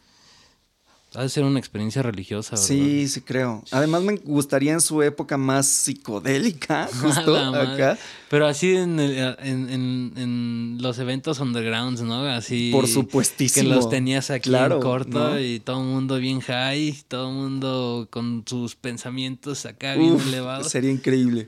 Ha 1.16 1.22
de 1.22 1.30
ser 1.30 1.43
una 1.43 1.59
experiencia 1.59 2.01
religiosa, 2.01 2.55
¿verdad? 2.55 2.66
Sí, 2.68 3.07
sí 3.07 3.22
creo. 3.22 3.64
Además 3.72 4.01
me 4.01 4.16
gustaría 4.18 4.74
en 4.74 4.82
su 4.82 5.01
época 5.03 5.38
más 5.38 5.68
psicodélica, 5.68 6.88
justo 7.01 7.38
acá. 7.38 7.97
Pero 8.30 8.47
así 8.47 8.76
en, 8.76 8.99
el- 8.99 9.36
en, 9.39 9.70
en- 9.70 10.14
en 10.18 10.78
los 10.82 10.97
eventos 10.99 11.39
undergrounds, 11.39 12.01
¿no? 12.01 12.26
Así. 12.26 12.72
Por 12.72 12.86
Que 12.86 12.91
supuestísimo. 12.91 13.70
los 13.76 13.89
tenías 13.89 14.32
aquí 14.32 14.49
Claro, 14.49 14.78
en 14.78 14.82
corto 14.82 15.30
¿no? 15.32 15.39
y 15.39 15.59
todo 15.59 15.82
el 15.82 15.88
mundo 15.88 16.18
bien 16.18 16.39
high, 16.41 17.03
todo 17.07 17.30
el 17.30 17.36
mundo 17.36 18.07
con 18.09 18.43
sus 18.47 18.76
pensamientos 18.76 19.66
acá 19.68 19.95
bien 19.95 20.20
elevados. 20.20 20.70
sería 20.70 20.91
increíble. 20.91 21.47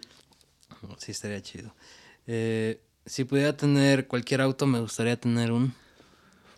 Sí, 1.00 1.12
estaría 1.12 1.42
chido. 1.42 1.74
Eh, 2.28 2.80
si 3.06 3.24
pudiera 3.24 3.58
tener 3.58 4.08
cualquier 4.08 4.42
auto, 4.42 4.68
me 4.68 4.80
gustaría 4.80 5.20
tener 5.20 5.52
un. 5.52 5.74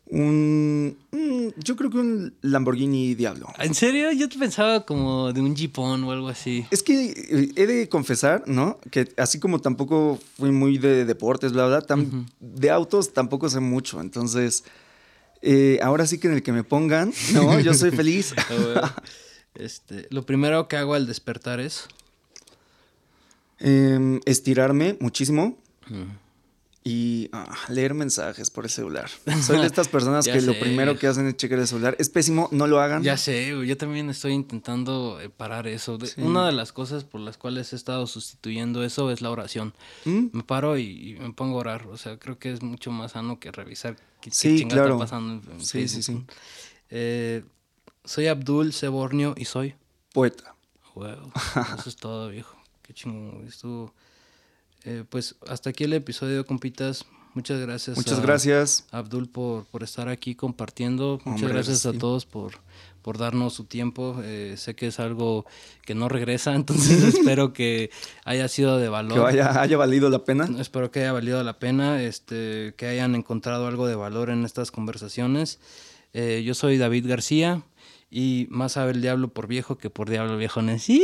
Un, 0.09 0.95
mm, 1.11 1.47
yo 1.61 1.75
creo 1.75 1.89
que 1.89 1.97
un 1.97 2.33
Lamborghini 2.41 3.13
Diablo. 3.15 3.47
¿En 3.59 3.73
serio? 3.73 4.11
Yo 4.13 4.29
te 4.29 4.37
pensaba 4.39 4.85
como 4.85 5.33
de 5.33 5.41
un 5.41 5.53
Jeepón 5.55 6.03
o 6.05 6.11
algo 6.11 6.29
así. 6.29 6.65
Es 6.71 6.81
que 6.81 7.07
eh, 7.11 7.51
he 7.55 7.67
de 7.67 7.89
confesar, 7.89 8.43
¿no? 8.47 8.79
Que 8.89 9.09
así 9.17 9.37
como 9.39 9.59
tampoco 9.59 10.17
fui 10.37 10.51
muy 10.51 10.77
de 10.77 11.03
deportes, 11.03 11.51
bla, 11.51 11.67
bla, 11.67 11.81
tam- 11.85 12.25
de 12.39 12.69
autos 12.71 13.11
tampoco 13.13 13.49
sé 13.49 13.59
mucho. 13.59 13.99
Entonces, 13.99 14.63
eh, 15.41 15.79
ahora 15.83 16.07
sí 16.07 16.19
que 16.19 16.27
en 16.27 16.35
el 16.35 16.43
que 16.43 16.53
me 16.53 16.63
pongan, 16.63 17.11
¿no? 17.33 17.59
Yo 17.59 17.73
soy 17.73 17.91
feliz. 17.91 18.33
Este, 19.55 20.05
lo 20.11 20.23
primero 20.23 20.67
que 20.67 20.77
hago 20.77 20.93
al 20.93 21.07
despertar 21.07 21.59
es. 21.59 21.87
Em, 23.59 24.19
estirarme 24.25 24.97
muchísimo 24.99 25.57
y 26.89 27.27
ah, 27.33 27.53
leer 27.67 27.93
mensajes 27.93 28.49
por 28.49 28.63
el 28.63 28.69
celular. 28.69 29.09
Soy 29.45 29.59
de 29.59 29.65
estas 29.65 29.89
personas 29.89 30.25
que 30.25 30.41
lo 30.41 30.57
primero 30.57 30.97
que 30.97 31.07
hacen 31.07 31.27
es 31.27 31.35
checar 31.35 31.59
el 31.59 31.67
celular. 31.67 31.97
Es 31.99 32.09
pésimo, 32.09 32.47
no 32.53 32.65
lo 32.65 32.79
hagan. 32.79 33.03
Ya 33.03 33.17
sé, 33.17 33.49
yo 33.65 33.75
también 33.75 34.09
estoy 34.09 34.31
intentando 34.31 35.19
eh, 35.19 35.27
parar 35.27 35.67
eso. 35.67 35.99
Sí. 35.99 36.21
Una 36.21 36.45
de 36.45 36.53
las 36.53 36.71
cosas 36.71 37.03
por 37.03 37.19
las 37.19 37.37
cuales 37.37 37.73
he 37.73 37.75
estado 37.75 38.07
sustituyendo 38.07 38.85
eso 38.85 39.11
es 39.11 39.19
la 39.19 39.31
oración. 39.31 39.73
¿Mm? 40.05 40.27
Me 40.31 40.43
paro 40.43 40.77
y, 40.77 40.83
y 41.11 41.19
me 41.19 41.33
pongo 41.33 41.57
a 41.57 41.59
orar. 41.59 41.87
O 41.87 41.97
sea, 41.97 42.17
creo 42.17 42.39
que 42.39 42.53
es 42.53 42.61
mucho 42.61 42.89
más 42.89 43.11
sano 43.11 43.37
que 43.37 43.51
revisar 43.51 43.97
qué, 44.21 44.31
Sí, 44.31 44.65
claro. 44.65 44.93
está 44.93 44.97
pasando 44.99 45.51
en, 45.51 45.65
Sí, 45.65 45.89
sí, 45.89 46.01
sí. 46.01 46.23
Eh, 46.89 47.43
soy 48.05 48.27
Abdul 48.27 48.71
Sebornio 48.71 49.33
y 49.35 49.43
soy. 49.43 49.75
Poeta. 50.13 50.55
Wow, 50.95 51.33
eso 51.77 51.89
es 51.89 51.97
todo, 51.97 52.29
viejo. 52.29 52.57
Qué 52.81 52.93
chingón, 52.93 53.45
estuvo. 53.45 53.93
Eh, 54.89 55.03
pues 55.09 55.35
hasta 55.47 55.71
aquí 55.71 55.83
el 55.83 55.91
episodio, 55.91 56.45
compitas. 56.45 57.05
Muchas 57.33 57.59
gracias. 57.59 57.97
Muchas 57.97 58.19
a- 58.19 58.21
gracias. 58.21 58.87
Abdul 58.91 59.27
por, 59.29 59.65
por 59.65 59.83
estar 59.83 60.07
aquí 60.07 60.33
compartiendo. 60.33 61.19
Muchas 61.25 61.41
Hombre, 61.43 61.53
gracias 61.55 61.85
a 61.85 61.91
todos 61.91 62.25
por, 62.25 62.53
por 63.01 63.17
darnos 63.17 63.53
su 63.53 63.65
tiempo. 63.65 64.21
Eh, 64.23 64.55
sé 64.57 64.75
que 64.75 64.87
es 64.87 65.01
algo 65.01 65.45
que 65.85 65.93
no 65.93 66.07
regresa, 66.07 66.55
entonces 66.55 67.03
espero 67.03 67.51
que 67.51 67.89
haya 68.23 68.47
sido 68.47 68.77
de 68.77 68.87
valor. 68.87 69.13
Que 69.15 69.19
vaya, 69.19 69.61
haya 69.61 69.75
valido 69.75 70.09
la 70.09 70.23
pena. 70.23 70.47
Espero 70.57 70.89
que 70.89 71.01
haya 71.01 71.11
valido 71.11 71.43
la 71.43 71.59
pena, 71.59 72.01
este, 72.01 72.73
que 72.77 72.87
hayan 72.87 73.13
encontrado 73.13 73.67
algo 73.67 73.87
de 73.87 73.95
valor 73.95 74.29
en 74.29 74.45
estas 74.45 74.71
conversaciones. 74.71 75.59
Eh, 76.13 76.43
yo 76.45 76.53
soy 76.53 76.77
David 76.77 77.07
García 77.09 77.61
y 78.09 78.47
más 78.49 78.71
sabe 78.71 78.91
el 78.93 79.01
diablo 79.01 79.27
por 79.27 79.47
viejo 79.47 79.77
que 79.77 79.89
por 79.89 80.09
diablo 80.09 80.37
viejo. 80.37 80.61
Sí. 80.79 81.01